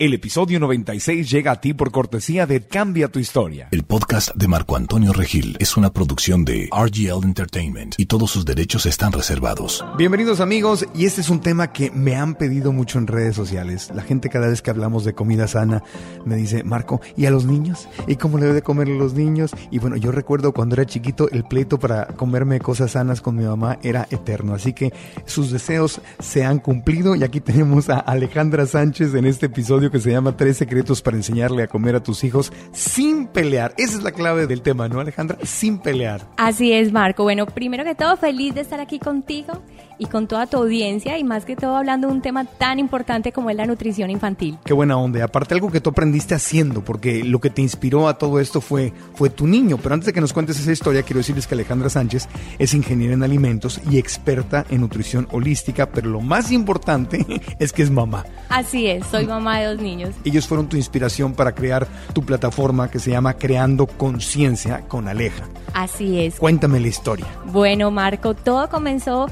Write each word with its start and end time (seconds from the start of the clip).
El 0.00 0.14
episodio 0.14 0.60
96 0.60 1.28
llega 1.28 1.50
a 1.50 1.60
ti 1.60 1.74
por 1.74 1.90
cortesía 1.90 2.46
de 2.46 2.60
Cambia 2.60 3.08
tu 3.08 3.18
historia. 3.18 3.66
El 3.72 3.82
podcast 3.82 4.32
de 4.36 4.46
Marco 4.46 4.76
Antonio 4.76 5.12
Regil 5.12 5.56
es 5.58 5.76
una 5.76 5.92
producción 5.92 6.44
de 6.44 6.70
RGL 6.70 7.24
Entertainment 7.24 7.96
y 7.98 8.06
todos 8.06 8.30
sus 8.30 8.44
derechos 8.44 8.86
están 8.86 9.10
reservados. 9.10 9.84
Bienvenidos 9.96 10.38
amigos, 10.38 10.86
y 10.94 11.06
este 11.06 11.20
es 11.20 11.30
un 11.30 11.40
tema 11.40 11.72
que 11.72 11.90
me 11.90 12.14
han 12.14 12.36
pedido 12.36 12.70
mucho 12.70 12.98
en 12.98 13.08
redes 13.08 13.34
sociales. 13.34 13.90
La 13.92 14.02
gente 14.02 14.28
cada 14.28 14.46
vez 14.46 14.62
que 14.62 14.70
hablamos 14.70 15.04
de 15.04 15.14
comida 15.14 15.48
sana 15.48 15.82
me 16.24 16.36
dice, 16.36 16.62
Marco, 16.62 17.00
¿y 17.16 17.26
a 17.26 17.32
los 17.32 17.44
niños? 17.44 17.88
¿Y 18.06 18.14
cómo 18.14 18.38
le 18.38 18.46
debe 18.46 18.62
comer 18.62 18.86
a 18.86 18.92
los 18.92 19.14
niños? 19.14 19.50
Y 19.72 19.80
bueno, 19.80 19.96
yo 19.96 20.12
recuerdo 20.12 20.52
cuando 20.52 20.76
era 20.76 20.86
chiquito 20.86 21.28
el 21.28 21.42
pleito 21.42 21.80
para 21.80 22.06
comerme 22.06 22.60
cosas 22.60 22.92
sanas 22.92 23.20
con 23.20 23.34
mi 23.34 23.42
mamá 23.42 23.80
era 23.82 24.06
eterno. 24.12 24.54
Así 24.54 24.74
que 24.74 24.92
sus 25.26 25.50
deseos 25.50 26.00
se 26.20 26.44
han 26.44 26.60
cumplido 26.60 27.16
y 27.16 27.24
aquí 27.24 27.40
tenemos 27.40 27.90
a 27.90 27.98
Alejandra 27.98 28.64
Sánchez 28.64 29.12
en 29.16 29.26
este 29.26 29.46
episodio 29.46 29.87
que 29.90 30.00
se 30.00 30.10
llama 30.10 30.36
Tres 30.36 30.56
secretos 30.56 31.02
para 31.02 31.16
enseñarle 31.16 31.62
a 31.62 31.68
comer 31.68 31.96
a 31.96 32.02
tus 32.02 32.24
hijos 32.24 32.52
sin 32.72 33.26
pelear. 33.26 33.74
Esa 33.76 33.98
es 33.98 34.02
la 34.02 34.12
clave 34.12 34.46
del 34.46 34.62
tema, 34.62 34.88
¿no, 34.88 35.00
Alejandra? 35.00 35.38
Sin 35.44 35.78
pelear. 35.78 36.26
Así 36.36 36.72
es, 36.72 36.92
Marco. 36.92 37.22
Bueno, 37.22 37.46
primero 37.46 37.84
que 37.84 37.94
todo, 37.94 38.16
feliz 38.16 38.54
de 38.54 38.60
estar 38.60 38.80
aquí 38.80 38.98
contigo 38.98 39.62
y 39.98 40.06
con 40.06 40.28
toda 40.28 40.46
tu 40.46 40.56
audiencia 40.58 41.18
y 41.18 41.24
más 41.24 41.44
que 41.44 41.56
todo 41.56 41.76
hablando 41.76 42.08
de 42.08 42.14
un 42.14 42.22
tema 42.22 42.44
tan 42.44 42.78
importante 42.78 43.32
como 43.32 43.50
es 43.50 43.56
la 43.56 43.66
nutrición 43.66 44.10
infantil. 44.10 44.58
Qué 44.64 44.72
buena 44.72 44.96
onda. 44.96 45.24
Aparte 45.24 45.54
algo 45.54 45.70
que 45.70 45.80
tú 45.80 45.90
aprendiste 45.90 46.34
haciendo, 46.34 46.84
porque 46.84 47.24
lo 47.24 47.40
que 47.40 47.50
te 47.50 47.62
inspiró 47.62 48.08
a 48.08 48.18
todo 48.18 48.40
esto 48.40 48.60
fue, 48.60 48.92
fue 49.14 49.30
tu 49.30 49.46
niño. 49.46 49.78
Pero 49.78 49.94
antes 49.94 50.06
de 50.06 50.12
que 50.12 50.20
nos 50.20 50.32
cuentes 50.32 50.58
esa 50.58 50.72
historia, 50.72 51.02
quiero 51.02 51.18
decirles 51.18 51.46
que 51.46 51.54
Alejandra 51.54 51.90
Sánchez 51.90 52.28
es 52.58 52.74
ingeniera 52.74 53.14
en 53.14 53.22
alimentos 53.22 53.80
y 53.90 53.98
experta 53.98 54.64
en 54.70 54.80
nutrición 54.80 55.26
holística, 55.30 55.86
pero 55.86 56.10
lo 56.10 56.20
más 56.20 56.52
importante 56.52 57.24
es 57.58 57.72
que 57.72 57.82
es 57.82 57.90
mamá. 57.90 58.24
Así 58.48 58.86
es, 58.86 59.06
soy 59.06 59.26
mamá 59.26 59.60
de 59.60 59.66
dos 59.66 59.77
niños. 59.78 60.14
Ellos 60.24 60.46
fueron 60.46 60.68
tu 60.68 60.76
inspiración 60.76 61.34
para 61.34 61.54
crear 61.54 61.86
tu 62.12 62.22
plataforma 62.22 62.90
que 62.90 62.98
se 62.98 63.10
llama 63.10 63.34
Creando 63.34 63.86
Conciencia 63.86 64.82
con 64.88 65.08
Aleja. 65.08 65.44
Así 65.74 66.20
es. 66.20 66.36
Cuéntame 66.36 66.80
la 66.80 66.88
historia. 66.88 67.26
Bueno, 67.46 67.90
Marco, 67.90 68.34
todo 68.34 68.68
comenzó 68.68 69.28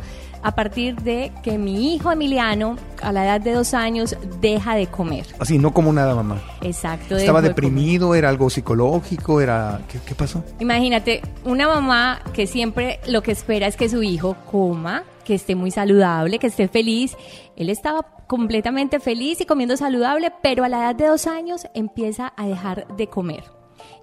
a 0.47 0.55
partir 0.55 0.95
de 1.03 1.33
que 1.43 1.59
mi 1.59 1.93
hijo 1.93 2.13
Emiliano, 2.13 2.77
a 3.03 3.11
la 3.11 3.25
edad 3.25 3.41
de 3.41 3.51
dos 3.51 3.75
años, 3.75 4.17
deja 4.41 4.77
de 4.77 4.87
comer. 4.87 5.27
Así, 5.41 5.59
no 5.59 5.75
como 5.75 5.93
nada, 5.93 6.15
mamá. 6.15 6.41
Exacto. 6.61 7.17
¿Estaba 7.17 7.43
deprimido? 7.43 8.15
¿Era 8.15 8.29
algo 8.29 8.49
psicológico? 8.49 9.41
era 9.41 9.81
¿Qué, 9.89 9.99
¿Qué 10.07 10.15
pasó? 10.15 10.45
Imagínate, 10.61 11.21
una 11.45 11.67
mamá 11.67 12.21
que 12.33 12.47
siempre 12.47 13.01
lo 13.09 13.25
que 13.25 13.33
espera 13.33 13.67
es 13.67 13.77
que 13.77 13.89
su 13.89 14.05
hijo 14.05 14.37
coma, 14.49 15.03
que 15.25 15.35
esté 15.35 15.57
muy 15.57 15.73
saludable, 15.73 16.39
que 16.39 16.47
esté 16.47 16.69
feliz. 16.69 17.17
Él 17.57 17.69
estaba 17.69 18.07
completamente 18.29 19.01
feliz 19.01 19.41
y 19.41 19.47
comiendo 19.47 19.77
saludable, 19.77 20.33
pero 20.45 20.63
a 20.63 20.69
la 20.69 20.79
edad 20.79 20.95
de 20.95 21.09
dos 21.09 21.27
años 21.27 21.67
empieza 21.75 22.33
a 22.37 22.47
dejar 22.47 22.87
de 22.97 23.09
comer. 23.09 23.56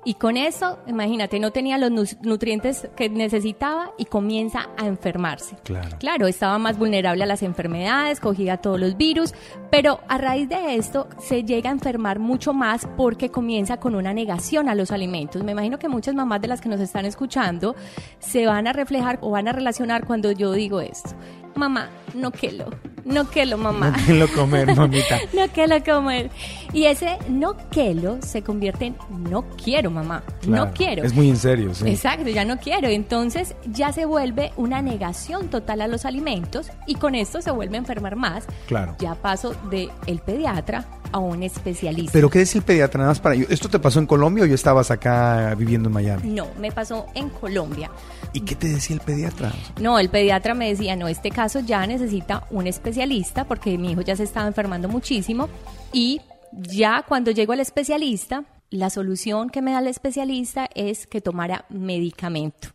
Y 0.06 0.16
con 0.16 0.38
eso, 0.38 0.80
imagínate, 0.88 1.40
no 1.40 1.52
tenía 1.52 1.78
los 1.78 2.18
nutrientes 2.22 2.90
que 2.96 3.10
necesitaba 3.10 3.92
y 3.98 4.06
comienza 4.06 4.70
a 4.78 4.86
enfermarse. 4.86 5.56
Claro. 5.64 5.98
Claro, 6.00 6.28
estaba 6.28 6.58
más 6.58 6.78
vulnerable 6.78 7.24
a 7.24 7.28
las 7.28 7.44
enfermedades, 7.44 8.20
cogía 8.20 8.58
todos 8.58 8.80
los 8.80 8.98
virus, 8.98 9.34
pero 9.72 10.02
a 10.08 10.18
raíz 10.18 10.50
de 10.50 10.76
esto 10.76 11.08
se 11.20 11.44
llega 11.44 11.70
a 11.70 11.74
enfermar 11.74 12.20
mucho 12.20 12.54
más 12.54 12.88
porque 12.98 13.30
comienza 13.30 13.78
con 13.78 13.96
una 13.96 14.14
negación 14.14 14.68
a 14.68 14.76
los 14.76 14.92
alimentos. 14.92 15.44
Me 15.44 15.54
imagino 15.54 15.80
que 15.80 15.88
muchas 15.88 16.16
mamás 16.16 16.42
de 16.42 16.48
las 16.50 16.62
que 16.62 16.70
nos 16.70 16.82
están 16.82 17.06
escuchando 17.06 17.76
se 18.20 18.46
van 18.46 18.68
a 18.68 18.74
reflejar 18.74 19.20
o 19.22 19.32
van 19.32 19.48
a 19.48 19.54
relacionar 19.54 20.06
cuando 20.06 20.32
yo 20.32 20.52
digo 20.52 20.82
esto. 20.82 21.12
Mamá, 21.56 21.90
no 22.14 22.32
quiero 22.32 22.70
no 23.06 23.26
quiero 23.26 23.58
mamá. 23.58 23.90
No 23.90 24.06
quiero 24.06 24.28
comer, 24.34 24.76
mamita. 24.76 25.20
no 25.34 25.48
quiero 25.50 25.84
comer. 25.84 26.30
Y 26.72 26.86
ese 26.86 27.18
no 27.30 27.56
quiero 27.70 28.20
se 28.22 28.42
convierte 28.42 28.86
en 28.86 28.96
no 29.30 29.46
quiero 29.64 29.92
mamá, 29.92 30.24
no 30.48 30.72
quiero. 30.72 31.04
Es 31.04 31.14
muy 31.14 31.30
en 31.30 31.38
serio, 31.38 31.74
sí. 31.74 31.88
Exacto, 31.88 32.30
ya 32.30 32.46
no 32.46 32.58
quiero. 32.58 32.88
Entonces 32.88 33.56
ya 33.66 33.92
se 33.92 34.06
vuelve 34.06 34.52
una 34.58 34.82
negación 34.82 35.50
total 35.50 35.82
a 35.82 35.88
los 35.88 36.06
alimentos 36.06 36.72
y 36.88 36.96
con 36.96 37.16
esto 37.16 37.42
se 37.42 37.52
vuelve 37.52 37.76
a 37.76 37.80
enfermar 37.80 38.16
más. 38.16 38.46
Claro. 38.68 38.96
Ya 39.00 39.16
paso 39.16 39.56
de 39.70 39.90
el 40.08 40.20
pediatra 40.20 40.86
a 41.12 41.20
un 41.20 41.44
especialista. 41.44 42.12
¿Pero 42.12 42.30
qué 42.30 42.42
es 42.42 42.56
el 42.56 42.64
pediatra? 42.64 43.00
Nada 43.00 43.12
más 43.12 43.20
para 43.20 43.36
yo. 43.36 43.46
¿Esto 43.50 43.70
te 43.70 43.78
pasó 43.80 44.00
en 44.00 44.08
Colombia 44.08 44.46
o 44.46 44.48
ya 44.48 44.56
estabas 44.56 44.90
acá 44.90 45.54
viviendo 45.56 45.90
en 45.90 45.94
Miami? 45.94 46.30
No, 46.30 46.48
me 46.60 46.72
pasó 46.72 47.06
en 47.14 47.30
Colombia. 47.30 47.92
¿Y 48.34 48.42
qué 48.42 48.56
te 48.56 48.68
decía 48.68 48.96
el 48.96 49.02
pediatra? 49.02 49.52
No, 49.80 50.00
el 50.00 50.10
pediatra 50.10 50.56
me 50.56 50.70
decía, 50.70 50.96
no, 50.96 51.08
este 51.08 51.30
caso 51.30 51.43
ya 51.66 51.86
necesita 51.88 52.48
un 52.52 52.68
especialista 52.68 53.46
porque 53.46 53.78
mi 53.78 53.92
hijo 53.92 54.02
ya 54.02 54.16
se 54.16 54.24
estaba 54.24 54.48
enfermando 54.48 54.88
muchísimo 54.88 55.50
y 55.92 56.22
ya 56.52 57.04
cuando 57.08 57.32
llego 57.32 57.54
al 57.54 57.60
especialista, 57.60 58.46
la 58.70 58.90
solución 58.90 59.50
que 59.50 59.62
me 59.62 59.72
da 59.72 59.80
el 59.80 59.88
especialista 59.88 60.70
es 60.74 61.08
que 61.08 61.22
tomara 61.22 61.66
medicamento. 61.70 62.70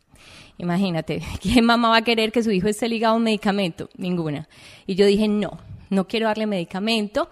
Imagínate, 0.59 1.23
¿quién 1.41 1.65
mamá 1.65 1.91
va 1.91 1.97
a 1.99 2.03
querer 2.03 2.33
que 2.33 2.43
su 2.43 2.51
hijo 2.51 2.69
esté 2.69 2.89
ligado 2.89 3.15
a 3.15 3.17
un 3.17 3.25
medicamento? 3.25 3.89
Ninguna. 3.97 4.49
Y 4.87 4.95
yo 4.95 5.07
dije, 5.07 5.29
no, 5.29 5.59
no 5.91 6.07
quiero 6.07 6.27
darle 6.27 6.47
medicamento 6.47 7.31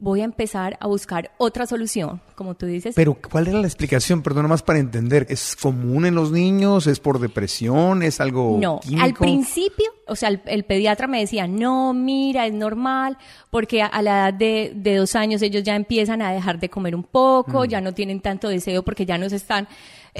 voy 0.00 0.20
a 0.20 0.24
empezar 0.24 0.76
a 0.80 0.86
buscar 0.86 1.32
otra 1.38 1.66
solución, 1.66 2.20
como 2.36 2.54
tú 2.54 2.66
dices. 2.66 2.94
Pero, 2.94 3.14
¿cuál 3.14 3.48
era 3.48 3.58
la 3.60 3.66
explicación? 3.66 4.22
Perdón, 4.22 4.48
más 4.48 4.62
para 4.62 4.78
entender. 4.78 5.26
¿Es 5.28 5.56
común 5.56 6.06
en 6.06 6.14
los 6.14 6.30
niños? 6.30 6.86
¿Es 6.86 7.00
por 7.00 7.18
depresión? 7.18 8.02
¿Es 8.02 8.20
algo 8.20 8.58
No, 8.60 8.80
al 9.00 9.14
principio, 9.14 9.86
o 10.06 10.14
sea, 10.14 10.28
el, 10.28 10.64
pediatra 10.64 11.08
me 11.08 11.20
decía, 11.20 11.48
no, 11.48 11.94
mira, 11.94 12.46
es 12.46 12.52
normal, 12.52 13.18
porque 13.50 13.82
a, 13.82 14.02
la 14.02 14.28
edad 14.28 14.34
de, 14.34 14.96
dos 14.96 15.16
años 15.16 15.42
ellos 15.42 15.64
ya 15.64 15.74
empiezan 15.74 16.22
a 16.22 16.32
dejar 16.32 16.60
de 16.60 16.68
comer 16.68 16.94
un 16.94 17.04
poco, 17.04 17.64
mm. 17.64 17.68
ya 17.68 17.80
no 17.80 17.92
tienen 17.92 18.20
tanto 18.20 18.48
deseo 18.48 18.82
porque 18.82 19.04
ya 19.04 19.18
no 19.18 19.28
se 19.28 19.36
están... 19.36 19.68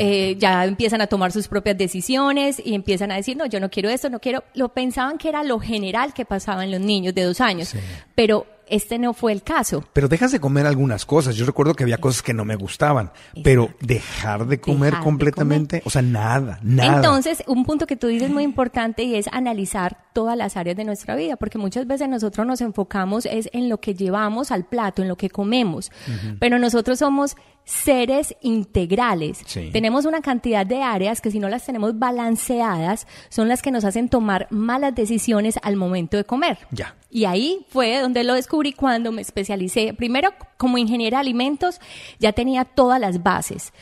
Eh, 0.00 0.36
ya 0.38 0.64
empiezan 0.64 1.00
a 1.00 1.08
tomar 1.08 1.32
sus 1.32 1.48
propias 1.48 1.76
decisiones 1.76 2.62
y 2.64 2.74
empiezan 2.74 3.10
a 3.10 3.16
decir, 3.16 3.36
no, 3.36 3.46
yo 3.46 3.58
no 3.58 3.68
quiero 3.68 3.88
esto, 3.88 4.08
no 4.08 4.20
quiero, 4.20 4.44
lo 4.54 4.68
pensaban 4.68 5.18
que 5.18 5.28
era 5.28 5.42
lo 5.42 5.58
general 5.58 6.14
que 6.14 6.24
pasaba 6.24 6.62
en 6.62 6.70
los 6.70 6.80
niños 6.80 7.16
de 7.16 7.24
dos 7.24 7.40
años, 7.40 7.74
pero 8.14 8.46
este 8.70 8.98
no 8.98 9.14
fue 9.14 9.32
el 9.32 9.42
caso. 9.42 9.84
Pero 9.92 10.08
dejas 10.08 10.32
de 10.32 10.40
comer 10.40 10.66
algunas 10.66 11.04
cosas. 11.06 11.36
Yo 11.36 11.46
recuerdo 11.46 11.74
que 11.74 11.84
había 11.84 11.98
cosas 11.98 12.22
que 12.22 12.34
no 12.34 12.44
me 12.44 12.56
gustaban, 12.56 13.12
pero 13.42 13.70
dejar 13.80 14.46
de 14.46 14.60
comer 14.60 14.94
completamente, 15.02 15.82
o 15.84 15.90
sea, 15.90 16.02
nada, 16.02 16.58
nada. 16.62 16.96
Entonces, 16.96 17.42
un 17.46 17.64
punto 17.64 17.86
que 17.86 17.96
tú 17.96 18.06
dices 18.08 18.30
muy 18.30 18.42
importante 18.42 19.02
y 19.02 19.14
es 19.14 19.28
analizar 19.32 19.98
todas 20.12 20.36
las 20.36 20.56
áreas 20.56 20.76
de 20.76 20.84
nuestra 20.84 21.14
vida, 21.14 21.36
porque 21.36 21.58
muchas 21.58 21.86
veces 21.86 22.08
nosotros 22.08 22.46
nos 22.46 22.60
enfocamos 22.60 23.26
es 23.26 23.48
en 23.52 23.68
lo 23.68 23.80
que 23.80 23.94
llevamos 23.94 24.50
al 24.50 24.64
plato, 24.64 25.02
en 25.02 25.08
lo 25.08 25.16
que 25.16 25.30
comemos, 25.30 25.92
pero 26.40 26.58
nosotros 26.58 26.98
somos 26.98 27.36
seres 27.68 28.34
integrales. 28.40 29.44
Tenemos 29.72 30.06
una 30.06 30.22
cantidad 30.22 30.64
de 30.64 30.82
áreas 30.82 31.20
que 31.20 31.30
si 31.30 31.38
no 31.38 31.50
las 31.50 31.66
tenemos 31.66 31.98
balanceadas, 31.98 33.06
son 33.28 33.46
las 33.46 33.60
que 33.60 33.70
nos 33.70 33.84
hacen 33.84 34.08
tomar 34.08 34.46
malas 34.50 34.94
decisiones 34.94 35.58
al 35.62 35.76
momento 35.76 36.16
de 36.16 36.24
comer. 36.24 36.58
Ya. 36.70 36.96
Y 37.10 37.26
ahí 37.26 37.66
fue 37.68 38.00
donde 38.00 38.24
lo 38.24 38.32
descubrí 38.32 38.72
cuando 38.72 39.12
me 39.12 39.20
especialicé. 39.20 39.92
Primero, 39.92 40.30
como 40.56 40.78
ingeniera 40.78 41.18
de 41.18 41.20
alimentos, 41.20 41.78
ya 42.18 42.32
tenía 42.32 42.64
todas 42.64 42.98
las 42.98 43.22
bases. 43.22 43.74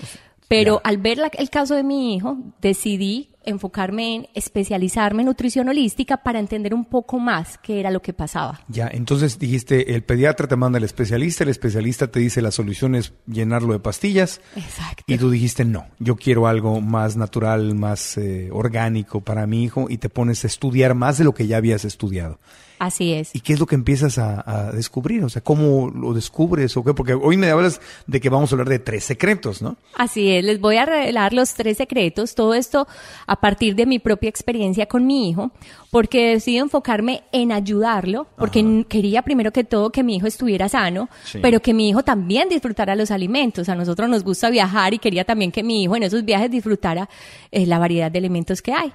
Pero 0.48 0.80
al 0.82 0.98
ver 0.98 1.18
el 1.38 1.50
caso 1.50 1.76
de 1.76 1.84
mi 1.84 2.16
hijo, 2.16 2.38
decidí 2.60 3.30
enfocarme 3.46 4.14
en 4.14 4.28
especializarme 4.34 5.22
en 5.22 5.26
nutrición 5.26 5.68
holística 5.68 6.18
para 6.18 6.38
entender 6.38 6.74
un 6.74 6.84
poco 6.84 7.18
más 7.18 7.58
qué 7.58 7.80
era 7.80 7.90
lo 7.90 8.02
que 8.02 8.12
pasaba. 8.12 8.60
Ya, 8.68 8.88
entonces 8.92 9.38
dijiste, 9.38 9.94
el 9.94 10.02
pediatra 10.02 10.46
te 10.46 10.56
manda 10.56 10.78
al 10.78 10.84
especialista, 10.84 11.44
el 11.44 11.50
especialista 11.50 12.08
te 12.08 12.20
dice 12.20 12.42
la 12.42 12.50
solución 12.50 12.94
es 12.94 13.12
llenarlo 13.26 13.72
de 13.72 13.80
pastillas. 13.80 14.40
Exacto. 14.54 15.04
Y 15.06 15.18
tú 15.18 15.30
dijiste, 15.30 15.64
no, 15.64 15.86
yo 15.98 16.16
quiero 16.16 16.46
algo 16.46 16.80
más 16.80 17.16
natural, 17.16 17.74
más 17.74 18.18
eh, 18.18 18.48
orgánico 18.52 19.20
para 19.20 19.46
mi 19.46 19.64
hijo 19.64 19.86
y 19.88 19.98
te 19.98 20.08
pones 20.08 20.44
a 20.44 20.46
estudiar 20.46 20.94
más 20.94 21.18
de 21.18 21.24
lo 21.24 21.34
que 21.34 21.46
ya 21.46 21.56
habías 21.56 21.84
estudiado. 21.84 22.38
Así 22.78 23.14
es. 23.14 23.34
¿Y 23.34 23.40
qué 23.40 23.54
es 23.54 23.60
lo 23.60 23.66
que 23.66 23.74
empiezas 23.74 24.18
a, 24.18 24.42
a 24.46 24.72
descubrir? 24.72 25.24
O 25.24 25.28
sea, 25.28 25.42
¿cómo 25.42 25.90
lo 25.90 26.12
descubres 26.12 26.76
o 26.76 26.84
qué? 26.84 26.92
Porque 26.92 27.14
hoy 27.14 27.36
me 27.36 27.50
hablas 27.50 27.80
de 28.06 28.20
que 28.20 28.28
vamos 28.28 28.52
a 28.52 28.54
hablar 28.54 28.68
de 28.68 28.78
tres 28.78 29.04
secretos, 29.04 29.62
¿no? 29.62 29.76
Así 29.94 30.30
es, 30.30 30.44
les 30.44 30.60
voy 30.60 30.76
a 30.76 30.84
revelar 30.84 31.32
los 31.32 31.54
tres 31.54 31.78
secretos, 31.78 32.34
todo 32.34 32.54
esto 32.54 32.86
a 33.26 33.35
partir 33.40 33.74
de 33.74 33.86
mi 33.86 33.98
propia 33.98 34.28
experiencia 34.28 34.86
con 34.86 35.06
mi 35.06 35.28
hijo, 35.30 35.50
porque 35.90 36.30
decidí 36.34 36.58
enfocarme 36.58 37.22
en 37.32 37.52
ayudarlo, 37.52 38.26
porque 38.36 38.84
quería 38.88 39.22
primero 39.22 39.52
que 39.52 39.64
todo 39.64 39.90
que 39.90 40.02
mi 40.02 40.16
hijo 40.16 40.26
estuviera 40.26 40.68
sano, 40.68 41.08
Sí. 41.24 41.38
pero 41.42 41.60
que 41.60 41.72
mi 41.74 41.88
hijo 41.88 42.02
también 42.02 42.48
disfrutara 42.48 42.94
los 42.96 43.10
alimentos. 43.10 43.68
A 43.68 43.74
nosotros 43.74 44.08
nos 44.08 44.24
gusta 44.24 44.50
viajar 44.50 44.94
y 44.94 44.98
quería 44.98 45.24
también 45.24 45.52
que 45.52 45.62
mi 45.62 45.82
hijo 45.82 45.96
en 45.96 46.02
esos 46.02 46.24
viajes 46.24 46.50
disfrutara 46.50 47.08
eh, 47.52 47.66
la 47.66 47.78
variedad 47.78 48.10
de 48.10 48.18
alimentos 48.18 48.62
que 48.62 48.72
hay. 48.72 48.92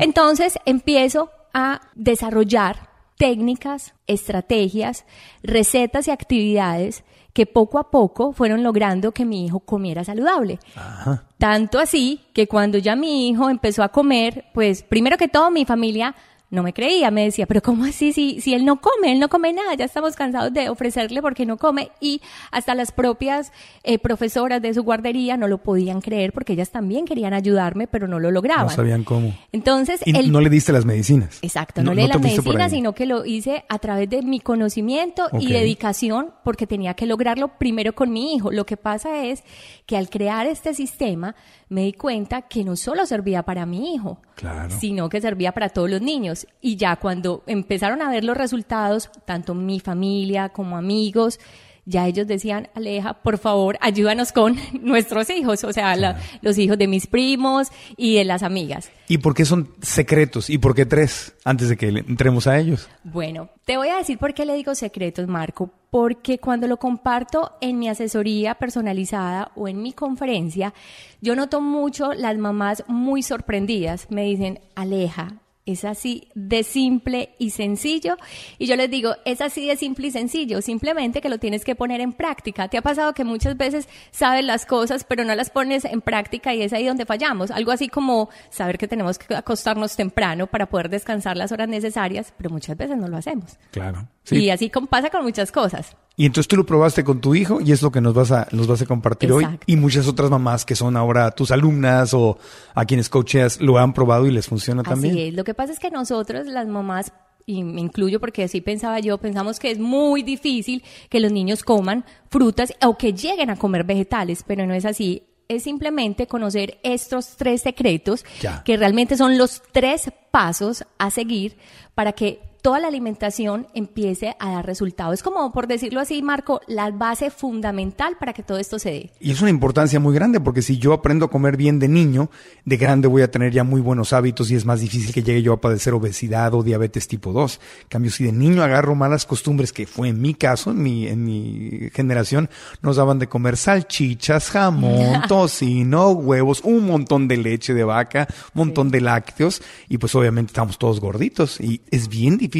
Entonces 0.00 0.58
empiezo 0.64 1.30
a 1.52 1.80
desarrollar 1.94 2.88
técnicas, 3.16 3.94
estrategias, 4.06 5.04
recetas 5.42 6.08
y 6.08 6.10
actividades 6.10 7.04
que 7.34 7.44
poco 7.44 7.78
a 7.78 7.90
poco 7.90 8.32
fueron 8.32 8.62
logrando 8.62 9.12
que 9.12 9.26
mi 9.26 9.44
hijo 9.44 9.60
comiera 9.60 10.04
saludable. 10.04 10.60
Ajá. 10.76 11.24
Tanto 11.36 11.78
así 11.78 12.20
que 12.32 12.46
cuando 12.46 12.78
ya 12.78 12.96
mi 12.96 13.28
hijo 13.28 13.50
empezó 13.50 13.82
a 13.82 13.90
comer, 13.90 14.46
pues 14.54 14.82
primero 14.82 15.18
que 15.18 15.28
todo 15.28 15.50
mi 15.50 15.66
familia 15.66 16.14
no 16.54 16.62
me 16.62 16.72
creía, 16.72 17.10
me 17.10 17.24
decía, 17.24 17.46
pero 17.46 17.60
¿cómo 17.60 17.84
así? 17.84 18.12
Si, 18.12 18.40
si 18.40 18.54
él 18.54 18.64
no 18.64 18.80
come, 18.80 19.12
él 19.12 19.18
no 19.18 19.28
come 19.28 19.52
nada, 19.52 19.74
ya 19.74 19.84
estamos 19.84 20.16
cansados 20.16 20.52
de 20.52 20.68
ofrecerle 20.68 21.20
porque 21.20 21.44
no 21.44 21.56
come. 21.58 21.90
Y 22.00 22.22
hasta 22.50 22.74
las 22.74 22.92
propias 22.92 23.52
eh, 23.82 23.98
profesoras 23.98 24.62
de 24.62 24.72
su 24.72 24.82
guardería 24.82 25.36
no 25.36 25.48
lo 25.48 25.58
podían 25.58 26.00
creer 26.00 26.32
porque 26.32 26.54
ellas 26.54 26.70
también 26.70 27.04
querían 27.04 27.34
ayudarme, 27.34 27.86
pero 27.86 28.08
no 28.08 28.20
lo 28.20 28.30
lograban. 28.30 28.66
No 28.66 28.70
sabían 28.70 29.04
cómo. 29.04 29.34
Entonces, 29.52 30.00
Y 30.04 30.16
él... 30.16 30.32
no 30.32 30.40
le 30.40 30.50
diste 30.50 30.72
las 30.72 30.84
medicinas. 30.84 31.38
Exacto, 31.42 31.82
no, 31.82 31.92
leí 31.94 32.06
te 32.06 32.14
la 32.14 32.18
fuiste 32.20 32.42
por 32.42 32.54
medicina, 32.54 32.64
ahí. 32.64 32.70
sino 32.70 32.94
que 32.94 33.06
lo 33.06 33.24
hice 33.24 33.64
a 33.68 33.78
través 33.78 34.08
de 34.08 34.22
mi 34.22 34.40
conocimiento 34.40 35.28
y 35.38 35.52
dedicación, 35.52 36.32
porque 36.44 36.66
tenía 36.66 36.94
que 36.94 37.06
lograrlo 37.06 37.58
primero 37.58 37.94
con 37.94 38.12
mi 38.12 38.34
hijo. 38.34 38.50
Lo 38.52 38.64
que 38.64 38.76
pasa 38.76 39.24
es 39.24 39.42
que 39.86 39.96
al 39.96 40.08
crear 40.08 40.46
este 40.46 40.74
sistema 40.74 41.34
me 41.68 41.82
di 41.82 41.92
cuenta 41.92 42.42
que 42.42 42.64
no 42.64 42.76
solo 42.76 43.06
servía 43.06 43.42
para 43.42 43.66
mi 43.66 43.94
hijo, 43.94 44.18
Claro. 44.34 44.70
sino 44.78 45.08
que 45.08 45.20
servía 45.20 45.52
para 45.52 45.68
todos 45.70 45.90
los 45.90 46.00
niños. 46.02 46.46
Y 46.60 46.76
ya 46.76 46.96
cuando 46.96 47.42
empezaron 47.46 48.02
a 48.02 48.10
ver 48.10 48.24
los 48.24 48.36
resultados, 48.36 49.10
tanto 49.24 49.54
mi 49.54 49.80
familia 49.80 50.50
como 50.50 50.76
amigos, 50.76 51.38
ya 51.86 52.06
ellos 52.06 52.26
decían, 52.26 52.68
Aleja, 52.74 53.14
por 53.22 53.38
favor, 53.38 53.76
ayúdanos 53.80 54.32
con 54.32 54.56
nuestros 54.80 55.28
hijos, 55.30 55.64
o 55.64 55.72
sea, 55.72 55.94
la- 55.96 56.18
los 56.42 56.56
hijos 56.58 56.78
de 56.78 56.86
mis 56.88 57.06
primos 57.06 57.68
y 57.96 58.16
de 58.16 58.24
las 58.24 58.42
amigas. 58.42 58.90
¿Y 59.08 59.18
por 59.18 59.34
qué 59.34 59.44
son 59.44 59.68
secretos? 59.82 60.48
¿Y 60.50 60.58
por 60.58 60.74
qué 60.74 60.86
tres? 60.86 61.34
Antes 61.44 61.68
de 61.68 61.76
que 61.76 61.88
entremos 61.88 62.46
a 62.46 62.58
ellos. 62.58 62.88
Bueno, 63.02 63.50
te 63.64 63.76
voy 63.76 63.88
a 63.88 63.96
decir 63.98 64.16
por 64.18 64.32
qué 64.34 64.46
le 64.46 64.54
digo 64.54 64.74
secretos, 64.74 65.26
Marco. 65.28 65.70
Porque 65.90 66.38
cuando 66.38 66.66
lo 66.66 66.78
comparto 66.78 67.52
en 67.60 67.78
mi 67.78 67.88
asesoría 67.88 68.56
personalizada 68.56 69.52
o 69.54 69.68
en 69.68 69.80
mi 69.80 69.92
conferencia, 69.92 70.74
yo 71.20 71.36
noto 71.36 71.60
mucho 71.60 72.12
las 72.14 72.36
mamás 72.38 72.82
muy 72.88 73.22
sorprendidas. 73.22 74.06
Me 74.10 74.24
dicen, 74.24 74.58
Aleja, 74.74 75.34
es 75.66 75.84
así 75.84 76.28
de 76.34 76.62
simple 76.62 77.34
y 77.38 77.50
sencillo. 77.50 78.16
Y 78.58 78.66
yo 78.66 78.76
les 78.76 78.90
digo, 78.90 79.14
es 79.24 79.40
así 79.40 79.66
de 79.66 79.76
simple 79.76 80.08
y 80.08 80.10
sencillo, 80.10 80.60
simplemente 80.62 81.20
que 81.20 81.28
lo 81.28 81.38
tienes 81.38 81.64
que 81.64 81.74
poner 81.74 82.00
en 82.00 82.12
práctica. 82.12 82.68
¿Te 82.68 82.78
ha 82.78 82.82
pasado 82.82 83.14
que 83.14 83.24
muchas 83.24 83.56
veces 83.56 83.88
sabes 84.10 84.44
las 84.44 84.66
cosas, 84.66 85.04
pero 85.04 85.24
no 85.24 85.34
las 85.34 85.50
pones 85.50 85.84
en 85.84 86.00
práctica 86.00 86.54
y 86.54 86.62
es 86.62 86.72
ahí 86.72 86.86
donde 86.86 87.06
fallamos? 87.06 87.50
Algo 87.50 87.72
así 87.72 87.88
como 87.88 88.28
saber 88.50 88.78
que 88.78 88.88
tenemos 88.88 89.18
que 89.18 89.34
acostarnos 89.34 89.96
temprano 89.96 90.46
para 90.46 90.66
poder 90.66 90.88
descansar 90.88 91.36
las 91.36 91.52
horas 91.52 91.68
necesarias, 91.68 92.32
pero 92.36 92.50
muchas 92.50 92.76
veces 92.76 92.96
no 92.98 93.08
lo 93.08 93.16
hacemos. 93.16 93.58
Claro. 93.70 94.08
Y 94.30 94.50
así 94.50 94.70
com- 94.70 94.86
pasa 94.86 95.10
con 95.10 95.22
muchas 95.22 95.52
cosas. 95.52 95.96
Y 96.16 96.26
entonces 96.26 96.48
tú 96.48 96.56
lo 96.56 96.64
probaste 96.64 97.02
con 97.04 97.20
tu 97.20 97.34
hijo 97.34 97.60
y 97.60 97.72
es 97.72 97.82
lo 97.82 97.90
que 97.90 98.00
nos 98.00 98.14
vas 98.14 98.30
a, 98.30 98.46
nos 98.52 98.66
vas 98.66 98.80
a 98.80 98.86
compartir 98.86 99.32
hoy. 99.32 99.46
Y 99.66 99.76
muchas 99.76 100.06
otras 100.06 100.30
mamás 100.30 100.64
que 100.64 100.76
son 100.76 100.96
ahora 100.96 101.30
tus 101.32 101.50
alumnas 101.50 102.14
o 102.14 102.38
a 102.74 102.84
quienes 102.84 103.08
coacheas 103.08 103.60
lo 103.60 103.78
han 103.78 103.92
probado 103.92 104.26
y 104.26 104.30
les 104.30 104.46
funciona 104.46 104.82
también. 104.82 105.18
Es. 105.18 105.34
Lo 105.34 105.44
que 105.44 105.54
pasa 105.54 105.72
es 105.72 105.78
que 105.80 105.90
nosotros, 105.90 106.46
las 106.46 106.68
mamás, 106.68 107.12
y 107.46 107.64
me 107.64 107.80
incluyo 107.82 108.20
porque 108.20 108.44
así 108.44 108.60
pensaba 108.62 109.00
yo, 109.00 109.18
pensamos 109.18 109.58
que 109.58 109.70
es 109.72 109.78
muy 109.78 110.22
difícil 110.22 110.82
que 111.10 111.20
los 111.20 111.30
niños 111.32 111.62
coman 111.64 112.04
frutas 112.30 112.72
o 112.86 112.96
que 112.96 113.12
lleguen 113.12 113.50
a 113.50 113.56
comer 113.56 113.84
vegetales, 113.84 114.44
pero 114.46 114.64
no 114.66 114.72
es 114.72 114.84
así. 114.86 115.24
Es 115.48 115.64
simplemente 115.64 116.26
conocer 116.26 116.78
estos 116.84 117.36
tres 117.36 117.60
secretos 117.60 118.24
Ya. 118.40 118.62
que 118.64 118.78
realmente 118.78 119.16
son 119.18 119.36
los 119.36 119.60
tres 119.72 120.10
pasos 120.30 120.84
a 120.96 121.10
seguir 121.10 121.58
para 121.94 122.12
que 122.12 122.40
toda 122.64 122.80
la 122.80 122.88
alimentación 122.88 123.66
empiece 123.74 124.36
a 124.38 124.52
dar 124.52 124.64
resultados. 124.64 125.12
Es 125.12 125.22
como, 125.22 125.52
por 125.52 125.66
decirlo 125.66 126.00
así, 126.00 126.22
Marco, 126.22 126.62
la 126.66 126.90
base 126.90 127.30
fundamental 127.30 128.16
para 128.18 128.32
que 128.32 128.42
todo 128.42 128.56
esto 128.56 128.78
se 128.78 128.90
dé. 128.90 129.10
Y 129.20 129.32
es 129.32 129.42
una 129.42 129.50
importancia 129.50 130.00
muy 130.00 130.14
grande 130.14 130.40
porque 130.40 130.62
si 130.62 130.78
yo 130.78 130.94
aprendo 130.94 131.26
a 131.26 131.30
comer 131.30 131.58
bien 131.58 131.78
de 131.78 131.88
niño, 131.88 132.30
de 132.64 132.78
grande 132.78 133.06
voy 133.06 133.20
a 133.20 133.30
tener 133.30 133.52
ya 133.52 133.64
muy 133.64 133.82
buenos 133.82 134.14
hábitos 134.14 134.50
y 134.50 134.54
es 134.54 134.64
más 134.64 134.80
difícil 134.80 135.12
que 135.12 135.22
llegue 135.22 135.42
yo 135.42 135.52
a 135.52 135.60
padecer 135.60 135.92
obesidad 135.92 136.54
o 136.54 136.62
diabetes 136.62 137.06
tipo 137.06 137.34
2. 137.34 137.60
En 137.82 137.88
cambio, 137.90 138.10
si 138.10 138.24
de 138.24 138.32
niño 138.32 138.62
agarro 138.62 138.94
malas 138.94 139.26
costumbres, 139.26 139.70
que 139.70 139.86
fue 139.86 140.08
en 140.08 140.22
mi 140.22 140.32
caso, 140.32 140.70
en 140.70 140.82
mi, 140.82 141.06
en 141.06 141.22
mi 141.22 141.90
generación, 141.92 142.48
nos 142.80 142.96
daban 142.96 143.18
de 143.18 143.28
comer 143.28 143.58
salchichas, 143.58 144.48
jamón, 144.48 145.20
tocino, 145.28 146.12
huevos, 146.12 146.62
un 146.64 146.86
montón 146.86 147.28
de 147.28 147.36
leche 147.36 147.74
de 147.74 147.84
vaca, 147.84 148.26
un 148.54 148.68
montón 148.68 148.90
de 148.90 149.02
lácteos 149.02 149.60
y 149.86 149.98
pues 149.98 150.14
obviamente 150.14 150.52
estamos 150.52 150.78
todos 150.78 150.98
gorditos 150.98 151.60
y 151.60 151.82
es 151.90 152.08
bien 152.08 152.38
difícil 152.38 152.53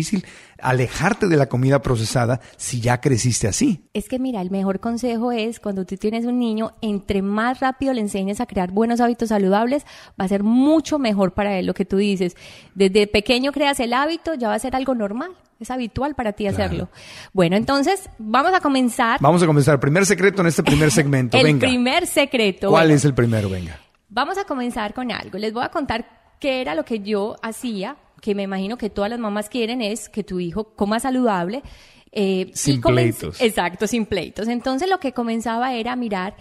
alejarte 0.61 1.29
de 1.29 1.37
la 1.37 1.47
comida 1.49 1.83
procesada 1.83 2.41
si 2.57 2.81
ya 2.81 3.01
creciste 3.01 3.47
así. 3.49 3.89
Es 3.93 4.09
que 4.09 4.19
mira, 4.19 4.41
el 4.41 4.51
mejor 4.51 4.81
consejo 4.81 5.33
es 5.33 5.61
cuando 5.61 5.85
tú 5.85 5.97
tienes 5.97 6.25
un 6.25 6.39
niño, 6.39 6.73
entre 6.81 7.23
más 7.23 7.61
rápido 7.61 7.93
le 7.93 8.01
enseñes 8.01 8.41
a 8.41 8.47
crear 8.47 8.71
buenos 8.71 9.01
hábitos 9.01 9.29
saludables, 9.29 9.85
va 10.21 10.25
a 10.25 10.29
ser 10.29 10.43
mucho 10.43 10.99
mejor 10.99 11.33
para 11.35 11.59
él 11.59 11.67
lo 11.67 11.75
que 11.75 11.85
tú 11.85 11.97
dices. 11.99 12.37
Desde 12.75 13.07
pequeño 13.07 13.53
creas 13.53 13.79
el 13.81 13.93
hábito, 13.93 14.35
ya 14.35 14.49
va 14.49 14.55
a 14.55 14.59
ser 14.59 14.75
algo 14.77 14.95
normal. 14.95 15.33
Es 15.61 15.71
habitual 15.71 16.15
para 16.15 16.33
ti 16.33 16.47
hacerlo. 16.49 16.89
Bueno, 17.33 17.57
entonces 17.57 18.09
vamos 18.19 18.53
a 18.53 18.61
comenzar. 18.61 19.19
Vamos 19.21 19.43
a 19.43 19.47
comenzar. 19.47 19.79
Primer 19.79 20.05
secreto 20.05 20.43
en 20.43 20.49
este 20.49 20.63
primer 20.65 20.91
segmento. 20.91 21.37
el 21.39 21.45
Venga. 21.45 21.67
primer 21.69 22.07
secreto. 22.07 22.71
¿Cuál 22.71 22.85
Bueno, 22.87 22.97
es 22.97 23.05
el 23.05 23.15
primero? 23.15 23.49
Venga. 23.49 23.79
Vamos 24.09 24.37
a 24.37 24.45
comenzar 24.45 24.93
con 24.95 25.11
algo. 25.13 25.39
Les 25.39 25.53
voy 25.53 25.63
a 25.65 25.69
contar 25.69 26.07
qué 26.41 26.61
era 26.61 26.75
lo 26.75 26.85
que 26.85 27.01
yo 27.01 27.37
hacía, 27.41 27.97
que 28.25 28.35
me 28.35 28.45
imagino 28.45 28.79
que 28.79 28.89
todas 28.89 29.11
las 29.11 29.19
mamás 29.21 29.51
quieren, 29.51 29.83
es 29.83 30.09
que 30.09 30.25
tu 30.25 30.41
hijo 30.41 30.75
coma 30.75 30.99
saludable. 30.99 31.63
eh, 32.11 32.51
Sin 32.55 32.81
pleitos. 32.81 33.39
Exacto, 33.43 33.87
sin 33.87 34.07
pleitos. 34.07 34.49
Entonces 34.49 34.89
lo 34.89 34.99
que 34.99 35.13
comenzaba 35.13 35.75
era 35.75 35.95
mirar 35.95 36.35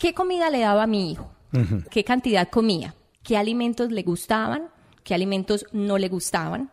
qué 0.00 0.14
comida 0.14 0.50
le 0.50 0.58
daba 0.58 0.82
a 0.82 0.86
mi 0.88 1.12
hijo, 1.12 1.30
qué 1.92 2.02
cantidad 2.02 2.48
comía, 2.48 2.96
qué 3.22 3.36
alimentos 3.36 3.92
le 3.92 4.02
gustaban, 4.02 4.68
qué 5.04 5.14
alimentos 5.14 5.64
no 5.70 5.96
le 5.96 6.08
gustaban. 6.08 6.72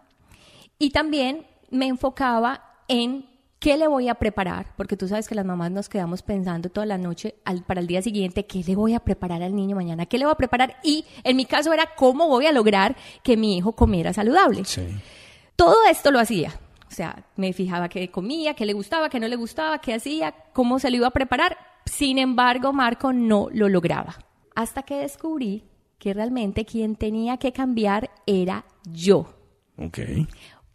Y 0.80 0.90
también 0.90 1.46
me 1.70 1.86
enfocaba 1.86 2.64
en 2.88 3.28
qué 3.66 3.78
le 3.78 3.88
voy 3.88 4.10
a 4.10 4.14
preparar, 4.14 4.68
porque 4.78 4.96
tú 4.96 5.08
sabes 5.08 5.28
que 5.28 5.34
las 5.34 5.44
mamás 5.44 5.72
nos 5.72 5.90
quedamos 5.90 6.22
pensando 6.22 6.70
toda 6.70 6.86
la 6.86 7.00
noche 7.00 7.34
al- 7.46 7.64
para 7.64 7.82
el 7.82 7.88
día 7.88 8.00
siguiente, 8.04 8.46
qué 8.46 8.62
le 8.64 8.76
voy 8.76 8.94
a 8.94 9.00
preparar 9.00 9.42
al 9.42 9.56
niño 9.56 9.76
mañana, 9.76 10.06
qué 10.06 10.20
le 10.20 10.26
voy 10.26 10.34
a 10.34 10.38
preparar. 10.38 10.76
Y 10.84 11.04
en 11.24 11.36
mi 11.36 11.46
caso 11.46 11.74
era 11.74 11.90
cómo 11.96 12.28
voy 12.28 12.46
a 12.46 12.52
lograr 12.52 12.96
que 13.24 13.38
mi 13.38 13.58
hijo 13.58 13.72
comiera 13.72 14.14
saludable. 14.14 14.66
Sí. 14.66 14.86
Todo 15.56 15.78
esto 15.90 16.12
lo 16.12 16.20
hacía. 16.20 16.54
O 16.88 16.92
sea, 16.94 17.26
me 17.38 17.54
fijaba 17.54 17.90
qué 17.90 18.12
comía, 18.12 18.54
qué 18.54 18.68
le 18.68 18.74
gustaba, 18.74 19.10
qué 19.10 19.20
no 19.20 19.28
le 19.28 19.36
gustaba, 19.36 19.80
qué 19.80 19.96
hacía, 19.96 20.36
cómo 20.54 20.78
se 20.78 20.92
lo 20.92 20.98
iba 20.98 21.08
a 21.08 21.12
preparar. 21.12 21.58
Sin 21.86 22.20
embargo, 22.20 22.72
Marco 22.72 23.14
no 23.14 23.48
lo 23.52 23.68
lograba. 23.68 24.16
Hasta 24.54 24.84
que 24.84 24.98
descubrí 24.98 25.64
que 25.98 26.14
realmente 26.14 26.66
quien 26.66 26.96
tenía 26.96 27.38
que 27.38 27.52
cambiar 27.52 28.12
era 28.28 28.64
yo. 28.92 29.34
Ok. 29.78 29.98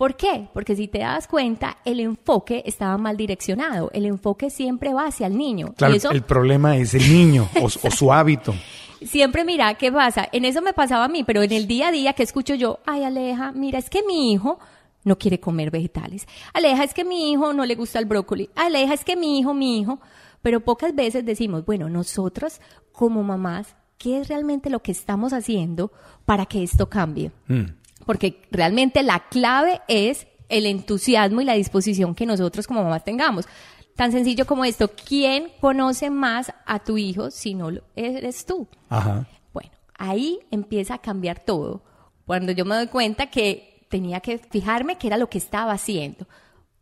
¿Por 0.00 0.16
qué? 0.16 0.48
Porque 0.54 0.74
si 0.76 0.88
te 0.88 1.00
das 1.00 1.28
cuenta, 1.28 1.76
el 1.84 2.00
enfoque 2.00 2.62
estaba 2.64 2.96
mal 2.96 3.18
direccionado. 3.18 3.90
El 3.92 4.06
enfoque 4.06 4.48
siempre 4.48 4.94
va 4.94 5.04
hacia 5.04 5.26
el 5.26 5.36
niño. 5.36 5.74
Claro, 5.76 5.92
eso 5.92 6.10
el 6.10 6.22
problema 6.22 6.78
es 6.78 6.94
el 6.94 7.06
niño 7.12 7.50
o, 7.60 7.66
o 7.66 7.90
su 7.90 8.10
hábito. 8.14 8.54
siempre 9.02 9.44
mira, 9.44 9.74
¿qué 9.74 9.92
pasa? 9.92 10.26
En 10.32 10.46
eso 10.46 10.62
me 10.62 10.72
pasaba 10.72 11.04
a 11.04 11.08
mí, 11.08 11.22
pero 11.22 11.42
en 11.42 11.52
el 11.52 11.66
día 11.66 11.88
a 11.88 11.92
día 11.92 12.14
que 12.14 12.22
escucho 12.22 12.54
yo, 12.54 12.78
ay 12.86 13.04
Aleja, 13.04 13.52
mira, 13.52 13.78
es 13.78 13.90
que 13.90 14.02
mi 14.02 14.32
hijo 14.32 14.58
no 15.04 15.18
quiere 15.18 15.38
comer 15.38 15.70
vegetales. 15.70 16.26
Aleja, 16.54 16.82
es 16.82 16.94
que 16.94 17.04
mi 17.04 17.30
hijo 17.32 17.52
no 17.52 17.66
le 17.66 17.74
gusta 17.74 17.98
el 17.98 18.06
brócoli. 18.06 18.48
Aleja, 18.56 18.94
es 18.94 19.04
que 19.04 19.16
mi 19.16 19.38
hijo, 19.38 19.52
mi 19.52 19.80
hijo. 19.80 20.00
Pero 20.40 20.60
pocas 20.60 20.94
veces 20.94 21.26
decimos, 21.26 21.66
bueno, 21.66 21.90
nosotros 21.90 22.62
como 22.92 23.22
mamás 23.22 23.76
qué 23.98 24.18
es 24.18 24.28
realmente 24.28 24.70
lo 24.70 24.82
que 24.82 24.92
estamos 24.92 25.34
haciendo 25.34 25.92
para 26.24 26.46
que 26.46 26.62
esto 26.62 26.88
cambie. 26.88 27.32
Mm. 27.48 27.66
Porque 28.10 28.42
realmente 28.50 29.04
la 29.04 29.20
clave 29.28 29.82
es 29.86 30.26
el 30.48 30.66
entusiasmo 30.66 31.40
y 31.40 31.44
la 31.44 31.52
disposición 31.54 32.16
que 32.16 32.26
nosotros 32.26 32.66
como 32.66 32.82
mamás 32.82 33.04
tengamos. 33.04 33.46
Tan 33.94 34.10
sencillo 34.10 34.46
como 34.46 34.64
esto, 34.64 34.90
¿quién 35.06 35.52
conoce 35.60 36.10
más 36.10 36.52
a 36.66 36.80
tu 36.80 36.98
hijo 36.98 37.30
si 37.30 37.54
no 37.54 37.70
eres 37.94 38.44
tú? 38.46 38.66
Ajá. 38.88 39.28
Bueno, 39.52 39.70
ahí 39.96 40.40
empieza 40.50 40.94
a 40.94 40.98
cambiar 40.98 41.38
todo. 41.38 41.84
Cuando 42.26 42.50
yo 42.50 42.64
me 42.64 42.74
doy 42.74 42.88
cuenta 42.88 43.26
que 43.30 43.86
tenía 43.88 44.18
que 44.18 44.38
fijarme 44.38 44.98
qué 44.98 45.06
era 45.06 45.16
lo 45.16 45.28
que 45.30 45.38
estaba 45.38 45.70
haciendo. 45.70 46.26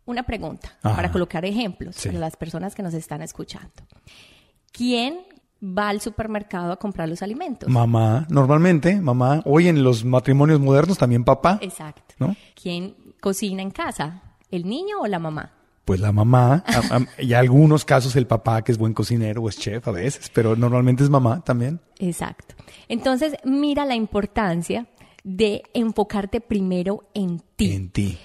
Una 0.07 0.23
pregunta 0.23 0.79
Ajá. 0.83 0.97
para 0.97 1.13
colocar 1.13 1.45
ejemplos 1.45 1.95
Sí. 1.97 2.09
para 2.09 2.21
las 2.21 2.37
personas 2.37 2.75
que 2.75 2.83
nos 2.83 2.95
están 2.95 3.21
escuchando. 3.21 3.75
¿Quién 4.73 5.21
va 5.63 5.89
al 5.89 6.01
supermercado 6.01 6.73
a 6.73 6.77
comprar 6.77 7.09
los 7.09 7.23
alimentos? 7.23 7.69
Mamá, 7.69 8.27
normalmente, 8.31 9.01
mamá. 9.01 9.43
Hoy 9.45 9.69
en 9.69 9.83
los 9.83 10.05
matrimonios 10.05 10.61
modernos 10.61 10.99
también 10.99 11.25
papá. 11.25 11.59
Exacto. 11.63 12.15
¿No? 12.19 12.37
¿Quién 12.61 12.95
cocina 13.21 13.63
en 13.63 13.71
casa? 13.71 14.23
¿El 14.51 14.67
niño 14.69 15.01
o 15.01 15.07
la 15.07 15.19
mamá? 15.19 15.53
Pues 15.85 16.01
la 16.01 16.13
mamá, 16.13 16.65
a- 16.67 16.97
a- 16.97 17.23
y 17.23 17.33
algunos 17.33 17.85
casos 17.85 18.15
el 18.17 18.27
papá 18.27 18.63
que 18.63 18.73
es 18.73 18.79
buen 18.79 18.93
cocinero 18.93 19.43
o 19.43 19.49
es 19.49 19.59
chef 19.59 19.89
a 19.89 19.91
veces, 19.93 20.31
pero 20.35 20.55
normalmente 20.55 21.03
es 21.03 21.09
mamá 21.11 21.43
también. 21.43 21.81
Exacto. 21.99 22.55
Entonces, 22.89 23.35
mira 23.45 23.87
la 23.87 23.95
importancia 23.95 24.87
de 25.25 25.63
enfocarte 25.75 26.41
primero 26.43 27.05
en 27.15 27.41
ti. 27.57 27.73
En 27.73 27.91
ti. 27.91 28.19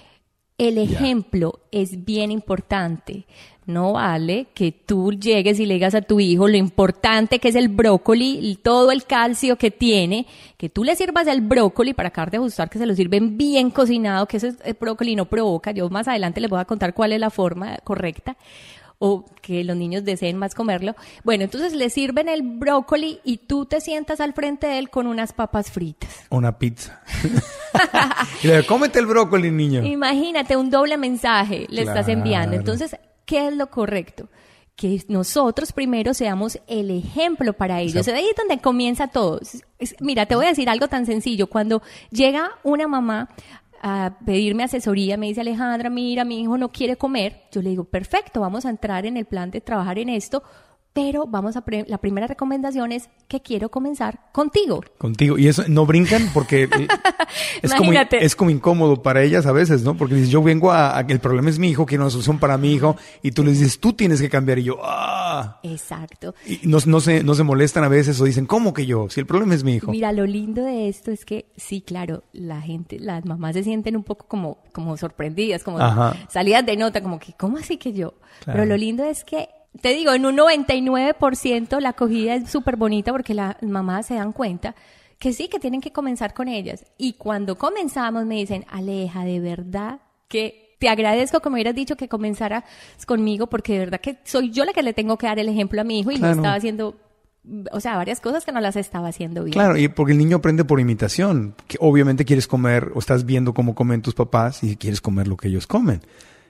El 0.56 0.78
ejemplo 0.78 1.58
es 1.72 2.04
bien 2.04 2.30
importante. 2.30 3.26
No 3.66 3.94
vale 3.94 4.46
que 4.54 4.70
tú 4.70 5.10
llegues 5.10 5.58
y 5.58 5.66
le 5.66 5.74
digas 5.74 5.96
a 5.96 6.02
tu 6.02 6.20
hijo 6.20 6.46
lo 6.46 6.56
importante 6.56 7.40
que 7.40 7.48
es 7.48 7.56
el 7.56 7.68
brócoli, 7.68 8.38
y 8.40 8.56
todo 8.56 8.92
el 8.92 9.04
calcio 9.04 9.56
que 9.56 9.72
tiene, 9.72 10.26
que 10.56 10.68
tú 10.68 10.84
le 10.84 10.94
sirvas 10.94 11.26
el 11.26 11.40
brócoli 11.40 11.92
para 11.92 12.10
acabar 12.10 12.30
de 12.30 12.36
ajustar 12.36 12.70
que 12.70 12.78
se 12.78 12.86
lo 12.86 12.94
sirven 12.94 13.36
bien 13.36 13.70
cocinado, 13.70 14.26
que 14.26 14.36
ese 14.36 14.54
el 14.64 14.74
brócoli 14.74 15.16
no 15.16 15.24
provoca. 15.24 15.72
Yo 15.72 15.90
más 15.90 16.06
adelante 16.06 16.40
les 16.40 16.50
voy 16.50 16.60
a 16.60 16.66
contar 16.66 16.94
cuál 16.94 17.12
es 17.12 17.18
la 17.18 17.30
forma 17.30 17.78
correcta 17.78 18.36
o 18.98 19.24
que 19.42 19.64
los 19.64 19.76
niños 19.76 20.04
deseen 20.04 20.36
más 20.38 20.54
comerlo. 20.54 20.94
Bueno, 21.24 21.44
entonces 21.44 21.72
le 21.74 21.90
sirven 21.90 22.28
el 22.28 22.42
brócoli 22.42 23.20
y 23.24 23.38
tú 23.38 23.66
te 23.66 23.80
sientas 23.80 24.20
al 24.20 24.32
frente 24.32 24.66
de 24.66 24.78
él 24.78 24.88
con 24.90 25.06
unas 25.06 25.32
papas 25.32 25.70
fritas. 25.70 26.10
Una 26.30 26.58
pizza. 26.58 27.02
y 28.42 28.46
le 28.46 28.56
digo, 28.56 28.66
cómete 28.66 28.98
el 28.98 29.06
brócoli, 29.06 29.50
niño. 29.50 29.82
Imagínate, 29.84 30.56
un 30.56 30.70
doble 30.70 30.96
mensaje 30.96 31.66
le 31.68 31.82
estás 31.82 32.08
enviando. 32.08 32.56
Entonces, 32.56 32.96
¿qué 33.26 33.48
es 33.48 33.56
lo 33.56 33.68
correcto? 33.70 34.28
Que 34.76 35.04
nosotros 35.08 35.72
primero 35.72 36.14
seamos 36.14 36.58
el 36.66 36.90
ejemplo 36.90 37.52
para 37.52 37.80
ellos. 37.80 38.04
sea- 38.04 38.16
Ahí 38.16 38.26
es 38.28 38.36
donde 38.36 38.60
comienza 38.60 39.06
todo. 39.08 39.40
Mira, 40.00 40.26
te 40.26 40.34
voy 40.34 40.46
a 40.46 40.48
decir 40.48 40.68
algo 40.68 40.88
tan 40.88 41.06
sencillo. 41.06 41.48
Cuando 41.48 41.80
llega 42.10 42.50
una 42.64 42.88
mamá 42.88 43.28
a 43.86 44.16
pedirme 44.24 44.64
asesoría, 44.64 45.18
me 45.18 45.26
dice 45.26 45.42
Alejandra, 45.42 45.90
mira, 45.90 46.24
mi 46.24 46.40
hijo 46.40 46.56
no 46.56 46.72
quiere 46.72 46.96
comer. 46.96 47.42
Yo 47.52 47.60
le 47.60 47.68
digo, 47.68 47.84
perfecto, 47.84 48.40
vamos 48.40 48.64
a 48.64 48.70
entrar 48.70 49.04
en 49.04 49.18
el 49.18 49.26
plan 49.26 49.50
de 49.50 49.60
trabajar 49.60 49.98
en 49.98 50.08
esto, 50.08 50.42
pero 50.94 51.26
vamos 51.26 51.56
a, 51.56 51.64
pre- 51.64 51.84
la 51.88 51.98
primera 51.98 52.26
recomendación 52.28 52.92
es 52.92 53.10
que 53.28 53.42
quiero 53.42 53.68
comenzar 53.68 54.20
contigo. 54.32 54.80
Contigo. 54.96 55.36
Y 55.36 55.48
eso, 55.48 55.64
no 55.68 55.84
brincan 55.86 56.30
porque 56.32 56.62
eh, 56.62 56.68
es, 57.62 57.74
como, 57.74 57.92
es 57.92 58.36
como 58.36 58.50
incómodo 58.50 59.02
para 59.02 59.22
ellas 59.22 59.44
a 59.46 59.52
veces, 59.52 59.82
¿no? 59.82 59.96
Porque 59.96 60.14
dices, 60.14 60.30
yo 60.30 60.40
vengo 60.42 60.70
a, 60.70 60.96
a- 60.96 61.00
el 61.00 61.18
problema 61.18 61.50
es 61.50 61.58
mi 61.58 61.68
hijo, 61.68 61.84
quiero 61.84 62.04
una 62.04 62.10
solución 62.10 62.38
para 62.38 62.56
mi 62.58 62.72
hijo, 62.72 62.96
y 63.22 63.32
tú 63.32 63.42
les 63.44 63.58
dices, 63.58 63.80
tú 63.80 63.92
tienes 63.92 64.20
que 64.20 64.30
cambiar, 64.30 64.60
y 64.60 64.62
yo, 64.64 64.78
ah. 64.84 65.58
Exacto. 65.64 66.34
Y 66.46 66.60
no, 66.62 66.78
no, 66.86 67.00
se, 67.00 67.24
no 67.24 67.34
se 67.34 67.42
molestan 67.42 67.82
a 67.82 67.88
veces 67.88 68.20
o 68.20 68.24
dicen, 68.24 68.46
¿cómo 68.46 68.72
que 68.72 68.86
yo? 68.86 69.10
Si 69.10 69.18
el 69.18 69.26
problema 69.26 69.54
es 69.56 69.64
mi 69.64 69.74
hijo. 69.74 69.90
Mira, 69.90 70.12
lo 70.12 70.24
lindo 70.26 70.62
de 70.62 70.88
esto 70.88 71.10
es 71.10 71.24
que 71.24 71.46
sí, 71.56 71.80
claro, 71.80 72.22
la 72.32 72.60
gente, 72.60 73.00
las 73.00 73.24
mamás 73.24 73.54
se 73.54 73.64
sienten 73.64 73.96
un 73.96 74.04
poco 74.04 74.26
como, 74.28 74.58
como 74.72 74.96
sorprendidas, 74.96 75.64
como 75.64 75.80
Ajá. 75.80 76.14
salidas 76.28 76.64
de 76.64 76.76
nota, 76.76 77.02
como 77.02 77.18
que, 77.18 77.32
¿cómo 77.32 77.58
así 77.58 77.78
que 77.78 77.92
yo? 77.92 78.14
Claro. 78.44 78.58
Pero 78.60 78.64
lo 78.66 78.76
lindo 78.76 79.04
es 79.04 79.24
que, 79.24 79.48
te 79.80 79.90
digo, 79.90 80.12
en 80.12 80.24
un 80.26 80.36
99% 80.36 81.80
la 81.80 81.90
acogida 81.90 82.34
es 82.34 82.50
súper 82.50 82.76
bonita 82.76 83.12
porque 83.12 83.34
las 83.34 83.60
mamás 83.62 84.06
se 84.06 84.14
dan 84.14 84.32
cuenta 84.32 84.74
que 85.18 85.32
sí, 85.32 85.48
que 85.48 85.58
tienen 85.60 85.80
que 85.80 85.92
comenzar 85.92 86.34
con 86.34 86.48
ellas. 86.48 86.84
Y 86.98 87.14
cuando 87.14 87.56
comenzamos 87.56 88.26
me 88.26 88.36
dicen, 88.36 88.64
Aleja, 88.70 89.24
de 89.24 89.40
verdad 89.40 90.00
que 90.28 90.76
te 90.78 90.88
agradezco 90.88 91.40
que 91.40 91.48
me 91.48 91.54
hubieras 91.54 91.74
dicho 91.74 91.96
que 91.96 92.08
comenzaras 92.08 92.64
conmigo 93.06 93.46
porque 93.46 93.74
de 93.74 93.78
verdad 93.80 94.00
que 94.00 94.18
soy 94.24 94.50
yo 94.50 94.64
la 94.64 94.72
que 94.72 94.82
le 94.82 94.92
tengo 94.92 95.16
que 95.16 95.26
dar 95.26 95.38
el 95.38 95.48
ejemplo 95.48 95.80
a 95.80 95.84
mi 95.84 96.00
hijo 96.00 96.10
y 96.10 96.16
Claro. 96.16 96.34
no 96.34 96.40
estaba 96.42 96.56
haciendo, 96.56 96.96
o 97.72 97.80
sea, 97.80 97.96
varias 97.96 98.20
cosas 98.20 98.44
que 98.44 98.52
no 98.52 98.60
las 98.60 98.76
estaba 98.76 99.08
haciendo 99.08 99.44
bien. 99.44 99.52
Claro, 99.54 99.76
y 99.78 99.88
porque 99.88 100.12
el 100.12 100.18
niño 100.18 100.38
aprende 100.38 100.64
por 100.64 100.80
imitación. 100.80 101.54
Que 101.68 101.78
obviamente 101.80 102.24
quieres 102.24 102.46
comer 102.46 102.90
o 102.94 102.98
estás 102.98 103.24
viendo 103.24 103.54
cómo 103.54 103.74
comen 103.74 104.02
tus 104.02 104.14
papás 104.14 104.62
y 104.62 104.76
quieres 104.76 105.00
comer 105.00 105.26
lo 105.28 105.36
que 105.36 105.48
ellos 105.48 105.66
comen. 105.66 106.02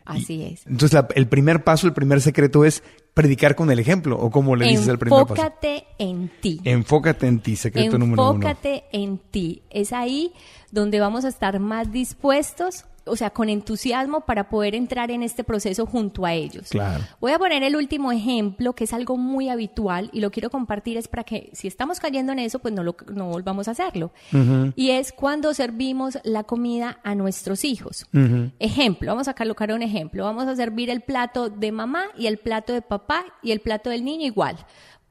Así 0.05 0.43
es. 0.43 0.67
Entonces, 0.67 0.93
la- 0.93 1.09
el 1.15 1.27
primer 1.29 1.65
paso, 1.65 1.87
el 1.87 1.95
primer 1.95 2.21
secreto 2.21 2.65
es 2.65 2.83
predicar 3.15 3.55
con 3.57 3.71
el 3.71 3.79
ejemplo. 3.79 4.19
¿O 4.19 4.31
como 4.31 4.55
le 4.57 4.67
dices 4.67 4.89
el 4.89 4.99
primer 4.99 5.23
paso? 5.27 5.35
Enfócate 5.35 5.87
en 5.99 6.31
ti. 6.41 6.61
Enfócate 6.65 7.27
en 7.27 7.41
ti, 7.41 7.57
secreto 7.57 7.97
número 7.99 8.23
uno. 8.31 8.35
Enfócate 8.49 8.85
en 8.93 9.19
ti. 9.19 9.63
Es 9.71 9.93
ahí 9.93 10.33
donde 10.71 11.01
vamos 11.01 11.25
a 11.25 11.29
estar 11.29 11.59
más 11.61 11.91
dispuestos, 11.93 12.85
o 13.07 13.17
sea, 13.17 13.31
con 13.31 13.49
entusiasmo 13.49 14.23
para 14.23 14.49
poder 14.49 14.75
entrar 14.75 15.11
en 15.11 15.23
este 15.23 15.45
proceso 15.45 15.87
junto 15.87 16.25
a 16.25 16.33
ellos. 16.33 16.69
Claro. 16.71 17.05
Voy 17.21 17.33
a 17.33 17.39
poner 17.39 17.63
el 17.63 17.77
último 17.77 18.13
ejemplo, 18.13 18.75
que 18.75 18.85
es 18.85 18.93
algo 18.93 19.17
muy 19.17 19.49
habitual 19.49 20.11
y 20.13 20.21
lo 20.21 20.31
quiero 20.31 20.51
compartir, 20.51 20.97
es 20.97 21.09
para 21.09 21.25
que 21.25 21.51
si 21.53 21.69
estamos 21.69 22.01
cayendo 22.01 22.33
en 22.33 22.39
eso, 22.39 22.59
pues 22.59 22.73
no, 22.73 22.83
lo, 22.83 22.97
no 23.13 23.29
volvamos 23.29 23.69
a 23.69 23.73
hacerlo. 23.73 24.13
Y 24.77 24.91
es 24.91 25.13
cuando 25.13 25.55
servimos 25.55 26.19
la 26.25 26.45
comida 26.45 26.99
a 27.03 27.15
nuestros 27.15 27.65
hijos. 27.65 28.07
Ejemplo, 28.59 29.11
vamos 29.11 29.29
a 29.29 29.35
colocar 29.35 29.73
un 29.73 29.83
ejemplo. 29.83 30.25
Vamos 30.25 30.47
a 30.47 30.57
servir 30.57 30.91
el 30.91 31.03
plato 31.03 31.51
de 31.51 31.73
mamá 31.73 32.05
y 32.17 32.27
el 32.27 32.39
plato 32.39 32.73
de 32.73 32.83
papá 32.83 33.25
y 33.43 33.53
el 33.53 33.61
plato 33.61 33.91
del 33.91 34.05
niño 34.05 34.27
igual. 34.27 34.57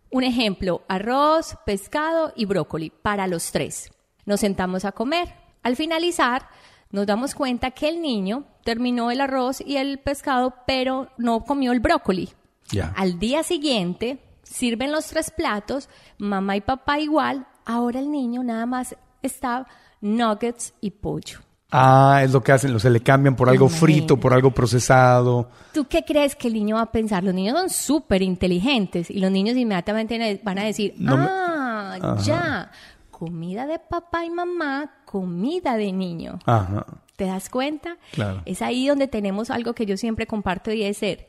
Un 0.10 0.24
ejemplo, 0.24 0.84
arroz, 0.88 1.58
pescado 1.66 2.34
y 2.36 2.46
brócoli 2.46 2.92
para 2.92 3.28
los 3.28 3.52
tres. 3.52 3.92
Nos 4.26 4.40
sentamos 4.40 4.86
a 4.86 4.92
comer. 4.92 5.34
Al 5.64 5.76
finalizar, 5.76 6.50
nos 6.94 7.06
damos 7.06 7.36
cuenta 7.36 7.72
que 7.72 7.90
el 7.90 8.02
niño 8.02 8.46
terminó 8.64 9.12
el 9.12 9.20
arroz 9.20 9.60
y 9.60 9.76
el 9.76 10.00
pescado, 10.00 10.54
pero 10.66 11.10
no 11.18 11.42
comió 11.44 11.74
el 11.74 11.82
brócoli. 11.82 12.30
Ya. 12.70 12.94
Al 12.96 13.20
día 13.20 13.44
siguiente, 13.44 14.20
sirven 14.44 14.94
los 14.94 15.08
tres 15.08 15.30
platos, 15.32 15.90
mamá 16.18 16.56
y 16.56 16.62
papá 16.62 17.00
igual. 17.00 17.46
Ahora 17.66 18.00
el 18.00 18.10
niño 18.10 18.44
nada 18.44 18.66
más 18.66 18.96
está 19.22 19.68
nuggets 20.02 20.74
y 20.82 20.92
pollo. 20.92 21.40
Ah, 21.76 22.22
es 22.24 22.32
lo 22.32 22.44
que 22.44 22.52
hacen, 22.52 22.72
lo 22.72 22.78
se 22.80 22.92
le 22.92 23.00
cambian 23.00 23.36
por 23.36 23.50
algo 23.50 23.66
Imagínate. 23.66 23.94
frito, 23.94 24.20
por 24.20 24.32
algo 24.34 24.52
procesado. 24.52 25.50
¿Tú 25.74 25.86
qué 25.88 26.04
crees 26.06 26.36
que 26.36 26.48
el 26.48 26.54
niño 26.54 26.76
va 26.76 26.84
a 26.84 26.92
pensar? 26.92 27.24
Los 27.24 27.34
niños 27.34 27.58
son 27.58 27.70
súper 27.72 28.22
inteligentes 28.22 29.10
y 29.10 29.20
los 29.20 29.32
niños 29.32 29.58
inmediatamente 29.58 30.40
van 30.44 30.60
a 30.60 30.64
decir, 30.66 30.94
No 30.98 31.18
me- 31.18 31.26
ah, 31.28 32.18
ya, 32.24 32.70
comida 33.14 33.66
de 33.68 33.80
papá 33.80 34.26
y 34.26 34.30
mamá, 34.30 35.04
comida 35.06 35.78
de 35.78 35.94
niño. 35.94 36.40
Ajá. 36.46 36.86
¿Te 37.16 37.26
das 37.26 37.48
cuenta? 37.48 37.98
Claro. 38.12 38.42
Es 38.46 38.62
ahí 38.62 38.88
donde 38.88 39.08
tenemos 39.08 39.52
algo 39.52 39.74
que 39.74 39.86
yo 39.86 39.96
siempre 39.96 40.26
comparto 40.28 40.74
y 40.74 40.84
es 40.84 40.98
ser 40.98 41.28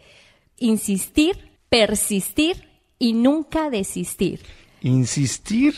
insistir, 0.57 1.59
persistir 1.69 2.69
y 2.99 3.13
nunca 3.13 3.71
desistir. 3.71 4.41
Insistir. 4.81 5.75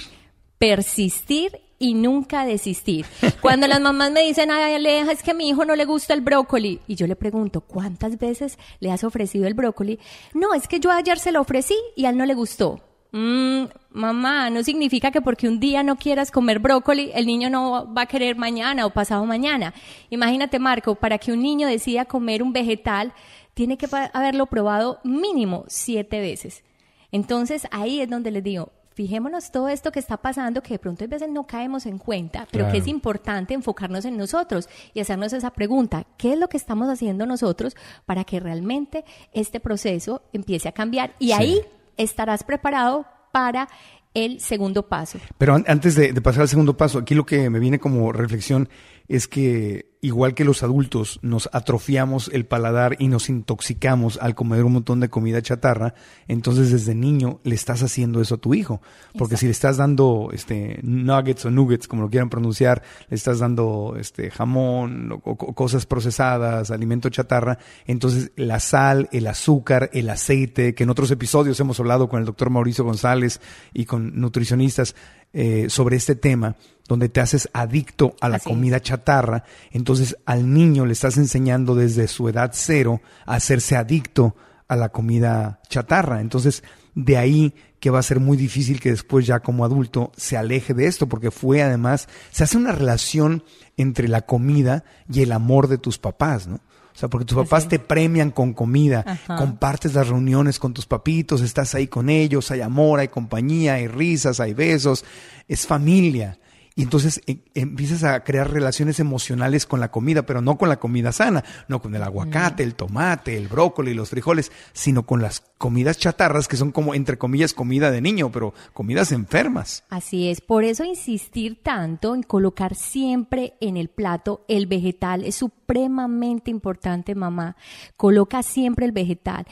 persistir 0.59 1.61
y 1.79 1.93
nunca 1.95 2.47
desistir. 2.47 3.05
Cuando 3.43 3.67
las 3.67 3.81
mamás 3.81 4.11
me 4.11 4.23
dicen, 4.23 4.51
ay, 4.51 4.75
Aleja, 4.75 5.13
es 5.13 5.23
que 5.23 5.33
a 5.33 5.35
mi 5.35 5.49
hijo 5.49 5.65
no 5.65 5.77
le 5.77 5.85
gusta 5.85 6.15
el 6.15 6.23
brócoli, 6.23 6.81
y 6.87 6.95
yo 6.95 7.07
le 7.07 7.17
pregunto, 7.17 7.61
¿cuántas 7.61 8.19
veces 8.19 8.59
le 8.81 8.91
has 8.91 9.05
ofrecido 9.05 9.47
el 9.47 9.55
brócoli? 9.55 9.99
No, 10.33 10.55
es 10.55 10.69
que 10.69 10.81
yo 10.81 10.91
ayer 10.91 11.19
se 11.19 11.33
lo 11.33 11.41
ofrecí 11.43 11.77
y 11.95 12.07
a 12.07 12.11
él 12.11 12.17
no 12.17 12.25
le 12.25 12.35
gustó. 12.35 12.81
Mm, 13.19 13.69
mamá, 13.93 14.51
no 14.51 14.63
significa 14.63 15.11
que 15.11 15.23
porque 15.23 15.49
un 15.49 15.59
día 15.59 15.83
no 15.83 15.97
quieras 15.97 16.31
comer 16.31 16.59
brócoli, 16.59 17.13
el 17.15 17.25
niño 17.25 17.49
no 17.49 17.91
va 17.95 18.03
a 18.03 18.07
querer 18.07 18.37
mañana 18.37 18.85
o 18.85 18.91
pasado 18.91 19.25
mañana. 19.25 19.73
Imagínate, 20.11 20.59
Marco, 20.59 20.97
para 20.97 21.17
que 21.17 21.33
un 21.33 21.41
niño 21.41 21.67
decida 21.67 22.05
comer 22.05 22.43
un 22.43 22.53
vegetal, 22.53 23.15
tiene 23.55 23.79
que 23.79 23.89
haberlo 24.13 24.45
probado 24.45 25.01
mínimo 25.03 25.65
siete 25.67 26.21
veces. 26.21 26.63
Entonces 27.11 27.67
ahí 27.71 28.03
es 28.03 28.11
donde 28.11 28.31
les 28.31 28.45
digo, 28.45 28.71
fijémonos 28.93 29.51
todo 29.51 29.71
esto 29.71 29.93
que 29.93 29.99
está 29.99 30.19
pasando, 30.19 30.63
que 30.63 30.75
de 30.75 30.79
pronto 30.79 31.05
a 31.05 31.07
veces 31.07 31.31
no 31.31 31.47
caemos 31.47 31.87
en 31.87 31.97
cuenta, 31.97 32.47
pero 32.51 32.71
que 32.71 32.77
es 32.79 32.87
importante 32.87 33.55
enfocarnos 33.55 34.05
en 34.05 34.19
nosotros 34.19 34.69
y 34.93 35.01
hacernos 35.01 35.33
esa 35.33 35.53
pregunta, 35.53 36.05
¿qué 36.19 36.35
es 36.35 36.39
lo 36.39 36.49
que 36.49 36.59
estamos 36.59 36.91
haciendo 36.91 37.25
nosotros 37.25 37.77
para 38.05 38.25
que 38.25 38.41
realmente 38.41 39.07
este 39.33 39.59
proceso 39.59 40.21
empiece 40.35 40.69
a 40.69 40.73
cambiar? 40.73 41.15
Y 41.19 41.29
Sí. 41.29 41.33
ahí 41.33 41.61
estarás 41.97 42.45
preparado 42.45 43.07
para 43.33 43.69
el 44.15 44.41
segundo 44.41 44.89
paso. 44.89 45.19
Pero 45.39 45.55
an- 45.55 45.65
antes 45.69 45.95
de 45.95 46.13
pasar 46.23 46.43
al 46.43 46.49
segundo 46.49 46.77
paso, 46.77 46.99
aquí 46.99 47.15
lo 47.15 47.27
que 47.27 47.51
me 47.51 47.59
viene 47.59 47.79
como 47.79 48.13
reflexión 48.13 48.69
es 49.09 49.29
que 49.29 49.97
igual 50.07 50.35
que 50.35 50.45
los 50.45 50.63
adultos, 50.63 51.19
nos 51.23 51.49
atrofiamos 51.53 52.31
el 52.33 52.47
paladar 52.47 52.95
y 53.01 53.09
nos 53.09 53.29
intoxicamos 53.29 54.19
al 54.23 54.37
comer 54.37 54.65
un 54.65 54.75
montón 54.75 55.01
de 55.01 55.09
comida 55.09 55.43
chatarra, 55.43 55.95
entonces 56.29 56.71
desde 56.71 56.95
niño 56.95 57.41
le 57.43 57.57
estás 57.57 57.83
haciendo 57.83 58.21
eso 58.21 58.37
a 58.37 58.39
tu 58.39 58.55
hijo. 58.55 58.81
Porque 59.19 59.37
si 59.37 59.47
le 59.47 59.53
estás 59.53 59.79
dando 59.79 60.31
este 60.33 60.79
nuggets 60.83 61.47
o 61.47 61.51
nuggets, 61.51 61.89
como 61.89 62.03
lo 62.03 62.11
quieran 62.11 62.31
pronunciar, 62.31 62.83
le 63.09 63.17
estás 63.17 63.41
dando 63.41 63.97
este 63.99 64.31
jamón 64.31 65.11
o, 65.11 65.21
o 65.25 65.55
cosas 65.55 65.87
procesadas, 65.87 66.71
alimento 66.71 67.09
chatarra, 67.09 67.59
entonces 67.87 68.31
la 68.37 68.61
sal, 68.61 69.09
el 69.11 69.27
azúcar, 69.27 69.91
el 69.93 70.09
aceite, 70.09 70.75
que 70.75 70.85
en 70.85 70.91
otros 70.91 71.11
episodios 71.11 71.59
hemos 71.59 71.81
hablado 71.81 72.09
con 72.09 72.21
el 72.21 72.27
doctor 72.27 72.51
Mauricio 72.51 72.85
González 72.85 73.41
y 73.73 73.87
con 73.87 74.21
nutricionistas, 74.21 74.95
eh, 75.39 75.67
sobre 75.69 75.97
este 75.97 76.15
tema, 76.15 76.57
donde 76.89 77.11
te 77.11 77.21
haces 77.21 77.51
adicto 77.53 78.17
a 78.23 78.31
la 78.31 78.39
comida 78.39 78.81
chatarra, 78.81 79.45
entonces 79.71 80.17
al 80.25 80.51
niño 80.55 80.87
le 80.87 80.95
estás 80.95 81.19
enseñando 81.19 81.75
desde 81.75 82.09
su 82.09 82.27
edad 82.31 82.53
cero 82.55 83.03
a 83.27 83.35
hacerse 83.35 83.77
adicto 83.77 84.35
a 84.67 84.77
la 84.77 84.89
comida 84.89 85.61
chatarra. 85.69 86.23
Entonces, 86.23 86.65
de 86.95 87.19
ahí 87.19 87.55
que 87.81 87.91
va 87.91 87.99
a 87.99 88.03
ser 88.03 88.19
muy 88.19 88.39
difícil 88.39 88.81
que 88.81 88.89
después 88.89 89.27
ya 89.27 89.41
como 89.41 89.67
adulto 89.67 90.11
se 90.17 90.39
aleje 90.39 90.73
de 90.73 90.87
esto, 90.87 91.07
porque 91.07 91.31
fue 91.31 91.61
además, 91.61 92.09
se 92.31 92.43
hace 92.43 92.57
una 92.57 92.73
relación 92.73 93.45
entre 93.77 94.09
la 94.09 94.23
comida 94.23 94.85
y 95.13 95.21
el 95.21 95.33
amor 95.33 95.69
de 95.69 95.77
tus 95.77 95.99
papás, 95.99 96.47
¿no? 96.47 96.61
O 96.97 96.99
sea, 96.99 97.11
porque 97.11 97.27
tus 97.27 97.37
papás 97.37 97.69
te 97.69 97.79
premian 97.79 98.31
con 98.31 98.55
comida, 98.55 99.21
compartes 99.27 99.93
las 99.93 100.09
reuniones 100.09 100.59
con 100.59 100.73
tus 100.73 100.87
papitos, 100.87 101.43
estás 101.43 101.75
ahí 101.75 101.89
con 101.89 102.09
ellos, 102.09 102.51
hay 102.51 102.63
amor, 102.63 103.01
hay 103.01 103.09
compañía, 103.09 103.75
hay 103.75 103.87
risas, 103.87 104.41
hay 104.41 104.55
besos, 104.55 105.05
es 105.47 105.67
familia. 105.67 106.39
Y 106.79 106.83
entonces 106.83 107.23
eh, 107.27 107.39
empiezas 107.55 108.05
a 108.05 108.23
crear 108.23 108.51
relaciones 108.51 109.01
emocionales 109.01 109.65
con 109.65 109.81
la 109.81 109.91
comida, 109.91 110.27
pero 110.27 110.43
no 110.43 110.59
con 110.59 110.69
la 110.69 110.77
comida 110.79 111.11
sana, 111.11 111.43
no 111.69 111.81
con 111.81 111.95
el 111.95 112.03
aguacate, 112.03 112.63
el 112.63 112.75
tomate, 112.75 113.39
el 113.39 113.49
brócoli, 113.49 113.95
los 113.95 114.11
frijoles, 114.11 114.53
sino 114.75 115.07
con 115.07 115.23
las 115.23 115.43
comidas 115.57 115.97
chatarras 115.97 116.49
que 116.49 116.59
son 116.59 116.73
como, 116.73 116.95
entre 116.95 117.17
comillas, 117.17 117.55
comida 117.55 117.91
de 117.91 118.03
niño, 118.03 118.31
pero 118.31 118.53
comidas 118.75 119.11
enfermas. 119.11 119.85
Así 119.89 120.29
es, 120.29 120.43
por 120.43 120.65
eso 120.65 120.85
insistir 120.85 121.63
tanto 121.63 122.15
en 122.15 122.23
colocar 122.23 122.75
siempre 122.75 123.55
en 123.63 123.79
el 123.79 123.89
plato 123.89 124.45
el 124.47 124.67
vegetal 124.67 125.25
es 125.25 125.37
supremamente 125.37 126.51
importante, 126.51 127.15
mamá. 127.15 127.57
Coloca 127.97 128.43
siempre 128.43 128.85
el 128.85 128.93
vegetal 128.93 129.47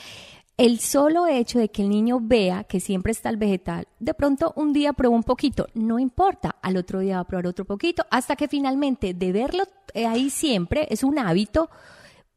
el 0.57 0.79
solo 0.79 1.27
hecho 1.27 1.59
de 1.59 1.71
que 1.71 1.83
el 1.83 1.89
niño 1.89 2.21
vea 2.23 2.65
que 2.65 2.81
siempre 2.81 3.13
está 3.13 3.29
el 3.29 3.37
vegetal, 3.37 3.89
de 3.99 4.15
pronto 4.15 4.53
un 4.57 4.73
día 4.73 4.93
prueba 4.93 5.15
un 5.15 5.25
poquito, 5.25 5.67
no 5.75 5.99
importa, 5.99 6.57
al 6.63 6.77
otro 6.77 7.01
día 7.01 7.17
va 7.17 7.23
a 7.23 7.27
probar 7.27 7.49
otro 7.49 7.65
poquito, 7.65 8.05
hasta 8.11 8.37
que 8.37 8.49
finalmente 8.49 9.15
de 9.15 9.33
verlo 9.33 9.65
eh, 9.95 10.07
ahí 10.07 10.31
siempre, 10.31 10.87
es 10.91 11.03
un 11.03 11.19
hábito, 11.19 11.71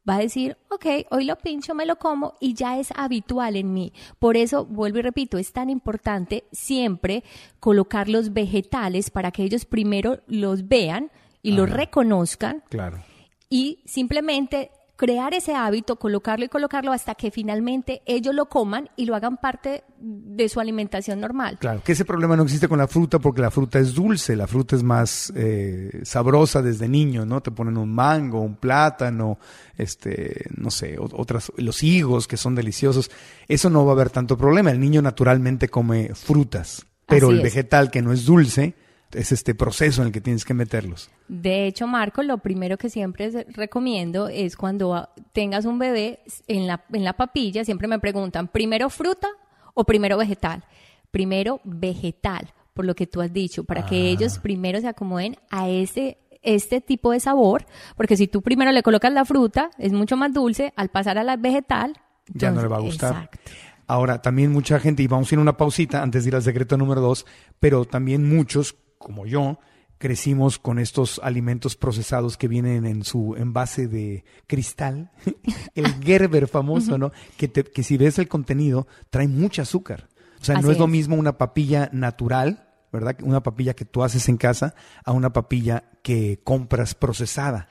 va 0.07 0.15
a 0.15 0.19
decir, 0.19 0.57
ok, 0.69 0.85
hoy 1.11 1.25
lo 1.25 1.35
pincho, 1.37 1.75
me 1.75 1.85
lo 1.85 1.97
como 1.97 2.35
y 2.39 2.53
ya 2.53 2.79
es 2.79 2.91
habitual 2.95 3.55
en 3.55 3.73
mí. 3.73 3.93
Por 4.19 4.37
eso, 4.37 4.65
vuelvo 4.65 4.99
y 4.99 5.01
repito, 5.01 5.37
es 5.37 5.51
tan 5.51 5.69
importante 5.69 6.45
siempre 6.51 7.23
colocar 7.59 8.07
los 8.07 8.33
vegetales 8.33 9.09
para 9.09 9.31
que 9.31 9.43
ellos 9.43 9.65
primero 9.65 10.21
los 10.27 10.67
vean 10.67 11.11
y 11.41 11.51
los 11.51 11.69
reconozcan. 11.69 12.63
Claro. 12.69 13.03
Y 13.49 13.83
simplemente 13.85 14.71
crear 14.97 15.33
ese 15.35 15.53
hábito, 15.53 15.97
colocarlo 15.97 16.43
y 16.43 16.49
colocarlo 16.49 16.91
hasta 16.91 17.13
que 17.15 17.29
finalmente 17.29 18.01
ellos 18.07 18.33
lo 18.33 18.49
coman 18.49 18.89
y 18.97 19.05
lo 19.05 19.15
hagan 19.15 19.37
parte 19.37 19.83
de 19.99 20.49
su 20.49 20.59
alimentación 20.59 21.19
normal. 21.19 21.57
Claro, 21.59 21.81
que 21.83 21.91
ese 21.91 22.03
problema 22.03 22.35
no 22.35 22.43
existe 22.43 22.67
con 22.67 22.79
la 22.79 22.87
fruta 22.87 23.19
porque 23.19 23.41
la 23.41 23.51
fruta 23.51 23.79
es 23.79 23.93
dulce, 23.93 24.35
la 24.35 24.47
fruta 24.47 24.75
es 24.75 24.81
más 24.81 25.31
eh, 25.35 26.01
sabrosa 26.03 26.63
desde 26.63 26.89
niño, 26.89 27.25
¿no? 27.25 27.41
Te 27.41 27.51
ponen 27.51 27.77
un 27.77 27.93
mango, 27.93 28.41
un 28.41 28.55
plátano, 28.55 29.37
este, 29.77 30.47
no 30.57 30.71
sé, 30.71 30.97
otras, 30.99 31.51
los 31.57 31.83
higos 31.83 32.27
que 32.27 32.35
son 32.35 32.55
deliciosos. 32.55 33.11
Eso 33.47 33.69
no 33.69 33.85
va 33.85 33.91
a 33.91 33.95
haber 33.95 34.09
tanto 34.09 34.35
problema. 34.35 34.71
El 34.71 34.79
niño 34.79 35.03
naturalmente 35.03 35.69
come 35.69 36.09
frutas, 36.15 36.87
pero 37.05 37.29
el 37.29 37.41
vegetal 37.41 37.91
que 37.91 38.01
no 38.01 38.11
es 38.11 38.25
dulce, 38.25 38.75
es 39.13 39.31
este 39.31 39.55
proceso 39.55 40.01
en 40.01 40.07
el 40.07 40.13
que 40.13 40.21
tienes 40.21 40.45
que 40.45 40.53
meterlos. 40.53 41.09
De 41.27 41.67
hecho, 41.67 41.87
Marco, 41.87 42.23
lo 42.23 42.37
primero 42.39 42.77
que 42.77 42.89
siempre 42.89 43.45
recomiendo 43.49 44.27
es 44.27 44.55
cuando 44.55 45.09
tengas 45.33 45.65
un 45.65 45.79
bebé 45.79 46.19
en 46.47 46.67
la, 46.67 46.83
en 46.91 47.03
la 47.03 47.13
papilla, 47.13 47.63
siempre 47.65 47.87
me 47.87 47.99
preguntan, 47.99 48.47
¿primero 48.47 48.89
fruta 48.89 49.27
o 49.73 49.83
primero 49.83 50.17
vegetal? 50.17 50.63
Primero 51.11 51.61
vegetal, 51.63 52.53
por 52.73 52.85
lo 52.85 52.95
que 52.95 53.07
tú 53.07 53.21
has 53.21 53.31
dicho, 53.31 53.63
para 53.63 53.85
que 53.85 53.95
ah. 53.95 54.09
ellos 54.09 54.39
primero 54.39 54.79
se 54.81 54.87
acomoden 54.87 55.37
a 55.49 55.69
ese 55.69 56.17
este 56.43 56.79
tipo 56.79 57.11
de 57.11 57.19
sabor, 57.19 57.65
porque 57.97 58.15
si 58.15 58.27
tú 58.27 58.41
primero 58.41 58.71
le 58.71 58.83
colocas 58.83 59.11
la 59.11 59.25
fruta, 59.25 59.69
es 59.77 59.91
mucho 59.91 60.15
más 60.15 60.31
dulce, 60.31 60.71
al 60.77 60.89
pasar 60.89 61.17
a 61.17 61.23
la 61.23 61.35
vegetal, 61.35 61.93
ya 62.33 62.51
no 62.51 62.61
le 62.61 62.67
va 62.67 62.77
a 62.77 62.81
gustar. 62.81 63.11
Exacto. 63.11 63.51
Ahora, 63.87 64.21
también 64.21 64.51
mucha 64.51 64.79
gente, 64.79 65.01
y 65.01 65.07
vamos 65.07 65.31
a 65.31 65.35
ir 65.35 65.39
a 65.39 65.41
una 65.41 65.57
pausita 65.57 66.03
antes 66.03 66.23
de 66.23 66.29
ir 66.29 66.35
al 66.35 66.43
secreto 66.43 66.77
número 66.77 67.01
dos, 67.01 67.25
pero 67.59 67.85
también 67.85 68.27
muchos 68.27 68.75
como 68.97 69.25
yo, 69.25 69.59
crecimos 69.97 70.59
con 70.59 70.79
estos 70.79 71.19
alimentos 71.23 71.75
procesados 71.75 72.37
que 72.37 72.47
vienen 72.47 72.85
en 72.85 73.03
su 73.03 73.35
envase 73.37 73.87
de 73.87 74.23
cristal, 74.45 75.11
el 75.75 75.85
Gerber 76.03 76.47
famoso, 76.47 76.97
¿no? 76.97 77.11
Que, 77.37 77.49
que 77.49 77.83
si 77.83 77.97
ves 77.97 78.19
el 78.19 78.27
contenido, 78.27 78.87
trae 79.09 79.27
mucho 79.27 79.61
azúcar. 79.61 80.07
O 80.39 80.45
sea, 80.45 80.61
no 80.61 80.71
es, 80.71 80.77
lo 80.77 80.87
mismo 80.87 81.15
una 81.15 81.37
papilla 81.37 81.89
natural, 81.91 82.67
¿verdad? 82.91 83.17
Una 83.23 83.41
papilla 83.41 83.73
que 83.73 83.85
tú 83.85 84.03
haces 84.03 84.29
en 84.29 84.37
casa 84.37 84.75
a 85.03 85.11
una 85.11 85.33
papilla 85.33 85.85
que 86.03 86.39
compras 86.43 86.93
procesada. 86.93 87.67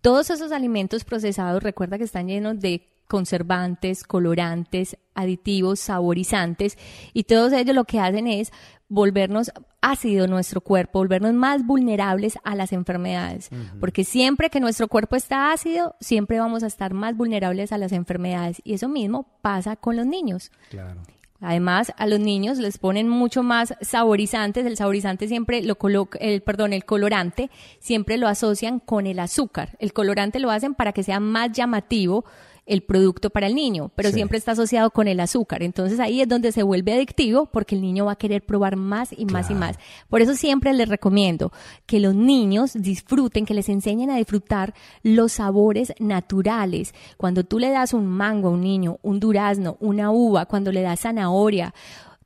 Todos 0.00 0.30
esos 0.30 0.52
alimentos 0.52 1.04
procesados, 1.04 1.62
recuerda 1.62 1.98
que 1.98 2.04
están 2.04 2.28
llenos 2.28 2.60
de 2.60 2.88
conservantes, 3.10 4.04
colorantes, 4.04 4.96
aditivos, 5.14 5.80
saborizantes, 5.80 6.78
y 7.12 7.24
todos 7.24 7.52
ellos 7.52 7.74
lo 7.74 7.84
que 7.84 8.00
hacen 8.00 8.28
es 8.28 8.52
volvernos 8.88 9.50
ácido 9.82 10.26
nuestro 10.26 10.60
cuerpo, 10.60 11.00
volvernos 11.00 11.34
más 11.34 11.66
vulnerables 11.66 12.38
a 12.44 12.54
las 12.54 12.72
enfermedades. 12.72 13.50
Porque 13.80 14.04
siempre 14.04 14.50
que 14.50 14.60
nuestro 14.60 14.88
cuerpo 14.88 15.16
está 15.16 15.52
ácido, 15.52 15.96
siempre 16.00 16.38
vamos 16.38 16.62
a 16.62 16.66
estar 16.66 16.94
más 16.94 17.16
vulnerables 17.16 17.72
a 17.72 17.78
las 17.78 17.92
enfermedades. 17.92 18.60
Y 18.64 18.74
eso 18.74 18.88
mismo 18.88 19.26
pasa 19.42 19.76
con 19.76 19.96
los 19.96 20.06
niños. 20.06 20.50
Además, 21.40 21.92
a 21.96 22.06
los 22.06 22.20
niños 22.20 22.58
les 22.58 22.76
ponen 22.76 23.08
mucho 23.08 23.42
más 23.42 23.74
saborizantes. 23.80 24.66
El 24.66 24.76
saborizante 24.76 25.26
siempre 25.26 25.62
lo 25.62 25.76
coloca, 25.76 26.18
el, 26.20 26.42
perdón, 26.42 26.74
el 26.74 26.84
colorante 26.84 27.50
siempre 27.78 28.18
lo 28.18 28.28
asocian 28.28 28.78
con 28.78 29.06
el 29.06 29.18
azúcar. 29.18 29.76
El 29.78 29.94
colorante 29.94 30.38
lo 30.38 30.50
hacen 30.50 30.74
para 30.74 30.92
que 30.92 31.02
sea 31.02 31.18
más 31.18 31.52
llamativo 31.52 32.26
el 32.70 32.82
producto 32.82 33.30
para 33.30 33.48
el 33.48 33.54
niño, 33.54 33.90
pero 33.96 34.10
siempre 34.12 34.38
está 34.38 34.52
asociado 34.52 34.90
con 34.90 35.08
el 35.08 35.18
azúcar. 35.18 35.62
Entonces 35.64 35.98
ahí 35.98 36.20
es 36.20 36.28
donde 36.28 36.52
se 36.52 36.62
vuelve 36.62 36.94
adictivo 36.94 37.46
porque 37.46 37.74
el 37.74 37.82
niño 37.82 38.06
va 38.06 38.12
a 38.12 38.16
querer 38.16 38.42
probar 38.42 38.76
más 38.76 39.10
y 39.16 39.26
más 39.26 39.50
y 39.50 39.54
más. 39.54 39.76
Por 40.08 40.22
eso 40.22 40.36
siempre 40.36 40.72
les 40.72 40.88
recomiendo 40.88 41.52
que 41.86 41.98
los 41.98 42.14
niños 42.14 42.72
disfruten, 42.74 43.44
que 43.44 43.54
les 43.54 43.68
enseñen 43.68 44.10
a 44.10 44.16
disfrutar 44.16 44.72
los 45.02 45.32
sabores 45.32 45.92
naturales. 45.98 46.94
Cuando 47.16 47.42
tú 47.42 47.58
le 47.58 47.70
das 47.70 47.92
un 47.92 48.06
mango 48.06 48.48
a 48.48 48.52
un 48.52 48.60
niño, 48.60 48.98
un 49.02 49.18
durazno, 49.18 49.76
una 49.80 50.12
uva, 50.12 50.46
cuando 50.46 50.70
le 50.70 50.82
das 50.82 51.00
zanahoria, 51.00 51.74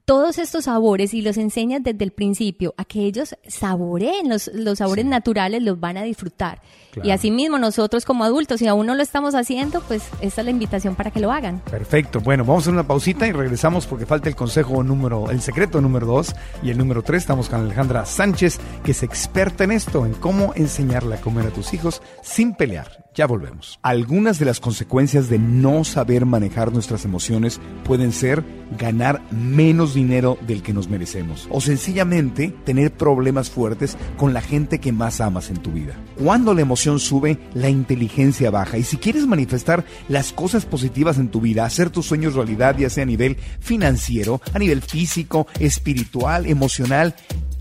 todos 0.04 0.38
estos 0.38 0.64
sabores 0.64 1.14
y 1.14 1.22
los 1.22 1.36
enseñas 1.38 1.82
desde 1.82 2.04
el 2.04 2.10
principio 2.10 2.74
a 2.76 2.84
que 2.84 3.00
ellos 3.00 3.36
saboreen 3.46 4.28
los, 4.28 4.50
los 4.52 4.78
sabores 4.78 5.06
naturales, 5.06 5.62
los 5.62 5.80
van 5.80 5.96
a 5.96 6.02
disfrutar. 6.02 6.60
Y 7.02 7.10
asimismo 7.10 7.58
nosotros 7.58 8.04
como 8.04 8.22
adultos, 8.22 8.60
si 8.60 8.68
aún 8.68 8.86
no 8.86 8.94
lo 8.94 9.02
estamos 9.02 9.34
haciendo, 9.34 9.80
pues 9.80 10.04
esta 10.20 10.42
es 10.42 10.44
la 10.44 10.50
invitación 10.50 10.94
para 10.94 11.10
que 11.10 11.18
lo 11.18 11.32
hagan. 11.32 11.60
Perfecto. 11.60 12.20
Bueno, 12.20 12.44
vamos 12.44 12.62
a 12.62 12.64
hacer 12.64 12.74
una 12.74 12.86
pausita 12.86 13.26
y 13.26 13.32
regresamos 13.32 13.86
porque 13.86 14.06
falta 14.06 14.28
el 14.28 14.36
consejo 14.36 14.82
número, 14.84 15.28
el 15.30 15.40
secreto 15.40 15.80
número 15.80 16.06
dos 16.06 16.36
y 16.62 16.70
el 16.70 16.78
número 16.78 17.02
tres. 17.02 17.22
Estamos 17.22 17.48
con 17.48 17.62
Alejandra 17.62 18.04
Sánchez, 18.04 18.60
que 18.84 18.92
es 18.92 19.02
experta 19.02 19.64
en 19.64 19.72
esto, 19.72 20.06
en 20.06 20.14
cómo 20.14 20.52
enseñarle 20.54 21.16
a 21.16 21.20
comer 21.20 21.46
a 21.46 21.50
tus 21.50 21.74
hijos 21.74 22.00
sin 22.22 22.54
pelear. 22.54 23.03
Ya 23.14 23.28
volvemos. 23.28 23.78
Algunas 23.82 24.40
de 24.40 24.44
las 24.44 24.58
consecuencias 24.58 25.28
de 25.28 25.38
no 25.38 25.84
saber 25.84 26.26
manejar 26.26 26.72
nuestras 26.72 27.04
emociones 27.04 27.60
pueden 27.84 28.10
ser 28.10 28.42
ganar 28.76 29.22
menos 29.30 29.94
dinero 29.94 30.36
del 30.48 30.64
que 30.64 30.72
nos 30.72 30.88
merecemos 30.88 31.46
o 31.50 31.60
sencillamente 31.60 32.52
tener 32.64 32.92
problemas 32.92 33.50
fuertes 33.50 33.96
con 34.16 34.34
la 34.34 34.40
gente 34.40 34.80
que 34.80 34.90
más 34.90 35.20
amas 35.20 35.50
en 35.50 35.58
tu 35.58 35.70
vida. 35.70 35.94
Cuando 36.20 36.54
la 36.54 36.62
emoción 36.62 36.98
sube, 36.98 37.38
la 37.54 37.68
inteligencia 37.68 38.50
baja 38.50 38.78
y 38.78 38.82
si 38.82 38.96
quieres 38.96 39.28
manifestar 39.28 39.84
las 40.08 40.32
cosas 40.32 40.66
positivas 40.66 41.18
en 41.18 41.28
tu 41.28 41.40
vida, 41.40 41.64
hacer 41.64 41.90
tus 41.90 42.06
sueños 42.06 42.34
realidad, 42.34 42.76
ya 42.76 42.90
sea 42.90 43.04
a 43.04 43.06
nivel 43.06 43.36
financiero, 43.60 44.40
a 44.52 44.58
nivel 44.58 44.82
físico, 44.82 45.46
espiritual, 45.60 46.46
emocional, 46.46 47.14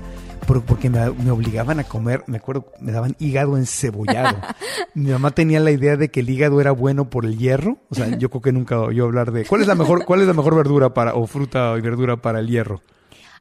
porque 0.48 0.90
me, 0.90 1.10
me 1.12 1.32
obligaban 1.32 1.80
a 1.80 1.84
comer, 1.84 2.24
me 2.28 2.38
acuerdo, 2.38 2.72
me 2.80 2.92
daban 2.92 3.16
hígado 3.20 3.58
encebollado. 3.58 4.38
mi 4.94 5.12
mamá 5.12 5.32
tenía 5.32 5.60
la 5.60 5.72
idea 5.72 5.98
de 5.98 6.10
que 6.10 6.22
el 6.22 6.30
hígado 6.30 6.62
era 6.62 6.72
bueno 6.72 7.10
por 7.10 7.26
el 7.26 7.38
hierro. 7.38 7.78
O 7.90 7.96
sea, 7.96 8.18
yo 8.18 8.30
creo 8.30 8.42
que 8.42 8.52
nunca 8.52 8.80
oí 8.80 9.00
hablar 9.00 9.32
de 9.32 9.46
cuál 9.46 9.62
es 9.62 9.68
la 9.68 9.76
mejor, 9.76 10.06
cuál 10.06 10.22
es 10.22 10.28
la 10.28 10.34
mejor 10.34 10.56
verdura 10.56 10.94
para 10.94 11.16
o 11.16 11.28
fruta 11.28 11.76
y 11.78 11.82
verdura 11.82 12.18
para 12.18 12.40
el 12.40 12.48
hierro. 12.48 12.82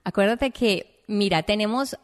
Acuérdate 0.05 0.51
que, 0.51 1.03
mira, 1.07 1.43
tenemos 1.45 1.97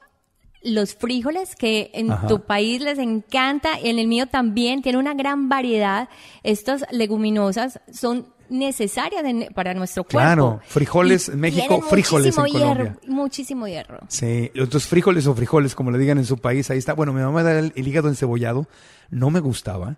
los 0.63 0.95
frijoles 0.95 1.57
que 1.57 1.91
en 1.95 2.13
Ajá. 2.13 2.27
tu 2.29 2.43
país 2.43 2.81
les 2.81 2.99
encanta, 2.99 3.71
en 3.83 3.99
el 3.99 4.07
mío 4.07 4.27
también, 4.27 4.83
tiene 4.83 4.99
una 4.99 5.15
gran 5.15 5.49
variedad. 5.49 6.09
Estas 6.43 6.85
leguminosas 6.91 7.81
son 7.93 8.27
necesarias 8.53 9.25
en- 9.25 9.49
para 9.55 9.75
nuestro 9.75 10.05
cuerpo. 10.05 10.19
Claro, 10.19 10.61
frijoles 10.67 11.29
Y 11.29 11.33
en 11.33 11.41
México, 11.41 11.81
frijoles 11.83 12.37
en 12.37 12.43
muchísimo 12.43 12.61
Colombia. 12.67 12.85
hierro, 13.01 13.13
muchísimo 13.15 13.67
hierro. 13.67 13.99
Sí, 14.09 14.51
entonces 14.55 14.87
frijoles 14.89 15.27
o 15.27 15.35
frijoles, 15.35 15.75
como 15.75 15.91
le 15.91 15.99
digan 15.99 16.19
en 16.19 16.25
su 16.27 16.39
país, 16.39 16.71
ahí 16.71 16.79
está. 16.79 16.93
Bueno, 16.95 17.13
mi 17.13 17.21
mamá 17.23 17.43
da 17.43 17.59
el, 17.59 17.73
el 17.75 17.89
hígado 17.89 18.09
encebollado, 18.09 18.67
no 19.11 19.31
me 19.31 19.41
gustaba. 19.41 19.97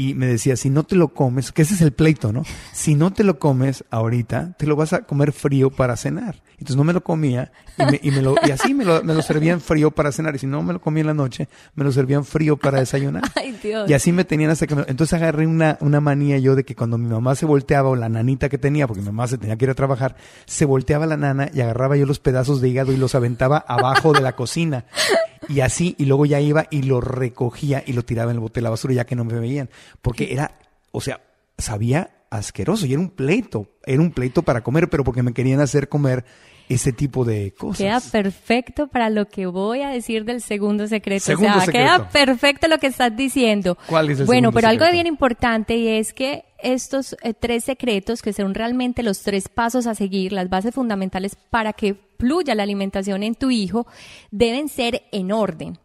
Y 0.00 0.14
me 0.14 0.26
decía, 0.26 0.56
si 0.56 0.70
no 0.70 0.84
te 0.84 0.96
lo 0.96 1.08
comes, 1.08 1.52
que 1.52 1.62
ese 1.62 1.74
es 1.74 1.82
el 1.82 1.92
pleito, 1.92 2.32
¿no? 2.32 2.42
Si 2.72 2.94
no 2.94 3.12
te 3.12 3.22
lo 3.24 3.38
comes 3.38 3.84
ahorita, 3.90 4.54
te 4.56 4.66
lo 4.66 4.74
vas 4.76 4.92
a 4.94 5.02
comer 5.02 5.32
frío 5.32 5.68
para 5.70 5.96
cenar. 5.96 6.40
Entonces 6.52 6.76
no 6.76 6.84
me 6.84 6.92
lo 6.92 7.02
comía 7.02 7.52
y, 7.78 7.84
me- 7.84 8.00
y 8.02 8.10
me 8.10 8.20
lo, 8.22 8.34
y 8.46 8.50
así 8.50 8.74
me 8.74 8.84
lo, 8.84 9.02
me 9.02 9.14
lo 9.14 9.22
servían 9.22 9.60
frío 9.60 9.90
para 9.90 10.12
cenar. 10.12 10.34
Y 10.34 10.38
si 10.38 10.46
no 10.46 10.62
me 10.62 10.72
lo 10.74 10.80
comía 10.80 11.00
en 11.02 11.06
la 11.08 11.14
noche, 11.14 11.48
me 11.74 11.84
lo 11.84 11.92
servían 11.92 12.24
frío 12.24 12.56
para 12.56 12.78
desayunar. 12.80 13.22
Ay, 13.34 13.58
Dios. 13.62 13.88
Y 13.90 13.94
así 13.94 14.12
me 14.12 14.24
tenían 14.24 14.50
hasta 14.50 14.66
que 14.66 14.74
me- 14.74 14.84
Entonces 14.86 15.12
agarré 15.14 15.46
una, 15.46 15.76
una 15.80 16.00
manía 16.00 16.38
yo 16.38 16.54
de 16.56 16.64
que 16.64 16.74
cuando 16.74 16.96
mi 16.98 17.08
mamá 17.08 17.34
se 17.34 17.46
volteaba 17.46 17.88
o 17.90 17.96
la 17.96 18.08
nanita 18.08 18.48
que 18.48 18.58
tenía, 18.58 18.86
porque 18.86 19.00
mi 19.00 19.06
mamá 19.06 19.26
se 19.26 19.38
tenía 19.38 19.56
que 19.56 19.64
ir 19.66 19.70
a 19.70 19.74
trabajar, 19.74 20.16
se 20.46 20.64
volteaba 20.66 21.06
la 21.06 21.16
nana 21.16 21.50
y 21.52 21.60
agarraba 21.60 21.96
yo 21.96 22.06
los 22.06 22.20
pedazos 22.20 22.60
de 22.60 22.68
hígado 22.68 22.92
y 22.92 22.96
los 22.98 23.14
aventaba 23.14 23.58
abajo 23.66 24.12
de 24.12 24.20
la 24.20 24.32
cocina. 24.36 24.84
Y 25.48 25.60
así, 25.60 25.96
y 25.98 26.04
luego 26.04 26.26
ya 26.26 26.38
iba 26.40 26.66
y 26.70 26.82
lo 26.82 27.00
recogía 27.00 27.82
y 27.84 27.94
lo 27.94 28.04
tiraba 28.04 28.30
en 28.30 28.36
el 28.36 28.40
bote 28.40 28.60
de 28.60 28.62
la 28.64 28.70
basura 28.70 28.92
ya 28.94 29.04
que 29.06 29.16
no 29.16 29.24
me 29.24 29.38
veían. 29.40 29.70
Porque 30.02 30.32
era, 30.32 30.58
o 30.92 31.00
sea, 31.00 31.20
sabía 31.58 32.10
asqueroso 32.30 32.86
y 32.86 32.92
era 32.92 33.00
un 33.00 33.10
pleito. 33.10 33.66
Era 33.84 34.00
un 34.00 34.12
pleito 34.12 34.42
para 34.42 34.62
comer, 34.62 34.88
pero 34.88 35.04
porque 35.04 35.22
me 35.22 35.32
querían 35.32 35.60
hacer 35.60 35.88
comer 35.88 36.24
ese 36.68 36.92
tipo 36.92 37.24
de 37.24 37.52
cosas. 37.52 37.78
Queda 37.78 38.00
perfecto 38.00 38.86
para 38.86 39.10
lo 39.10 39.26
que 39.26 39.46
voy 39.46 39.82
a 39.82 39.88
decir 39.88 40.24
del 40.24 40.40
segundo 40.40 40.86
secreto. 40.86 41.24
Segundo 41.24 41.50
o 41.50 41.54
sea, 41.56 41.66
secreto. 41.66 41.96
queda 41.96 42.08
perfecto 42.10 42.68
lo 42.68 42.78
que 42.78 42.86
estás 42.86 43.16
diciendo. 43.16 43.76
¿Cuál 43.86 44.10
es 44.10 44.20
el 44.20 44.26
Bueno, 44.26 44.52
pero 44.52 44.68
algo 44.68 44.84
secreto? 44.84 44.94
bien 44.94 45.06
importante 45.08 45.76
y 45.76 45.88
es 45.88 46.12
que 46.12 46.44
estos 46.62 47.16
eh, 47.22 47.34
tres 47.34 47.64
secretos, 47.64 48.22
que 48.22 48.32
son 48.32 48.54
realmente 48.54 49.02
los 49.02 49.22
tres 49.22 49.48
pasos 49.48 49.88
a 49.88 49.96
seguir, 49.96 50.32
las 50.32 50.48
bases 50.48 50.72
fundamentales 50.72 51.34
para 51.34 51.72
que 51.72 51.96
fluya 52.20 52.54
la 52.54 52.62
alimentación 52.62 53.24
en 53.24 53.34
tu 53.34 53.50
hijo, 53.50 53.88
deben 54.30 54.68
ser 54.68 55.02
en 55.10 55.32
orden. 55.32 55.76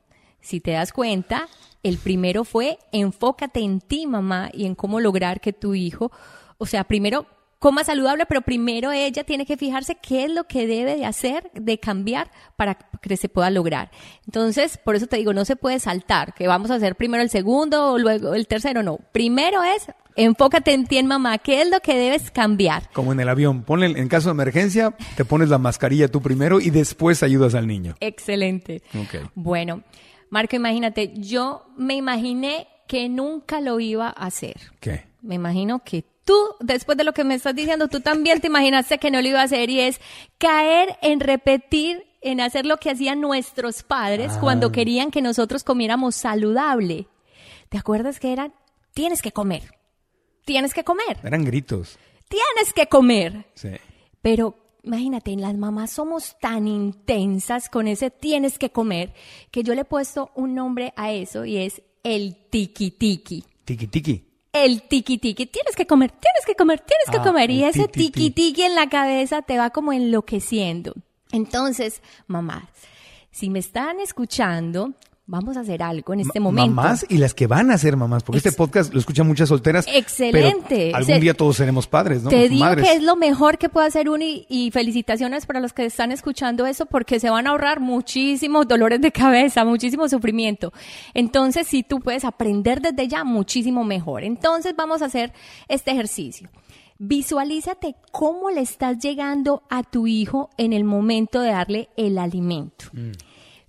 Si 0.45 0.59
te 0.59 0.71
das 0.71 0.93
cuenta, 0.93 1.47
el 1.81 1.97
primero 1.97 2.43
fue 2.43 2.77
enfócate 2.91 3.61
en 3.61 3.81
ti, 3.81 4.05
mamá, 4.05 4.51
y 4.53 4.67
en 4.67 4.75
cómo 4.75 4.99
lograr 4.99 5.41
que 5.41 5.53
tu 5.53 5.73
hijo, 5.73 6.11
o 6.59 6.67
sea, 6.67 6.83
primero 6.83 7.25
coma 7.57 7.83
saludable, 7.83 8.27
pero 8.27 8.43
primero 8.43 8.91
ella 8.91 9.23
tiene 9.23 9.47
que 9.47 9.57
fijarse 9.57 9.95
qué 9.95 10.25
es 10.25 10.31
lo 10.31 10.43
que 10.43 10.67
debe 10.67 10.97
de 10.97 11.05
hacer, 11.07 11.49
de 11.55 11.79
cambiar 11.79 12.29
para 12.57 12.75
que 12.75 13.17
se 13.17 13.27
pueda 13.27 13.49
lograr. 13.49 13.89
Entonces, 14.27 14.77
por 14.77 14.95
eso 14.95 15.07
te 15.07 15.17
digo, 15.17 15.33
no 15.33 15.45
se 15.45 15.55
puede 15.55 15.79
saltar, 15.79 16.35
que 16.35 16.47
vamos 16.47 16.69
a 16.69 16.75
hacer 16.75 16.95
primero 16.95 17.23
el 17.23 17.31
segundo 17.31 17.93
o 17.93 17.97
luego 17.97 18.35
el 18.35 18.45
tercero, 18.45 18.83
no. 18.83 18.99
Primero 19.13 19.63
es 19.63 19.87
enfócate 20.15 20.73
en 20.73 20.85
ti, 20.85 20.99
en 20.99 21.07
mamá, 21.07 21.39
qué 21.39 21.63
es 21.63 21.71
lo 21.71 21.79
que 21.79 21.95
debes 21.95 22.29
cambiar. 22.29 22.87
Como 22.93 23.13
en 23.13 23.19
el 23.19 23.29
avión, 23.29 23.63
ponle, 23.63 23.87
en 23.87 24.07
caso 24.09 24.29
de 24.29 24.33
emergencia, 24.33 24.95
te 25.17 25.25
pones 25.25 25.49
la 25.49 25.57
mascarilla 25.57 26.07
tú 26.07 26.21
primero 26.21 26.61
y 26.61 26.69
después 26.69 27.23
ayudas 27.23 27.55
al 27.55 27.65
niño. 27.65 27.95
Excelente. 27.99 28.83
Ok. 28.93 29.31
Bueno, 29.33 29.81
Marco, 30.29 30.55
imagínate, 30.55 31.13
yo 31.15 31.65
me 31.77 31.95
imaginé 31.95 32.67
que 32.87 33.09
nunca 33.09 33.61
lo 33.61 33.79
iba 33.79 34.07
a 34.07 34.25
hacer. 34.25 34.55
¿Qué? 34.79 35.05
Me 35.21 35.35
imagino 35.35 35.79
que 35.83 36.03
tú, 36.23 36.37
después 36.59 36.97
de 36.97 37.03
lo 37.03 37.13
que 37.13 37.23
me 37.23 37.35
estás 37.35 37.55
diciendo, 37.55 37.87
tú 37.87 37.99
también 38.01 38.41
te 38.41 38.47
imaginaste 38.47 38.97
que 38.99 39.11
no 39.11 39.21
lo 39.21 39.27
iba 39.27 39.41
a 39.41 39.45
hacer 39.45 39.69
y 39.69 39.79
es 39.79 39.99
caer 40.37 40.97
en 41.01 41.19
repetir, 41.19 42.03
en 42.21 42.41
hacer 42.41 42.65
lo 42.65 42.77
que 42.77 42.89
hacían 42.91 43.21
nuestros 43.21 43.83
padres 43.83 44.33
Ah. 44.35 44.39
cuando 44.39 44.71
querían 44.71 45.11
que 45.11 45.21
nosotros 45.21 45.63
comiéramos 45.63 46.15
saludable. 46.15 47.07
¿Te 47.69 47.77
acuerdas 47.77 48.19
que 48.19 48.33
eran? 48.33 48.53
Tienes 48.93 49.21
que 49.21 49.31
comer. 49.31 49.63
Tienes 50.45 50.73
que 50.73 50.83
comer. 50.83 51.17
Eran 51.23 51.43
gritos. 51.43 51.97
Tienes 52.29 52.73
que 52.73 52.87
comer. 52.87 53.45
Sí. 53.55 53.69
Pero 54.21 54.55
imagínate, 54.85 55.35
las 55.35 55.55
mamás 55.55 55.91
somos 55.91 56.37
tan 56.39 56.67
intensas 56.67 57.69
con 57.69 57.87
ese 57.87 58.11
tienes 58.11 58.57
que 58.59 58.69
comer 58.71 59.13
que 59.51 59.63
yo 59.63 59.73
le 59.75 59.81
he 59.81 59.85
puesto 59.85 60.31
un 60.35 60.55
nombre 60.55 60.93
a 60.95 61.11
eso 61.11 61.45
y 61.45 61.57
es 61.57 61.81
el 62.03 62.35
tiki 62.49 62.91
tiki. 62.91 63.43
Tiki 63.65 63.87
tiki. 63.87 64.23
El 64.53 64.83
tiki 64.83 65.17
tiki, 65.17 65.47
tienes 65.47 65.75
que 65.75 65.85
comer, 65.85 66.11
tienes 66.11 66.45
que 66.45 66.55
comer, 66.55 66.79
tienes 66.79 67.09
que 67.11 67.17
Ah, 67.17 67.23
comer. 67.23 67.49
Y 67.51 67.63
ese 67.65 67.87
ti, 67.89 68.03
ti, 68.05 68.11
tiki 68.11 68.29
ti. 68.29 68.31
tiki 68.31 68.61
en 68.61 68.75
la 68.75 68.87
cabeza 68.87 69.41
te 69.41 69.57
va 69.57 69.71
como 69.71 69.91
enloqueciendo. 69.91 70.93
Entonces, 71.31 72.01
mamás, 72.27 72.63
si 73.31 73.49
me 73.49 73.59
están 73.59 73.99
escuchando, 73.99 74.93
vamos 75.27 75.57
a 75.57 75.61
hacer 75.61 75.81
algo 75.81 76.13
en 76.13 76.19
este 76.19 76.39
Ma- 76.39 76.43
momento. 76.43 76.71
Mamás 76.71 77.05
y 77.09 77.17
las 77.17 77.33
que 77.33 77.47
van 77.47 77.71
a 77.71 77.77
ser 77.77 77.97
mamás, 77.97 78.23
porque 78.23 78.37
Ex- 78.37 78.45
este 78.47 78.57
podcast 78.57 78.93
lo 78.93 78.99
escuchan 78.99 79.25
muchas 79.27 79.49
solteras. 79.49 79.85
Excelente. 79.91 80.67
Pero 80.69 80.95
algún 80.97 81.13
Se- 81.15 81.19
día 81.19 81.33
todos 81.33 81.55
seremos 81.57 81.87
padres, 81.87 82.21
¿no? 82.23 82.29
Te 82.29 82.47
digo 82.47 82.63
Madres. 82.63 82.87
que 82.87 82.95
es 82.95 83.01
lo 83.03 83.15
mejor 83.15 83.57
que 83.57 83.69
puede 83.69 83.87
hacer 83.87 84.07
uno 84.09 84.23
y, 84.23 84.45
y 84.49 84.69
felicitaciones 84.71 85.45
para 85.45 85.59
los 85.59 85.73
que 85.73 85.85
están 85.85 86.11
escuchando 86.11 86.65
eso 86.65 86.85
porque 86.85 87.19
se 87.19 87.29
van 87.29 87.47
a 87.47 87.51
ahorrar 87.51 87.79
muchísimos 87.79 88.67
dolores 88.67 89.01
de 89.01 89.11
cabeza, 89.11 89.65
muchísimo 89.65 90.07
sufrimiento. 90.09 90.71
Entonces, 91.13 91.67
si 91.67 91.83
tú 91.83 91.99
puedes 92.01 92.23
aprender 92.25 92.81
desde 92.81 93.07
ya, 93.07 93.23
muchísimo 93.23 93.83
mejor. 93.83 94.23
Entonces, 94.23 94.75
vamos 94.77 95.01
a 95.01 95.05
hacer 95.05 95.33
este 95.67 95.91
ejercicio. 95.91 96.49
Visualízate 96.97 97.95
cómo 98.11 98.49
le 98.51 98.61
estás 98.61 98.99
llegando 98.99 99.63
a 99.69 99.83
tu 99.83 100.07
hijo 100.07 100.49
en 100.57 100.71
el 100.73 100.83
momento 100.85 101.41
de 101.41 101.49
darle 101.49 101.89
el 101.97 102.17
alimento. 102.17 102.85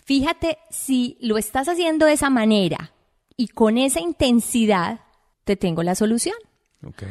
Fíjate 0.06 0.58
si 0.70 1.18
lo 1.20 1.36
estás 1.36 1.68
haciendo 1.68 2.06
de 2.06 2.12
esa 2.12 2.30
manera 2.30 2.92
y 3.36 3.48
con 3.48 3.76
esa 3.76 4.00
intensidad, 4.00 5.00
te 5.44 5.56
tengo 5.56 5.82
la 5.82 5.94
solución 5.96 6.36
Ok. 6.86 7.02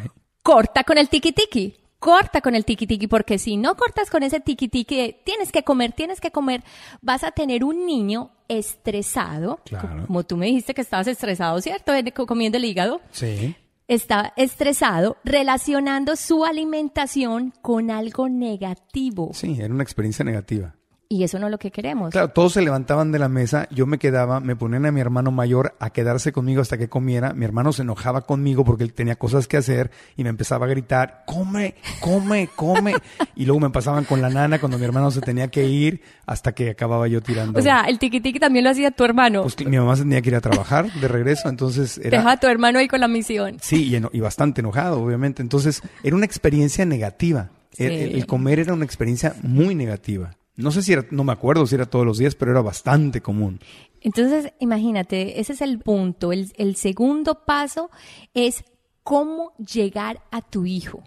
corta 0.41 0.83
con 0.85 0.97
el 0.97 1.09
tiki 1.09 1.33
tiki. 1.33 1.75
Corta 1.99 2.39
con 2.41 2.55
el 2.55 2.63
tiki 2.65 2.87
tiki, 2.87 3.07
porque 3.07 3.37
si 3.37 3.57
no 3.57 3.75
cortas 3.75 4.09
con 4.09 4.23
ese 4.23 4.39
tiki 4.39 4.67
tiki 4.69 4.95
de 4.97 5.21
tienes 5.25 5.51
que 5.51 5.63
comer, 5.63 5.91
tienes 5.93 6.21
que 6.21 6.31
comer, 6.31 6.63
vas 7.01 7.23
a 7.25 7.31
tener 7.31 7.63
un 7.65 7.85
niño 7.85 8.31
estresado. 8.47 9.59
Claro. 9.65 10.05
Como 10.05 10.23
tú 10.23 10.37
me 10.37 10.45
dijiste 10.45 10.73
que 10.73 10.81
estabas 10.81 11.07
estresado, 11.07 11.59
¿cierto? 11.61 11.91
Co- 12.15 12.25
Comiendo 12.27 12.57
el 12.57 12.65
hígado. 12.65 13.01
Sí. 13.11 13.55
Está 13.87 14.33
estresado 14.37 15.17
relacionando 15.23 16.15
su 16.15 16.45
alimentación 16.45 17.53
con 17.61 17.91
algo 17.91 18.29
negativo. 18.29 19.31
Sí, 19.33 19.57
era 19.59 19.73
una 19.73 19.83
experiencia 19.83 20.23
negativa. 20.23 20.75
Y 21.07 21.23
eso 21.23 21.37
no 21.37 21.45
es 21.47 21.51
lo 21.51 21.59
que 21.59 21.69
queremos. 21.69 22.09
Claro, 22.11 22.29
todos 22.29 22.53
se 22.53 22.61
levantaban 22.63 23.11
de 23.11 23.19
la 23.19 23.29
mesa, 23.29 23.67
yo 23.69 23.85
me 23.85 23.99
quedaba, 23.99 24.39
me 24.39 24.55
ponían 24.55 24.87
a 24.87 24.91
mi 24.91 24.99
hermano 25.01 25.29
mayor 25.29 25.75
a 25.79 25.91
quedarse 25.91 26.31
conmigo 26.31 26.61
hasta 26.61 26.79
que 26.79 26.89
comiera. 26.89 27.33
Mi 27.33 27.45
hermano 27.45 27.71
se 27.73 27.83
enojaba 27.83 28.21
conmigo 28.21 28.65
porque 28.65 28.83
él 28.83 28.93
tenía 28.93 29.15
cosas 29.15 29.47
que 29.47 29.57
hacer 29.57 29.91
y 30.17 30.23
me 30.23 30.29
empezaba 30.29 30.65
a 30.65 30.69
gritar, 30.69 31.23
come, 31.27 31.75
come, 32.01 32.49
come. 32.55 32.95
y 33.35 33.45
luego 33.45 33.59
me 33.59 33.69
pasaban 33.69 34.03
con 34.05 34.19
la 34.19 34.29
nana 34.31 34.57
cuando 34.59 34.79
mi 34.79 34.85
hermano 34.85 35.11
se 35.11 35.21
tenía 35.21 35.47
que 35.49 35.65
ir 35.67 36.01
hasta 36.25 36.53
que 36.53 36.71
acababa 36.71 37.07
yo 37.07 37.21
tirando. 37.21 37.59
O 37.59 37.61
sea, 37.61 37.81
el 37.81 37.99
tiqui 37.99 38.19
tiqui 38.19 38.39
también 38.39 38.65
lo 38.65 38.71
hacía 38.71 38.89
tu 38.89 39.03
hermano. 39.03 39.43
Pues 39.43 39.55
mi 39.63 39.77
mamá 39.77 39.95
se 39.95 40.01
tenía 40.03 40.23
que 40.23 40.29
ir 40.29 40.35
a 40.35 40.41
trabajar 40.41 40.91
de 40.91 41.07
regreso, 41.07 41.49
entonces 41.49 41.99
era... 41.99 42.17
Deja 42.17 42.31
a 42.31 42.39
tu 42.39 42.47
hermano 42.47 42.79
ahí 42.79 42.87
con 42.87 42.99
la 42.99 43.07
misión. 43.07 43.57
Sí, 43.61 43.83
y, 43.89 43.95
eno- 43.95 44.09
y 44.11 44.21
bastante 44.21 44.61
enojado, 44.61 44.99
obviamente. 45.01 45.43
Entonces, 45.43 45.83
era 46.03 46.15
una 46.15 46.25
experiencia 46.25 46.83
negativa. 46.83 47.51
Sí. 47.71 47.83
el- 47.83 48.15
el 48.15 48.25
comer 48.25 48.59
era 48.59 48.73
una 48.73 48.85
experiencia 48.85 49.35
muy 49.43 49.75
negativa. 49.75 50.31
No 50.57 50.71
sé 50.71 50.81
si 50.81 50.93
era, 50.93 51.05
no 51.11 51.23
me 51.23 51.33
acuerdo 51.33 51.65
si 51.67 51.75
era 51.75 51.85
todos 51.85 52.05
los 52.05 52.17
días, 52.17 52.35
pero 52.35 52.51
era 52.51 52.61
bastante 52.61 53.21
común. 53.21 53.59
Entonces, 54.01 54.53
imagínate, 54.59 55.39
ese 55.39 55.53
es 55.53 55.61
el 55.61 55.79
punto. 55.79 56.31
El, 56.31 56.51
el 56.57 56.75
segundo 56.75 57.43
paso 57.45 57.89
es 58.33 58.63
cómo 59.03 59.53
llegar 59.57 60.21
a 60.31 60.41
tu 60.41 60.65
hijo. 60.65 61.03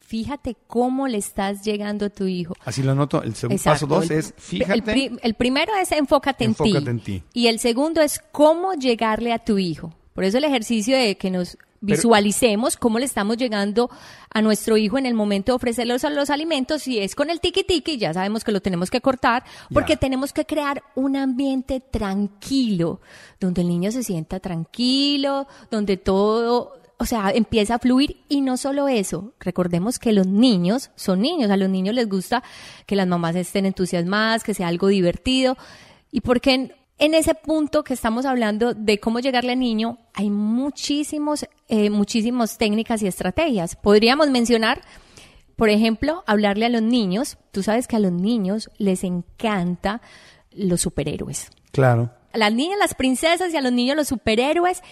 Fíjate 0.00 0.56
cómo 0.66 1.08
le 1.08 1.16
estás 1.18 1.62
llegando 1.64 2.06
a 2.06 2.10
tu 2.10 2.26
hijo. 2.26 2.54
Así 2.64 2.82
lo 2.82 2.94
noto. 2.94 3.22
El 3.22 3.34
segundo 3.34 3.56
Exacto. 3.56 3.88
paso 3.88 4.00
dos 4.00 4.10
El- 4.10 4.18
es, 4.18 4.34
fíjate. 4.36 4.74
El, 4.74 4.82
pri- 4.82 5.18
el 5.22 5.34
primero 5.34 5.72
es 5.80 5.90
enfócate, 5.92 6.44
Enfócate 6.44 6.78
en, 6.78 6.84
ti. 6.84 6.90
en 6.90 7.00
ti. 7.00 7.22
Y 7.32 7.46
el 7.46 7.58
segundo 7.58 8.02
es 8.02 8.20
cómo 8.30 8.74
llegarle 8.74 9.32
a 9.32 9.38
tu 9.38 9.58
hijo. 9.58 9.94
Por 10.12 10.24
eso 10.24 10.36
el 10.38 10.44
ejercicio 10.44 10.96
de 10.98 11.16
que 11.16 11.30
nos 11.30 11.56
visualicemos 11.82 12.76
cómo 12.76 12.98
le 12.98 13.04
estamos 13.04 13.36
llegando 13.36 13.90
a 14.30 14.40
nuestro 14.40 14.76
hijo 14.78 14.96
en 14.98 15.04
el 15.04 15.14
momento 15.14 15.52
de 15.52 15.56
ofrecerle 15.56 15.92
los, 15.92 16.02
los 16.04 16.30
alimentos. 16.30 16.82
Si 16.82 16.98
es 16.98 17.14
con 17.14 17.28
el 17.28 17.40
tiki 17.40 17.64
tiki, 17.64 17.98
ya 17.98 18.14
sabemos 18.14 18.44
que 18.44 18.52
lo 18.52 18.62
tenemos 18.62 18.90
que 18.90 19.00
cortar, 19.00 19.44
porque 19.72 19.94
Ya. 19.94 19.98
tenemos 20.00 20.32
que 20.32 20.46
crear 20.46 20.82
un 20.94 21.16
ambiente 21.16 21.80
tranquilo, 21.80 23.00
donde 23.40 23.62
el 23.62 23.68
niño 23.68 23.92
se 23.92 24.02
sienta 24.02 24.40
tranquilo, 24.40 25.46
donde 25.70 25.96
todo 25.96 26.80
o 26.98 27.04
sea, 27.04 27.32
empieza 27.34 27.74
a 27.74 27.78
fluir 27.80 28.18
y 28.28 28.42
no 28.42 28.56
solo 28.56 28.86
eso, 28.86 29.32
recordemos 29.40 29.98
que 29.98 30.12
los 30.12 30.28
niños 30.28 30.92
son 30.94 31.20
niños, 31.20 31.50
a 31.50 31.56
los 31.56 31.68
niños 31.68 31.96
les 31.96 32.08
gusta 32.08 32.44
que 32.86 32.94
las 32.94 33.08
mamás 33.08 33.34
estén 33.34 33.66
entusiasmadas, 33.66 34.44
que 34.44 34.54
sea 34.54 34.68
algo 34.68 34.86
divertido 34.86 35.56
y 36.12 36.20
porque 36.20 36.54
en, 36.54 36.72
en 37.04 37.14
ese 37.14 37.34
punto 37.34 37.82
que 37.82 37.94
estamos 37.94 38.26
hablando 38.26 38.74
de 38.74 39.00
cómo 39.00 39.18
llegarle 39.18 39.52
al 39.52 39.58
niño, 39.58 39.98
hay 40.14 40.30
muchísimos, 40.30 41.46
eh, 41.68 41.90
muchísimas 41.90 42.58
técnicas 42.58 43.02
y 43.02 43.08
estrategias. 43.08 43.74
Podríamos 43.74 44.30
mencionar, 44.30 44.82
por 45.56 45.68
ejemplo, 45.68 46.22
hablarle 46.28 46.66
a 46.66 46.68
los 46.68 46.82
niños, 46.82 47.38
tú 47.50 47.64
sabes 47.64 47.88
que 47.88 47.96
a 47.96 47.98
los 47.98 48.12
niños 48.12 48.70
les 48.78 49.02
encanta 49.02 50.00
los 50.52 50.80
superhéroes 50.82 51.50
Claro. 51.72 52.10
a 52.32 52.38
las 52.38 52.52
niñas 52.52 52.78
las 52.78 52.94
princesas 52.94 53.52
y 53.52 53.56
a 53.56 53.62
los 53.62 53.72
niños 53.72 53.96
los 53.96 54.06
superhéroes 54.08 54.82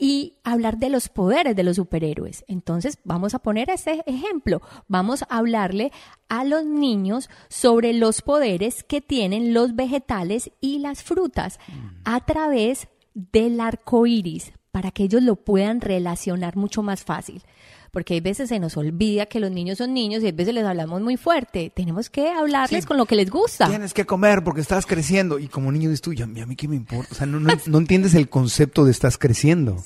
y 0.00 0.38
hablar 0.44 0.78
de 0.78 0.88
los 0.88 1.10
poderes 1.10 1.54
de 1.54 1.62
los 1.62 1.76
superhéroes. 1.76 2.44
Entonces, 2.48 2.98
vamos 3.04 3.34
a 3.34 3.38
poner 3.38 3.68
ese 3.68 4.02
ejemplo. 4.06 4.62
Vamos 4.88 5.22
a 5.22 5.36
hablarle 5.36 5.92
a 6.28 6.44
los 6.44 6.64
niños 6.64 7.28
sobre 7.50 7.92
los 7.92 8.22
poderes 8.22 8.82
que 8.82 9.02
tienen 9.02 9.52
los 9.52 9.76
vegetales 9.76 10.50
y 10.60 10.78
las 10.78 11.02
frutas 11.02 11.60
a 12.04 12.24
través 12.24 12.88
del 13.14 13.60
arco 13.60 14.06
iris 14.06 14.52
para 14.72 14.90
que 14.90 15.02
ellos 15.04 15.22
lo 15.22 15.36
puedan 15.36 15.82
relacionar 15.82 16.56
mucho 16.56 16.82
más 16.82 17.04
fácil. 17.04 17.42
Porque 17.90 18.14
hay 18.14 18.20
veces 18.20 18.48
se 18.48 18.58
nos 18.60 18.76
olvida 18.76 19.26
que 19.26 19.40
los 19.40 19.50
niños 19.50 19.78
son 19.78 19.92
niños 19.94 20.22
y 20.22 20.26
hay 20.26 20.32
veces 20.32 20.54
les 20.54 20.64
hablamos 20.64 21.00
muy 21.02 21.16
fuerte. 21.16 21.72
Tenemos 21.74 22.08
que 22.08 22.28
hablarles 22.30 22.84
Sí. 22.84 22.88
con 22.88 22.96
lo 22.96 23.06
que 23.06 23.16
les 23.16 23.30
gusta. 23.30 23.68
Tienes 23.68 23.92
que 23.94 24.06
comer 24.06 24.44
porque 24.44 24.60
estás 24.60 24.86
creciendo. 24.86 25.38
Y 25.38 25.48
como 25.48 25.72
niño 25.72 25.88
dices 25.90 26.00
tú, 26.00 26.12
"Ya, 26.12 26.28
¿y 26.32 26.40
a 26.40 26.46
mí 26.46 26.54
qué 26.56 26.68
me 26.68 26.76
importa? 26.76 27.08
O 27.10 27.14
sea, 27.14 27.26
no, 27.26 27.40
no, 27.40 27.52
no 27.66 27.78
entiendes 27.78 28.14
el 28.14 28.28
concepto 28.28 28.84
de 28.84 28.92
estás 28.92 29.18
creciendo. 29.18 29.76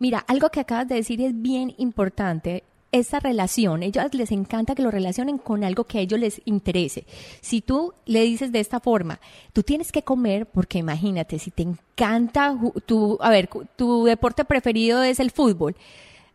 Mira, 0.00 0.24
algo 0.26 0.50
que 0.50 0.60
acabas 0.60 0.88
de 0.88 0.96
decir 0.96 1.20
es 1.20 1.32
bien 1.40 1.74
importante. 1.78 2.64
Esa 2.90 3.18
relación, 3.18 3.82
ellos 3.82 4.04
les 4.12 4.30
encanta 4.30 4.76
que 4.76 4.82
lo 4.82 4.90
relacionen 4.92 5.36
con 5.38 5.64
algo 5.64 5.82
que 5.82 5.98
a 5.98 6.00
ellos 6.00 6.20
les 6.20 6.40
interese. 6.44 7.06
Si 7.40 7.60
tú 7.60 7.92
le 8.06 8.22
dices 8.22 8.52
de 8.52 8.60
esta 8.60 8.78
forma, 8.78 9.18
tú 9.52 9.64
tienes 9.64 9.90
que 9.90 10.02
comer, 10.02 10.46
porque 10.46 10.78
imagínate, 10.78 11.40
si 11.40 11.50
te 11.50 11.64
encanta 11.64 12.56
tu, 12.86 13.18
a 13.20 13.30
ver, 13.30 13.48
tu 13.74 14.04
deporte 14.04 14.44
preferido 14.44 15.02
es 15.02 15.18
el 15.18 15.32
fútbol. 15.32 15.74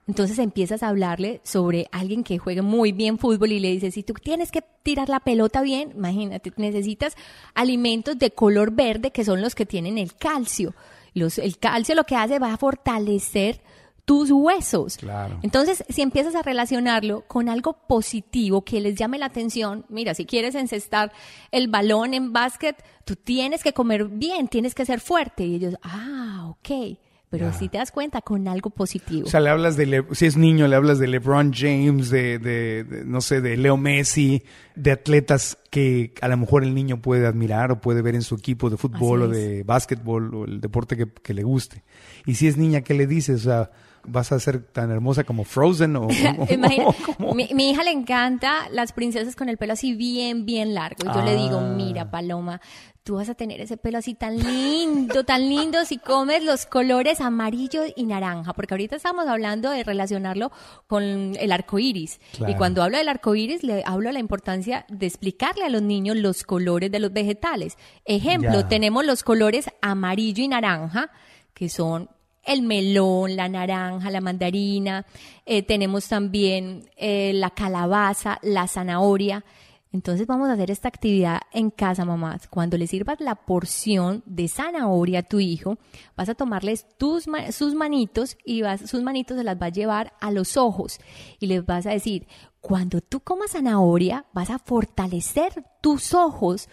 Entonces 0.09 0.39
empiezas 0.39 0.81
a 0.81 0.87
hablarle 0.87 1.39
sobre 1.43 1.87
alguien 1.91 2.23
que 2.23 2.39
juegue 2.39 2.63
muy 2.63 2.93
bien 2.93 3.19
fútbol 3.19 3.51
y 3.51 3.59
le 3.59 3.69
dices, 3.69 3.93
si 3.93 4.01
tú 4.01 4.13
tienes 4.15 4.51
que 4.51 4.63
tirar 4.81 5.07
la 5.07 5.19
pelota 5.19 5.61
bien, 5.61 5.91
imagínate, 5.95 6.51
necesitas 6.57 7.15
alimentos 7.53 8.17
de 8.17 8.31
color 8.31 8.71
verde 8.71 9.11
que 9.11 9.23
son 9.23 9.39
los 9.39 9.53
que 9.53 9.67
tienen 9.67 9.99
el 9.99 10.15
calcio. 10.15 10.73
Los, 11.13 11.37
el 11.37 11.59
calcio 11.59 11.93
lo 11.93 12.05
que 12.05 12.15
hace 12.15 12.39
va 12.39 12.51
a 12.51 12.57
fortalecer 12.57 13.61
tus 14.03 14.31
huesos. 14.31 14.97
Claro. 14.97 15.37
Entonces, 15.43 15.83
si 15.89 16.01
empiezas 16.01 16.33
a 16.33 16.41
relacionarlo 16.41 17.25
con 17.27 17.47
algo 17.47 17.73
positivo 17.87 18.63
que 18.63 18.81
les 18.81 18.95
llame 18.95 19.19
la 19.19 19.27
atención, 19.27 19.85
mira, 19.89 20.15
si 20.15 20.25
quieres 20.25 20.55
encestar 20.55 21.11
el 21.51 21.67
balón 21.67 22.15
en 22.15 22.33
básquet, 22.33 22.83
tú 23.05 23.15
tienes 23.15 23.61
que 23.61 23.73
comer 23.73 24.05
bien, 24.05 24.47
tienes 24.47 24.73
que 24.73 24.85
ser 24.85 25.01
fuerte. 25.01 25.45
Y 25.45 25.53
ellos, 25.53 25.75
ah, 25.83 26.47
ok. 26.49 26.97
Pero 27.29 27.53
si 27.53 27.69
te 27.69 27.77
das 27.77 27.91
cuenta 27.91 28.21
con 28.21 28.47
algo 28.47 28.71
positivo. 28.71 29.27
O 29.27 29.29
sea, 29.29 29.39
le 29.39 29.49
hablas 29.51 29.77
de, 29.77 29.85
Le- 29.85 30.05
si 30.13 30.25
es 30.25 30.35
niño, 30.35 30.67
le 30.67 30.75
hablas 30.75 30.97
de 30.97 31.07
LeBron 31.07 31.53
James, 31.53 32.09
de, 32.09 32.39
de- 32.39 32.83
de, 32.83 33.05
no 33.05 33.21
sé, 33.21 33.39
de 33.41 33.55
Leo 33.55 33.77
Messi, 33.77 34.43
de 34.75 34.91
atletas 34.91 35.57
que 35.69 36.13
a 36.21 36.27
lo 36.27 36.37
mejor 36.37 36.63
el 36.63 36.73
niño 36.73 37.01
puede 37.01 37.27
admirar 37.27 37.71
o 37.71 37.81
puede 37.81 38.01
ver 38.01 38.15
en 38.15 38.23
su 38.23 38.33
equipo 38.35 38.69
de 38.71 38.77
fútbol 38.77 39.21
Así 39.21 39.29
o 39.29 39.33
de 39.33 39.63
básquetbol 39.63 40.33
o 40.33 40.45
el 40.45 40.59
deporte 40.59 40.97
que, 40.97 41.05
que 41.07 41.33
le 41.35 41.43
guste. 41.43 41.83
Y 42.25 42.33
si 42.35 42.47
es 42.47 42.57
niña, 42.57 42.81
¿qué 42.81 42.95
le 42.95 43.05
dices? 43.05 43.41
O 43.41 43.43
sea, 43.43 43.71
¿vas 44.03 44.31
a 44.31 44.39
ser 44.39 44.63
tan 44.63 44.91
hermosa 44.91 45.23
como 45.23 45.43
Frozen 45.43 45.95
o, 45.95 46.07
o- 46.85 46.95
como- 47.17 47.33
mi, 47.33 47.49
mi 47.53 47.71
hija 47.71 47.83
le 47.83 47.91
encanta 47.91 48.67
las 48.71 48.93
princesas 48.93 49.35
con 49.35 49.49
el 49.49 49.57
pelo 49.57 49.73
así 49.73 49.93
bien, 49.93 50.45
bien 50.45 50.73
largo. 50.73 51.09
Y 51.09 51.13
yo 51.13 51.21
le 51.23 51.35
digo, 51.35 51.59
Ah. 51.59 51.73
mira, 51.75 52.09
Paloma, 52.11 52.61
tú 53.03 53.15
vas 53.15 53.29
a 53.29 53.33
tener 53.35 53.59
ese 53.61 53.75
pelo 53.77 53.97
así 53.97 54.13
tan 54.13 54.37
lindo, 54.37 55.23
tan 55.23 55.49
lindo 55.49 55.83
si 55.85 55.97
comes 55.97 56.43
los 56.43 56.65
colores 56.65 57.21
amarillo 57.21 57.81
y 57.95 58.05
naranja. 58.05 58.53
Porque 58.53 58.73
ahorita 58.75 58.95
estamos 58.95 59.27
hablando 59.27 59.69
de 59.71 59.83
relacionarlo 59.83 60.51
con 60.87 61.03
el 61.39 61.51
arco 61.51 61.79
iris. 61.79 62.19
Claro. 62.37 62.51
Y 62.53 62.55
cuando 62.55 62.83
hablo 62.83 62.97
del 62.97 63.09
arco 63.09 63.33
iris, 63.35 63.63
le 63.63 63.83
hablo 63.85 64.09
de 64.09 64.13
la 64.13 64.19
importancia 64.19 64.85
de 64.89 65.07
explicarle 65.07 65.65
a 65.65 65.69
los 65.69 65.81
niños 65.81 66.17
los 66.17 66.43
colores 66.43 66.91
de 66.91 66.99
los 66.99 67.11
vegetales. 67.11 67.77
Ejemplo, 68.05 68.51
Ya. 68.61 68.67
tenemos 68.67 69.05
los 69.05 69.23
colores 69.23 69.69
amarillo 69.81 70.43
y 70.43 70.47
naranja, 70.47 71.09
que 71.53 71.67
son 71.69 72.09
el 72.49 72.63
melón, 72.63 73.35
la 73.35 73.47
naranja, 73.47 74.09
la 74.09 74.21
mandarina, 74.21 75.05
eh, 75.45 75.61
tenemos 75.61 76.07
también 76.07 76.89
eh, 76.97 77.31
la 77.35 77.51
calabaza, 77.51 78.39
la 78.41 78.67
zanahoria. 78.67 79.45
Entonces 79.91 80.25
vamos 80.25 80.49
a 80.49 80.53
hacer 80.53 80.71
esta 80.71 80.87
actividad 80.87 81.41
en 81.51 81.69
casa, 81.69 82.05
mamás. 82.05 82.47
Cuando 82.47 82.77
le 82.77 82.87
sirvas 82.87 83.19
la 83.19 83.35
porción 83.35 84.23
de 84.25 84.47
zanahoria 84.47 85.19
a 85.19 85.23
tu 85.23 85.39
hijo, 85.39 85.77
vas 86.15 86.29
a 86.29 86.35
tomarles 86.35 86.87
tus, 86.97 87.25
sus 87.51 87.75
manitos 87.75 88.35
y 88.43 88.63
vas, 88.63 88.81
sus 88.89 89.03
manitos 89.03 89.37
se 89.37 89.43
las 89.43 89.61
va 89.61 89.67
a 89.67 89.69
llevar 89.69 90.13
a 90.19 90.31
los 90.31 90.57
ojos 90.57 90.99
y 91.39 91.45
les 91.47 91.63
vas 91.63 91.85
a 91.85 91.91
decir, 91.91 92.27
cuando 92.61 93.01
tú 93.01 93.19
comas 93.19 93.51
zanahoria, 93.51 94.25
vas 94.33 94.49
a 94.49 94.59
fortalecer 94.59 95.65
tus 95.81 96.15
ojos 96.15 96.67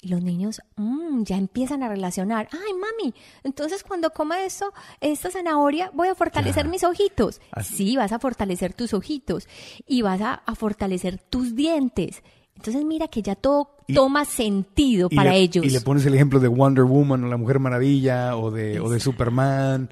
y 0.00 0.08
los 0.08 0.22
niños 0.22 0.60
mm, 0.76 1.22
ya 1.24 1.36
empiezan 1.36 1.82
a 1.82 1.88
relacionar. 1.88 2.48
Ay, 2.52 2.72
mami, 2.74 3.14
entonces 3.42 3.82
cuando 3.82 4.10
coma 4.10 4.42
esto, 4.44 4.72
esta 5.00 5.30
zanahoria, 5.30 5.90
voy 5.92 6.08
a 6.08 6.14
fortalecer 6.14 6.62
Claro. 6.64 6.70
mis 6.70 6.84
ojitos. 6.84 7.40
Así- 7.50 7.74
Sí, 7.76 7.96
vas 7.96 8.12
a 8.12 8.18
fortalecer 8.18 8.74
tus 8.74 8.94
ojitos 8.94 9.48
y 9.86 10.02
vas 10.02 10.20
a, 10.20 10.34
a 10.34 10.54
fortalecer 10.54 11.18
tus 11.18 11.54
dientes. 11.56 12.22
Entonces 12.54 12.84
mira 12.84 13.06
que 13.08 13.22
ya 13.22 13.34
todo 13.36 13.76
Y- 13.86 13.94
toma 13.94 14.24
sentido 14.24 15.08
para 15.10 15.30
le- 15.32 15.38
ellos. 15.38 15.64
Y 15.64 15.70
le 15.70 15.80
pones 15.80 16.04
el 16.06 16.14
ejemplo 16.14 16.40
de 16.40 16.48
Wonder 16.48 16.84
Woman 16.84 17.24
o 17.24 17.28
la 17.28 17.36
Mujer 17.36 17.58
Maravilla 17.60 18.36
o 18.36 18.50
de, 18.50 18.80
o 18.80 18.88
de 18.90 18.98
Superman. 19.00 19.90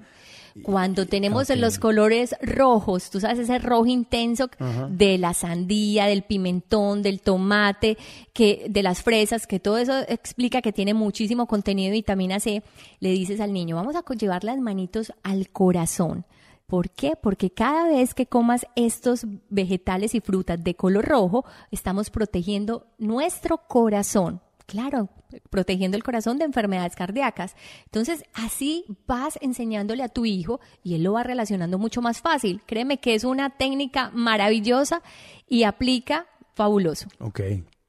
Cuando 0.63 1.07
tenemos 1.07 1.49
los 1.51 1.79
colores 1.79 2.35
rojos, 2.41 3.11
tú 3.11 3.21
sabes, 3.21 3.39
ese 3.39 3.59
rojo 3.59 3.87
intenso 3.87 4.49
de 4.89 5.19
la 5.19 5.35
sandía, 5.35 6.07
del 6.07 6.23
pimentón, 6.23 7.03
del 7.03 7.21
tomate, 7.21 7.99
que, 8.33 8.67
de 8.69 8.83
las 8.83 9.03
fresas, 9.03 9.47
que 9.47 9.61
todo 9.61 9.79
eso 9.79 9.99
explica 10.09 10.63
que 10.63 10.73
tiene 10.73 10.95
muchísimo 10.95 11.47
contenido 11.47 11.91
de 11.91 11.99
vitamina 11.99 12.41
C, 12.41 12.63
le 13.01 13.11
dices 13.11 13.41
al 13.41 13.53
niño, 13.53 13.77
vamos 13.77 13.97
a 13.97 14.05
llevar 14.15 14.45
las 14.45 14.59
manitos 14.59 15.13
al 15.23 15.49
corazón. 15.51 16.25
¿Por 16.67 16.91
qué? 16.91 17.15
Porque 17.21 17.51
cada 17.51 17.89
vez 17.89 18.13
que 18.13 18.27
comas 18.27 18.67
estos 18.75 19.25
vegetales 19.51 20.15
y 20.15 20.21
frutas 20.21 20.63
de 20.63 20.75
color 20.75 21.05
rojo, 21.05 21.45
estamos 21.71 22.11
protegiendo 22.11 22.87
nuestro 22.99 23.59
corazón. 23.59 24.41
Claro, 24.67 25.11
protegiendo 25.49 25.97
el 25.97 26.03
corazón 26.03 26.39
de 26.39 26.45
enfermedades 26.45 26.97
cardíacas. 26.97 27.55
Entonces, 27.85 28.25
así 28.35 28.85
vas 29.07 29.39
enseñándole 29.41 30.03
a 30.03 30.09
tu 30.09 30.27
hijo 30.27 30.61
y 30.83 30.97
él 30.97 31.05
lo 31.05 31.13
va 31.13 31.23
relacionando 31.23 31.79
mucho 31.79 32.03
más 32.03 32.21
fácil. 32.21 32.61
Créeme 32.67 32.99
que 32.99 33.15
es 33.15 33.23
una 33.23 33.51
técnica 33.51 34.11
maravillosa 34.13 35.03
y 35.49 35.63
aplica 35.63 36.27
fabuloso. 36.55 37.07
Ok. 37.21 37.41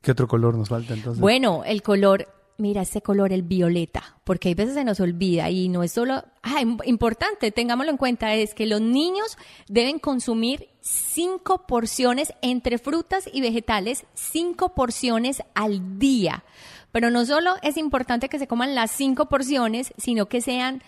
¿Qué 0.02 0.12
otro 0.12 0.28
color 0.28 0.56
nos 0.56 0.70
falta 0.70 0.94
entonces? 0.94 1.20
Bueno, 1.20 1.64
el 1.66 1.82
color, 1.82 2.28
mira 2.58 2.82
ese 2.82 3.02
color, 3.02 3.32
el 3.32 3.44
violeta, 3.44 4.18
porque 4.24 4.50
hay 4.50 4.56
veces 4.56 4.74
se 4.74 4.84
nos 4.84 5.00
olvida 5.00 5.50
y 5.50 5.70
no 5.70 5.84
es 5.84 5.92
solo, 5.92 6.24
ah, 6.42 6.62
im- 6.62 6.82
importante, 6.86 7.52
tengámoslo 7.52 7.92
en 7.92 7.98
cuenta, 7.98 8.34
es 8.34 8.54
que 8.54 8.66
los 8.66 8.82
niños 8.82 9.38
deben 9.68 10.00
consumir 10.00 10.70
cinco 10.82 11.68
porciones 11.68 12.34
entre 12.42 12.78
frutas 12.78 13.30
y 13.32 13.42
vegetales, 13.42 14.06
cinco 14.14 14.74
porciones 14.74 15.44
al 15.54 16.00
día. 16.00 16.44
Pero 16.92 17.12
no 17.12 17.26
solo 17.26 17.56
es 17.62 17.78
importante 17.78 18.30
que 18.30 18.40
se 18.40 18.48
coman 18.48 18.74
las 18.74 18.92
cinco 18.92 19.28
porciones, 19.28 19.94
sino 19.98 20.28
que 20.28 20.42
sean 20.42 20.82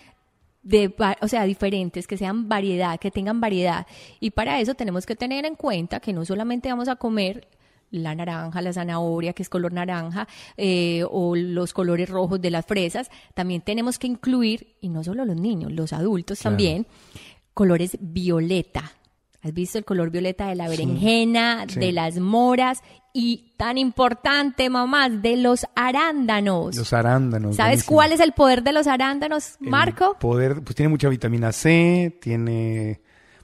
de, 0.62 0.94
o 1.22 1.28
sea, 1.28 1.44
diferentes, 1.44 2.06
que 2.06 2.16
sean 2.16 2.48
variedad, 2.48 2.98
que 2.98 3.10
tengan 3.10 3.40
variedad. 3.40 3.86
Y 4.18 4.30
para 4.30 4.60
eso 4.60 4.74
tenemos 4.74 5.06
que 5.06 5.16
tener 5.16 5.46
en 5.46 5.54
cuenta 5.54 6.00
que 6.00 6.12
no 6.12 6.24
solamente 6.24 6.68
vamos 6.68 6.88
a 6.88 6.96
comer 6.96 7.46
la 7.90 8.14
naranja, 8.14 8.62
la 8.62 8.72
zanahoria, 8.72 9.32
que 9.32 9.42
es 9.42 9.48
color 9.48 9.72
naranja, 9.72 10.28
eh, 10.56 11.04
o 11.10 11.34
los 11.36 11.72
colores 11.72 12.08
rojos 12.08 12.40
de 12.40 12.50
las 12.50 12.64
fresas, 12.66 13.10
también 13.34 13.62
tenemos 13.62 13.98
que 13.98 14.06
incluir, 14.06 14.76
y 14.80 14.88
no 14.88 15.02
solo 15.04 15.24
los 15.24 15.36
niños, 15.36 15.72
los 15.72 15.92
adultos 15.92 16.38
Claro. 16.40 16.52
también, 16.56 16.86
colores 17.54 17.96
violeta. 18.00 18.92
¿Has 19.42 19.54
visto 19.54 19.78
el 19.78 19.84
color 19.86 20.10
violeta 20.10 20.48
de 20.48 20.54
la 20.54 20.68
berenjena, 20.68 21.64
sí. 21.66 21.80
de 21.80 21.92
las 21.92 22.18
moras 22.18 22.82
y 23.14 23.54
tan 23.56 23.78
importante, 23.78 24.68
mamás, 24.68 25.22
de 25.22 25.36
los 25.38 25.66
arándanos? 25.74 26.76
Los 26.76 26.92
arándanos. 26.92 27.56
¿Sabes 27.56 27.70
buenísimo. 27.86 27.96
cuál 27.96 28.12
es 28.12 28.20
el 28.20 28.32
poder 28.32 28.62
de 28.62 28.72
los 28.74 28.86
arándanos, 28.86 29.56
El 29.62 29.68
Marco? 29.70 30.16
poder, 30.20 30.62
pues 30.62 30.76
tiene 30.76 30.90
mucha 30.90 31.08
vitamina 31.08 31.52
C, 31.52 32.18
tiene... 32.20 33.00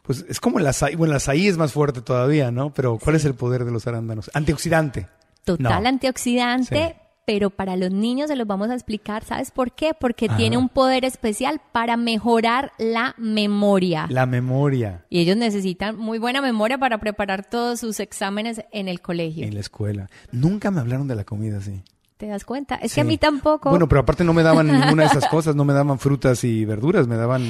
Pues 0.07 0.25
es 0.29 0.39
como 0.41 0.59
el 0.59 0.67
azaí, 0.67 0.95
bueno, 0.95 1.13
el 1.13 1.17
azaí 1.17 1.49
es 1.49 1.57
más 1.59 1.73
fuerte 1.73 2.01
todavía, 2.01 2.51
¿no? 2.51 2.73
Pero 2.73 2.99
¿cuál 2.99 3.17
es 3.17 3.25
el 3.25 3.35
poder 3.35 3.65
de 3.65 3.73
los 3.73 3.87
arándanos? 3.87 4.31
Antioxidante. 4.35 5.09
Total 5.45 5.83
No. 5.83 5.89
antioxidante, 5.89 6.95
Sí. 6.97 7.03
pero 7.25 7.51
para 7.51 7.77
los 7.77 7.91
niños 7.91 8.29
se 8.29 8.37
los 8.37 8.47
vamos 8.47 8.71
a 8.71 8.75
explicar. 8.75 9.25
¿Sabes 9.25 9.51
por 9.51 9.73
qué? 9.73 9.93
Porque 9.99 10.27
Ajá. 10.27 10.37
tiene 10.37 10.57
un 10.59 10.69
poder 10.69 11.05
especial 11.05 11.61
para 11.73 11.97
mejorar 11.97 12.73
la 12.79 13.15
memoria. 13.19 14.07
La 14.11 14.27
memoria 14.27 15.05
Y 15.11 15.21
ellos 15.21 15.37
necesitan 15.37 15.97
muy 15.97 16.19
buena 16.19 16.41
memoria 16.41 16.79
para 16.79 16.99
preparar 16.99 17.45
todos 17.49 17.81
sus 17.81 18.01
exámenes 18.01 18.63
en 18.73 18.89
el 18.89 19.01
colegio. 19.01 19.45
en 19.47 19.55
la 19.55 19.61
escuela. 19.61 20.09
Nunca 20.33 20.71
me 20.71 20.81
hablaron 20.81 21.09
de 21.09 21.17
la 21.17 21.25
comida 21.25 21.59
así. 21.59 21.83
¿Te 22.17 22.27
das 22.29 22.45
cuenta? 22.45 22.77
Es 22.77 22.93
Sí. 22.93 22.97
que 22.97 23.01
a 23.03 23.05
mí 23.05 23.19
tampoco. 23.19 23.71
Bueno, 23.71 23.89
pero 23.89 24.01
aparte 24.01 24.25
no 24.25 24.33
me 24.33 24.43
daban 24.43 24.69
ninguna 24.69 25.03
de 25.03 25.09
esas 25.11 25.27
cosas, 25.29 25.55
no 25.55 25.65
me 25.65 25.75
daban 25.75 25.99
frutas 25.99 26.43
y 26.45 26.65
verduras, 26.65 27.07
me 27.07 27.17
daban 27.17 27.43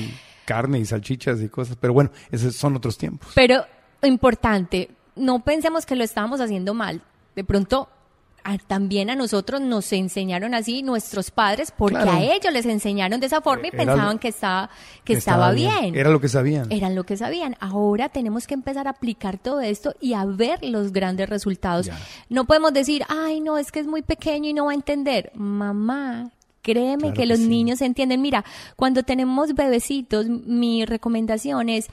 carne 0.47 0.79
y 0.79 0.87
salchichas 0.87 1.43
y 1.43 1.51
cosas. 1.51 1.77
Pero 1.79 1.93
bueno, 1.93 2.11
esos 2.31 2.57
son 2.57 2.75
otros 2.77 2.97
tiempos. 2.97 3.29
Pero 3.35 3.65
importante, 4.03 4.91
no 5.17 5.41
pensemos 5.45 5.85
que 5.85 5.97
lo 5.97 6.05
estábamos 6.05 6.41
haciendo 6.41 6.73
mal. 6.73 7.03
De 7.35 7.45
pronto, 7.45 7.89
a- 8.45 8.59
también 8.59 9.11
a 9.11 9.17
nosotros 9.17 9.61
nos 9.61 9.93
enseñaron 9.93 10.55
así 10.55 10.83
nuestros 10.85 11.33
padres, 11.33 11.73
porque 11.77 11.97
Claro. 11.97 12.13
a 12.13 12.21
ellos 12.23 12.53
les 12.53 12.65
enseñaron 12.65 13.19
de 13.19 13.27
esa 13.27 13.41
forma 13.41 13.65
y 13.67 13.71
Era 13.73 13.85
lo- 13.85 13.93
pensaban 13.93 14.19
que 14.21 14.29
estaba, 14.29 14.71
que 15.05 15.15
estaba, 15.15 15.51
bien. 15.51 15.97
Era 15.97 16.11
lo 16.11 16.21
que 16.21 16.29
sabían. 16.29 16.71
Eran 16.71 16.95
lo 16.95 17.03
que 17.05 17.17
sabían. 17.17 17.57
Ahora 17.59 18.09
tenemos 18.09 18.47
que 18.47 18.55
empezar 18.55 18.87
a 18.87 18.91
aplicar 18.91 19.37
todo 19.39 19.61
esto 19.61 19.95
y 20.01 20.15
a 20.15 20.25
ver 20.25 20.63
los 20.65 20.93
grandes 20.93 21.29
resultados. 21.29 21.87
Ya. 21.87 21.99
No 22.29 22.45
podemos 22.45 22.73
decir, 22.73 23.03
ay, 23.09 23.41
no, 23.41 23.59
es 23.59 23.73
que 23.73 23.81
es 23.81 23.87
muy 23.89 24.03
pequeño 24.03 24.49
y 24.49 24.55
no 24.55 24.67
va 24.67 24.71
a 24.71 24.75
entender. 24.77 25.33
Mamá, 25.35 26.31
créeme 26.73 26.99
Claro 26.99 27.15
que, 27.15 27.21
que 27.23 27.27
los 27.27 27.39
sí. 27.39 27.49
niños 27.49 27.81
entienden. 27.81 28.21
Mira, 28.21 28.45
cuando 28.77 29.03
tenemos 29.03 29.55
bebecitos, 29.55 30.29
mi 30.29 30.85
recomendación 30.85 31.69
es, 31.69 31.87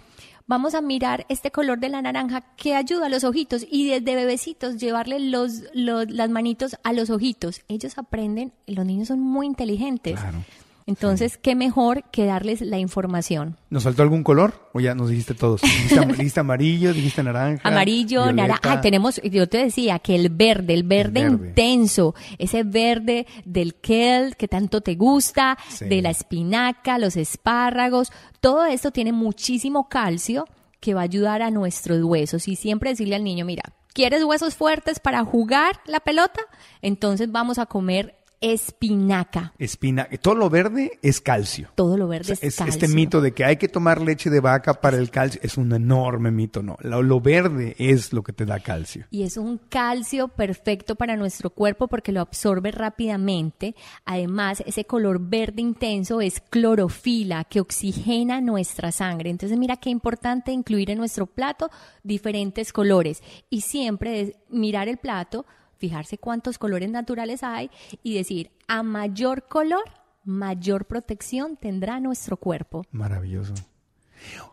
vamos 0.48 0.74
a 0.76 0.82
mirar 0.82 1.26
este 1.30 1.52
color 1.52 1.80
de 1.80 1.90
la 1.90 2.02
naranja 2.02 2.42
que 2.58 2.76
ayuda 2.76 3.06
a 3.06 3.10
los 3.10 3.24
ojitos 3.24 3.66
y 3.70 3.88
desde 3.88 4.16
bebecitos 4.16 4.78
llevarle 4.78 5.20
los, 5.20 5.64
los- 5.74 6.10
las 6.12 6.30
manitos 6.30 6.76
a 6.84 6.92
los 6.94 7.10
ojitos. 7.10 7.62
Ellos 7.68 7.98
aprenden, 7.98 8.52
los 8.68 8.86
niños 8.86 9.08
son 9.10 9.20
muy 9.22 9.46
inteligentes. 9.46 10.20
Claro. 10.20 10.40
Entonces, 10.86 11.38
qué 11.38 11.56
mejor 11.56 12.04
que 12.12 12.26
darles 12.26 12.62
la 12.62 12.78
información. 12.80 13.58
¿Nos 13.70 13.84
faltó 13.84 14.04
algún 14.04 14.24
color? 14.24 14.70
¿O 14.74 14.80
ya 14.80 14.94
nos 14.96 15.10
dijiste 15.10 15.34
todos? 15.34 15.62
Dijiste, 15.62 16.00
am- 16.00 16.12
dijiste 16.18 16.40
amarillo, 16.40 16.94
dijiste 16.94 17.24
naranja. 17.24 17.68
Amarillo, 17.68 18.32
naranja. 18.34 18.60
Ah, 18.74 18.82
tenemos, 18.82 19.22
yo 19.24 19.48
te 19.48 19.60
decía 19.60 20.00
que 20.00 20.16
el 20.16 20.30
verde, 20.30 20.74
el 20.74 20.84
verde, 20.84 21.24
verde. 21.30 21.48
intenso, 21.50 22.16
ese 22.38 22.64
verde 22.64 23.28
del 23.46 23.76
kale 23.80 24.34
que 24.38 24.48
tanto 24.48 24.82
te 24.82 24.96
gusta, 24.96 25.58
Sí. 25.70 25.86
de 25.86 26.02
la 26.02 26.10
espinaca, 26.10 26.98
los 27.00 27.16
espárragos, 27.16 28.12
todo 28.42 28.66
esto 28.66 28.92
tiene 28.92 29.14
muchísimo 29.14 29.88
calcio 29.90 30.46
que 30.80 30.94
va 30.94 31.02
a 31.02 31.04
ayudar 31.06 31.42
a 31.42 31.50
nuestros 31.52 32.04
huesos. 32.04 32.48
Y 32.50 32.56
siempre 32.58 32.90
decirle 32.90 33.16
al 33.16 33.24
niño, 33.24 33.46
mira, 33.46 33.64
¿quieres 33.94 34.24
huesos 34.26 34.56
fuertes 34.56 35.00
para 35.00 35.24
jugar 35.24 35.80
la 35.86 36.02
pelota? 36.02 36.42
Entonces 36.82 37.32
vamos 37.32 37.58
a 37.58 37.66
comer 37.68 38.16
espinaca. 38.52 39.54
Espina. 39.58 40.08
Todo 40.22 40.36
lo 40.36 40.50
verde 40.50 41.00
es 41.02 41.22
calcio. 41.22 41.70
Todo 41.76 41.98
lo 41.98 42.06
O 42.06 42.10
verde 42.10 42.26
sea, 42.26 42.34
es, 42.36 42.44
es- 42.44 42.56
calcio. 42.58 42.74
este 42.74 42.88
mito 42.94 43.22
de 43.22 43.34
que 43.34 43.46
hay 43.46 43.58
que 43.58 43.68
tomar 43.68 44.02
leche 44.02 44.30
de 44.30 44.40
vaca 44.40 44.74
para 44.74 44.98
el 44.98 45.10
calcio 45.10 45.40
es 45.44 45.58
un 45.58 45.72
enorme 45.74 46.32
mito, 46.32 46.62
no. 46.62 46.78
Lo, 46.82 47.02
lo 47.02 47.20
verde 47.22 47.76
es 47.80 48.14
lo 48.14 48.22
que 48.24 48.34
te 48.34 48.46
da 48.46 48.60
calcio. 48.60 49.06
Y 49.12 49.24
es 49.24 49.38
un 49.38 49.58
calcio 49.58 50.28
perfecto 50.28 50.96
para 50.96 51.16
nuestro 51.16 51.50
cuerpo 51.50 51.88
porque 51.88 52.12
lo 52.12 52.22
absorbe 52.22 52.72
rápidamente. 52.72 53.76
Además, 54.06 54.62
ese 54.66 54.86
color 54.86 55.20
verde 55.22 55.62
intenso 55.62 56.22
es 56.22 56.42
clorofila 56.50 57.44
que 57.46 57.62
oxigena 57.62 58.42
nuestra 58.42 58.92
sangre. 58.92 59.30
Entonces, 59.30 59.58
mira 59.58 59.78
qué 59.78 59.90
importante 59.90 60.52
incluir 60.52 60.90
en 60.92 60.98
nuestro 60.98 61.26
plato 61.26 61.70
diferentes 62.04 62.74
colores. 62.74 63.22
Y 63.50 63.62
siempre 63.62 64.36
mirar 64.50 64.88
el 64.88 64.98
plato, 64.98 65.46
fijarse 65.84 66.18
cuántos 66.18 66.58
colores 66.58 66.90
naturales 66.90 67.44
hay 67.44 67.70
y 68.04 68.16
decir, 68.16 68.52
a 68.70 68.84
mayor 68.84 69.50
color, 69.50 69.84
mayor 70.24 70.86
protección 70.86 71.58
tendrá 71.58 72.00
nuestro 72.00 72.38
cuerpo. 72.38 72.86
Maravilloso. 72.94 73.54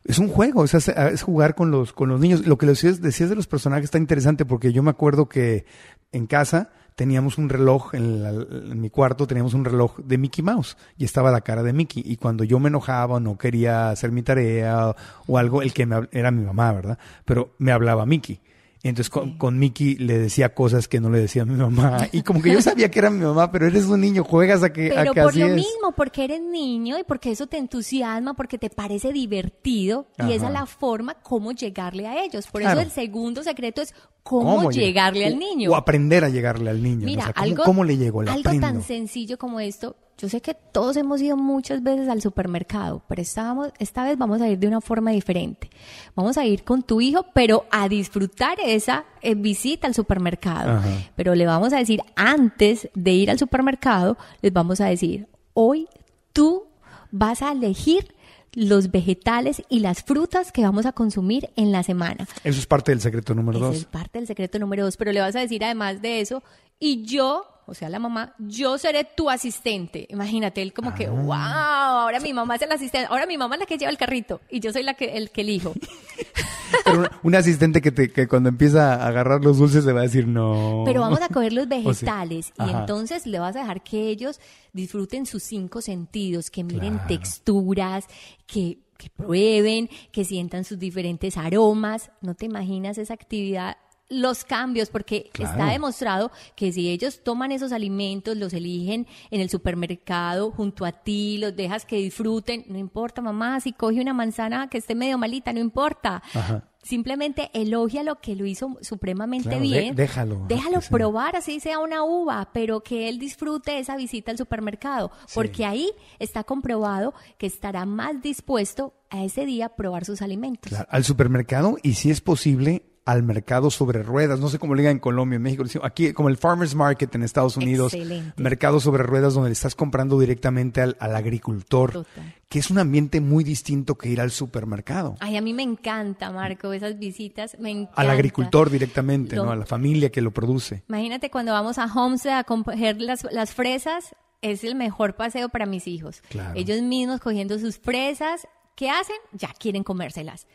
Es 0.04 0.18
un 0.18 0.26
juego, 0.26 0.64
es, 0.64 1.22
jugar 1.22 1.54
con 1.54 1.70
los, 1.70 1.92
con 1.92 2.08
los 2.08 2.18
niños. 2.18 2.48
Lo 2.48 2.58
que 2.58 2.66
decías, 2.66 3.00
de 3.00 3.36
los 3.36 3.46
personajes 3.46 3.84
está 3.84 3.98
interesante 3.98 4.44
porque 4.44 4.72
yo 4.72 4.82
me 4.82 4.90
acuerdo 4.90 5.28
que 5.28 5.66
en 6.10 6.26
casa 6.26 6.72
teníamos 6.96 7.38
un 7.38 7.48
reloj, 7.48 7.94
en, 7.94 8.24
la- 8.24 8.32
mi 8.74 8.90
cuarto 8.90 9.28
teníamos 9.28 9.54
un 9.54 9.64
reloj 9.64 9.98
de 9.98 10.18
Mickey 10.18 10.42
Mouse 10.42 10.76
y 10.98 11.04
estaba 11.04 11.30
la 11.30 11.42
cara 11.42 11.62
de 11.62 11.72
Mickey. 11.72 12.02
Y 12.04 12.16
cuando 12.16 12.42
yo 12.42 12.58
me 12.58 12.70
enojaba 12.70 13.14
o 13.14 13.20
no 13.20 13.38
quería 13.38 13.90
hacer 13.90 14.10
mi 14.10 14.24
tarea 14.24 14.96
o, 15.28 15.38
algo, 15.38 15.62
el 15.62 15.72
que 15.72 15.86
me, 15.86 16.08
era 16.10 16.32
mi 16.32 16.44
mamá, 16.44 16.72
¿verdad? 16.72 16.98
Pero 17.24 17.54
me 17.58 17.70
hablaba 17.70 18.04
Mickey. 18.04 18.40
Entonces 18.82 19.10
con, 19.10 19.36
con 19.36 19.58
Mickey 19.58 19.96
le 19.96 20.18
decía 20.18 20.54
cosas 20.54 20.88
que 20.88 21.00
no 21.00 21.10
le 21.10 21.18
decía 21.20 21.42
a 21.42 21.44
mi 21.44 21.54
mamá. 21.54 22.08
Y 22.12 22.22
como 22.22 22.40
que 22.40 22.50
yo 22.50 22.62
sabía 22.62 22.90
que 22.90 22.98
era 22.98 23.10
mi 23.10 23.22
mamá, 23.22 23.52
pero 23.52 23.66
eres 23.66 23.84
un 23.84 24.00
niño, 24.00 24.24
juegas 24.24 24.62
a 24.62 24.72
que, 24.72 24.92
a 24.92 25.02
Pero 25.02 25.12
que 25.12 25.20
por 25.20 25.30
así 25.30 25.40
lo 25.40 25.46
es. 25.48 25.54
mismo, 25.54 25.92
porque 25.94 26.24
eres 26.24 26.40
niño 26.40 26.98
y 26.98 27.04
porque 27.04 27.30
eso 27.30 27.46
te 27.46 27.58
entusiasma, 27.58 28.32
porque 28.34 28.56
te 28.56 28.70
parece 28.70 29.12
divertido 29.12 30.06
y 30.18 30.32
esa 30.32 30.46
es 30.46 30.52
la 30.52 30.64
forma 30.66 31.14
como 31.14 31.52
llegarle 31.52 32.06
a 32.06 32.24
ellos. 32.24 32.46
Por 32.46 32.62
Claro. 32.62 32.80
eso 32.80 32.88
el 32.88 32.92
segundo 32.94 33.42
secreto 33.42 33.82
es 33.82 33.94
cómo, 34.22 34.70
lleg- 34.70 34.74
llegarle 34.80 35.26
al 35.26 35.38
niño. 35.38 35.72
O 35.72 35.76
aprender 35.76 36.24
a 36.24 36.30
llegarle 36.30 36.70
al 36.70 36.82
niño. 36.82 37.04
Mira, 37.04 37.22
O 37.22 37.24
sea, 37.26 37.32
¿cómo, 37.34 37.44
algo, 37.44 37.64
cómo 37.64 37.84
le 37.84 37.96
llego? 37.98 38.22
Le 38.22 38.30
algo 38.30 38.40
aprendo. 38.48 38.66
tan 38.66 38.82
sencillo 38.82 39.36
como 39.38 39.60
esto. 39.60 39.94
Yo 40.20 40.28
sé 40.28 40.42
que 40.42 40.52
todos 40.52 40.98
hemos 40.98 41.22
ido 41.22 41.36
muchas 41.36 41.82
veces 41.82 42.08
al 42.08 42.20
supermercado, 42.20 43.02
pero 43.08 43.22
estábamos, 43.22 43.72
esta 43.78 44.04
vez 44.04 44.18
vamos 44.18 44.42
a 44.42 44.48
ir 44.48 44.58
de 44.58 44.68
una 44.68 44.82
forma 44.82 45.12
diferente. 45.12 45.70
Vamos 46.14 46.36
a 46.36 46.44
ir 46.44 46.62
con 46.62 46.82
tu 46.82 47.00
hijo, 47.00 47.24
pero 47.32 47.64
a 47.70 47.88
disfrutar 47.88 48.58
esa 48.62 49.06
eh, 49.22 49.34
visita 49.34 49.86
al 49.86 49.94
supermercado. 49.94 50.72
Ajá. 50.72 50.88
Pero 51.16 51.34
le 51.34 51.46
vamos 51.46 51.72
a 51.72 51.78
decir, 51.78 52.02
antes 52.16 52.90
de 52.94 53.12
ir 53.12 53.30
al 53.30 53.38
supermercado, 53.38 54.18
les 54.42 54.52
vamos 54.52 54.82
a 54.82 54.86
decir, 54.86 55.26
hoy 55.54 55.88
tú 56.34 56.64
vas 57.10 57.40
a 57.40 57.52
elegir 57.52 58.14
los 58.52 58.90
vegetales 58.90 59.62
y 59.68 59.80
las 59.80 60.02
frutas 60.02 60.52
que 60.52 60.62
vamos 60.62 60.84
a 60.84 60.92
consumir 60.92 61.50
en 61.56 61.72
la 61.72 61.82
semana. 61.82 62.26
Eso 62.44 62.58
es 62.58 62.66
parte 62.66 62.92
del 62.92 63.00
secreto 63.00 63.34
número 63.34 63.58
Ese 63.58 63.66
dos. 63.66 63.76
es 63.76 63.84
parte 63.86 64.18
del 64.18 64.26
secreto 64.26 64.58
número 64.58 64.84
dos, 64.84 64.96
pero 64.96 65.12
le 65.12 65.20
vas 65.20 65.36
a 65.36 65.40
decir 65.40 65.64
además 65.64 66.02
de 66.02 66.20
eso, 66.20 66.42
y 66.78 67.04
yo, 67.04 67.44
o 67.70 67.74
sea, 67.74 67.88
la 67.88 67.98
mamá, 67.98 68.34
yo 68.38 68.76
seré 68.78 69.04
tu 69.04 69.30
asistente. 69.30 70.06
Imagínate, 70.10 70.60
él 70.60 70.72
como 70.72 70.94
que, 70.94 71.06
Ah. 71.06 71.10
wow, 71.10 71.32
ahora 71.34 72.20
mi 72.20 72.32
mamá 72.32 72.56
es 72.56 72.62
el 72.62 72.72
asistente, 72.72 73.06
ahora 73.10 73.26
mi 73.26 73.38
mamá 73.38 73.54
es 73.54 73.60
la 73.60 73.66
que 73.66 73.78
lleva 73.78 73.90
el 73.90 73.96
carrito, 73.98 74.40
y 74.50 74.60
yo 74.60 74.72
soy 74.72 74.82
la 74.82 74.94
que, 74.94 75.16
el 75.16 75.30
que 75.30 75.40
elijo. 75.42 75.72
Pero 76.84 77.00
un, 77.00 77.08
un 77.24 77.34
asistente 77.34 77.80
que, 77.80 77.90
te, 77.92 78.12
que 78.12 78.28
cuando 78.28 78.48
empieza 78.48 78.94
a 78.94 79.06
agarrar 79.08 79.42
los 79.44 79.58
dulces 79.58 79.84
le 79.84 79.92
va 79.92 80.00
a 80.00 80.04
decir 80.04 80.26
no. 80.28 80.82
Pero 80.86 81.00
vamos 81.00 81.20
a 81.20 81.28
coger 81.28 81.52
los 81.52 81.66
O 81.66 81.68
vegetales 81.68 82.52
y 82.58 82.70
entonces 82.70 83.26
le 83.26 83.38
vas 83.38 83.56
a 83.56 83.60
dejar 83.60 83.82
que 83.82 84.08
ellos 84.08 84.40
disfruten 84.72 85.26
sus 85.26 85.42
cinco 85.42 85.80
sentidos, 85.80 86.50
que 86.50 86.62
miren 86.64 86.94
Claro. 86.94 87.08
texturas, 87.08 88.04
que, 88.46 88.78
que 88.96 89.10
prueben, 89.10 89.88
que 90.12 90.24
sientan 90.24 90.64
sus 90.64 90.78
diferentes 90.78 91.36
aromas. 91.36 92.10
¿No 92.20 92.34
te 92.34 92.46
imaginas 92.46 92.98
esa 92.98 93.14
actividad 93.14 93.76
los 94.10 94.44
cambios, 94.44 94.90
porque 94.90 95.30
Claro. 95.32 95.52
está 95.52 95.70
demostrado 95.72 96.30
que 96.56 96.72
si 96.72 96.90
ellos 96.90 97.22
toman 97.22 97.52
esos 97.52 97.70
alimentos, 97.72 98.36
los 98.36 98.52
eligen 98.52 99.06
en 99.30 99.40
el 99.40 99.48
supermercado 99.48 100.50
junto 100.50 100.84
a 100.84 100.92
ti, 100.92 101.38
los 101.38 101.54
dejas 101.56 101.84
que 101.86 101.96
disfruten, 101.96 102.64
no 102.68 102.76
importa 102.78 103.22
mamá, 103.22 103.60
si 103.60 103.72
coge 103.72 104.00
una 104.00 104.12
manzana 104.12 104.68
que 104.68 104.78
esté 104.78 104.94
medio 104.94 105.16
malita, 105.16 105.52
no 105.52 105.60
importa. 105.60 106.22
Ajá. 106.34 106.66
Simplemente 106.82 107.50
elogia 107.52 108.02
lo 108.02 108.20
que 108.20 108.34
lo 108.34 108.46
hizo 108.46 108.78
supremamente 108.80 109.50
Claro, 109.50 109.62
de- 109.62 109.68
bien. 109.68 109.94
déjalo, 109.94 110.46
Déjalo 110.48 110.80
probar, 110.90 111.36
así 111.36 111.60
sea 111.60 111.78
una 111.78 112.02
uva, 112.04 112.48
pero 112.54 112.80
que 112.82 113.08
él 113.08 113.18
disfrute 113.18 113.78
esa 113.78 113.96
visita 113.96 114.30
al 114.30 114.38
supermercado, 114.38 115.10
porque 115.34 115.66
ahí 115.66 115.90
está 116.18 116.42
comprobado 116.42 117.12
que 117.38 117.46
estará 117.46 117.84
más 117.84 118.22
dispuesto 118.22 118.94
a 119.10 119.22
ese 119.24 119.44
día 119.44 119.68
probar 119.76 120.04
sus 120.06 120.22
alimentos. 120.22 120.70
Claro, 120.70 120.86
al 120.90 121.04
supermercado 121.04 121.76
y 121.82 121.94
si 121.94 122.10
es 122.10 122.20
posible 122.22 122.82
al 123.06 123.22
mercado 123.22 123.70
sobre 123.70 124.02
ruedas, 124.02 124.38
no 124.40 124.48
sé 124.48 124.58
cómo 124.58 124.74
le 124.74 124.82
digan 124.82 124.96
en 124.96 125.00
Colombia, 125.00 125.36
en 125.36 125.42
México, 125.42 125.64
aquí 125.82 126.12
como 126.12 126.28
el 126.28 126.36
farmers 126.36 126.74
market 126.74 127.12
en 127.14 127.22
Estados 127.22 127.56
Unidos, 127.56 127.94
Excelente. 127.94 128.40
mercado 128.40 128.78
sobre 128.78 129.02
ruedas 129.02 129.34
donde 129.34 129.48
le 129.48 129.54
estás 129.54 129.74
comprando 129.74 130.20
directamente 130.20 130.80
al, 130.82 130.96
al 131.00 131.16
agricultor, 131.16 131.92
Total. 131.92 132.34
que 132.48 132.58
es 132.58 132.70
un 132.70 132.78
ambiente 132.78 133.20
muy 133.20 133.42
distinto 133.42 133.96
que 133.96 134.10
ir 134.10 134.20
al 134.20 134.30
supermercado, 134.30 135.16
Ay, 135.20 135.36
a 135.36 135.40
mí 135.40 135.54
me 135.54 135.62
encanta, 135.62 136.30
Marco, 136.30 136.72
esas 136.72 136.98
visitas, 136.98 137.56
me 137.58 137.70
encanta. 137.70 138.00
al 138.00 138.10
agricultor 138.10 138.70
directamente, 138.70 139.36
Lo- 139.36 139.46
¿no? 139.46 139.50
a 139.52 139.56
la 139.56 139.66
familia 139.66 140.10
que 140.10 140.20
lo 140.20 140.30
produce. 140.30 140.84
Imagínate 140.88 141.30
cuando 141.30 141.52
vamos 141.52 141.78
a 141.78 141.86
Homestead 141.86 142.38
a 142.38 142.44
coger 142.44 143.00
las, 143.00 143.26
las 143.32 143.54
fresas, 143.54 144.14
es 144.42 144.62
el 144.62 144.74
mejor 144.74 145.16
paseo 145.16 145.48
para 145.48 145.66
mis 145.66 145.86
hijos. 145.86 146.22
Claro. 146.28 146.52
Ellos 146.54 146.80
mismos 146.82 147.20
cogiendo 147.20 147.58
sus 147.58 147.78
fresas, 147.78 148.46
¿qué 148.74 148.88
hacen? 148.90 149.16
Ya 149.32 149.48
quieren 149.58 149.82
comérselas. 149.84 150.46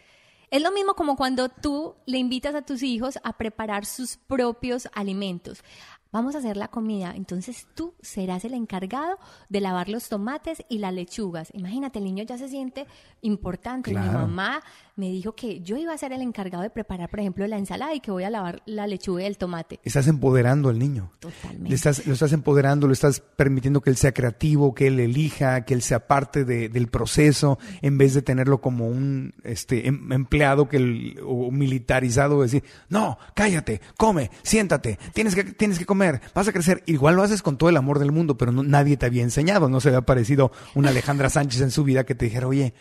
Es 0.52 0.62
lo 0.62 0.72
mismo 0.72 0.94
como 0.94 1.16
cuando 1.16 1.50
tú 1.50 1.96
le 2.06 2.18
invitas 2.18 2.56
a 2.56 2.62
tus 2.62 2.84
hijos 2.84 3.20
a 3.24 3.34
preparar 3.34 3.86
sus 3.86 4.18
propios 4.18 4.88
alimentos. 4.94 5.64
Vamos 6.12 6.34
a 6.34 6.38
hacer 6.38 6.56
la 6.56 6.70
comida, 6.70 7.12
entonces 7.14 7.68
tú 7.76 7.94
serás 8.02 8.46
el 8.46 8.54
encargado 8.54 9.20
de 9.50 9.60
lavar 9.60 9.90
los 9.90 10.08
tomates 10.08 10.64
y 10.70 10.78
las 10.78 10.94
lechugas. 10.94 11.50
Imagínate, 11.54 12.00
el 12.00 12.06
niño 12.06 12.24
ya 12.24 12.38
se 12.38 12.48
siente 12.48 12.88
importante. 13.22 13.92
Mi 13.92 13.98
mamá 13.98 14.64
me 14.98 15.08
dijo 15.10 15.36
que 15.36 15.60
yo 15.60 15.76
iba 15.76 15.92
a 15.94 15.98
ser 15.98 16.14
el 16.14 16.22
encargado 16.22 16.64
de 16.64 16.70
preparar, 16.70 17.10
por 17.10 17.20
ejemplo, 17.20 17.46
la 17.48 17.58
ensalada 17.58 17.94
y 17.94 18.00
que 18.00 18.12
voy 18.12 18.24
a 18.24 18.30
lavar 18.30 18.62
la 18.66 18.88
lechuga 18.88 19.24
y 19.24 19.26
el 19.26 19.38
tomate. 19.38 19.82
Estás 19.84 20.08
empoderando 20.08 20.70
al 20.70 20.80
niño. 20.80 21.12
Totalmente. 21.20 21.68
Le 21.70 21.76
estás, 21.76 22.08
lo 22.08 22.14
estás 22.14 22.32
empoderando, 22.32 22.88
lo 22.88 22.94
estás 22.94 23.20
permitiendo 23.20 23.82
que 23.82 23.90
él 23.90 23.98
sea 23.98 24.14
creativo, 24.14 24.74
que 24.74 24.88
él 24.88 25.00
elija, 25.02 25.66
que 25.66 25.74
él 25.74 25.82
sea 25.82 26.08
parte 26.08 26.46
de- 26.46 26.70
del 26.70 26.88
proceso, 26.88 27.60
en 27.82 27.98
vez 27.98 28.14
de 28.14 28.22
tenerlo 28.22 28.62
como 28.62 28.88
un 28.88 29.34
este, 29.44 29.88
em- 29.88 30.14
empleado 30.14 30.70
que 30.70 30.78
el- 30.78 31.20
o 31.26 31.52
militarizado, 31.52 32.42
decir, 32.42 32.64
no, 32.88 33.18
cállate, 33.36 33.82
come, 33.98 34.32
siéntate, 34.44 34.98
tienes 35.14 35.36
que, 35.36 35.44
tienes 35.44 35.78
que 35.78 35.86
comer, 35.86 36.22
vas 36.34 36.48
a 36.48 36.54
crecer. 36.54 36.84
Igual 36.86 37.16
lo 37.18 37.24
haces 37.24 37.42
con 37.42 37.58
todo 37.58 37.70
el 37.70 37.76
amor 37.78 38.00
del 38.00 38.14
mundo, 38.14 38.38
pero 38.38 38.54
no- 38.54 38.64
nadie 38.64 38.96
te 38.96 39.06
había 39.06 39.24
enseñado, 39.24 39.68
no 39.68 39.82
se 39.82 39.90
había 39.90 40.02
parecido 40.04 40.54
una 40.74 40.90
Alejandra 40.90 41.30
Sánchez 41.30 41.60
en 41.62 41.72
su 41.72 41.84
vida 41.84 42.06
que 42.06 42.16
te 42.16 42.26
dijera, 42.26 42.48
oye, 42.48 42.74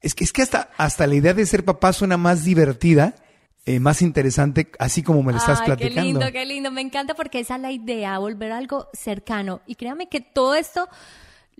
es 0.00 0.14
que, 0.14 0.24
es 0.24 0.32
que 0.32 0.42
hasta, 0.42 0.70
hasta 0.76 1.06
la 1.06 1.14
idea 1.14 1.34
de 1.34 1.46
ser 1.46 1.64
papá 1.64 1.92
suena 1.92 2.16
más 2.16 2.44
divertida, 2.44 3.14
eh, 3.66 3.80
más 3.80 4.00
interesante, 4.02 4.70
así 4.78 5.02
como 5.02 5.22
me 5.22 5.32
lo 5.32 5.38
estás 5.38 5.60
Ay, 5.60 5.66
platicando. 5.66 6.00
Qué 6.00 6.06
lindo, 6.06 6.32
qué 6.32 6.46
lindo. 6.46 6.70
Me 6.70 6.80
encanta 6.80 7.14
porque 7.14 7.40
esa 7.40 7.56
es 7.56 7.60
la 7.60 7.70
idea, 7.70 8.18
volver 8.18 8.52
algo 8.52 8.88
cercano. 8.92 9.60
Y 9.66 9.74
créame 9.74 10.08
que 10.08 10.20
todo 10.20 10.54
esto 10.54 10.88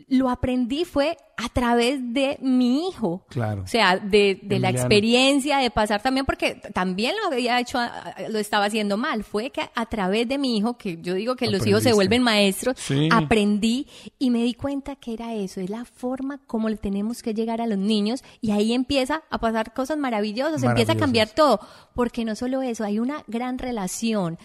lo 0.09 0.29
aprendí 0.31 0.85
fue 0.85 1.17
a 1.37 1.49
través 1.49 2.01
de 2.13 2.39
mi 2.43 2.89
hijo. 2.89 3.25
Claro. 3.31 3.63
O 3.63 3.67
sea, 3.67 3.97
de, 3.97 4.39
de 4.43 4.59
la 4.59 4.69
experiencia, 4.69 5.59
de 5.59 5.71
pasar 5.71 6.03
también, 6.03 6.27
porque 6.27 6.55
también 6.75 7.15
lo 7.21 7.33
había 7.33 7.59
hecho, 7.59 7.79
lo 8.29 8.39
estaba 8.39 8.67
haciendo 8.67 8.97
mal. 8.99 9.25
Fue 9.25 9.51
que 9.51 9.63
a 9.75 9.87
través 9.87 10.29
de 10.29 10.37
mi 10.37 10.59
hijo, 10.59 10.77
que 10.77 10.99
yo 11.01 11.15
digo 11.15 11.37
que 11.37 11.51
los 11.51 11.67
hijos 11.67 11.83
se 11.83 11.93
vuelven 11.95 12.23
maestros, 12.23 12.77
Sí. 12.79 13.09
aprendí 13.11 13.87
y 14.19 14.31
me 14.31 14.43
di 14.43 14.53
cuenta 14.55 14.97
que 14.97 15.15
era 15.15 15.33
eso, 15.35 15.61
es 15.61 15.71
la 15.71 15.85
forma 15.87 16.39
como 16.47 16.69
le 16.69 16.77
tenemos 16.77 17.23
que 17.23 17.33
llegar 17.33 17.61
a 17.63 17.67
los 17.67 17.79
niños 17.79 18.23
y 18.43 18.51
ahí 18.51 18.75
empieza 18.75 19.23
a 19.31 19.39
pasar 19.39 19.73
cosas 19.73 19.97
maravillosas, 19.97 20.63
empieza 20.63 20.93
a 20.93 20.97
cambiar 20.97 21.31
todo, 21.31 21.61
porque 21.95 22.25
no 22.25 22.35
solo 22.37 22.61
eso, 22.63 22.85
hay 22.85 22.99
una 22.99 23.25
gran 23.29 23.59
relación. 23.59 24.39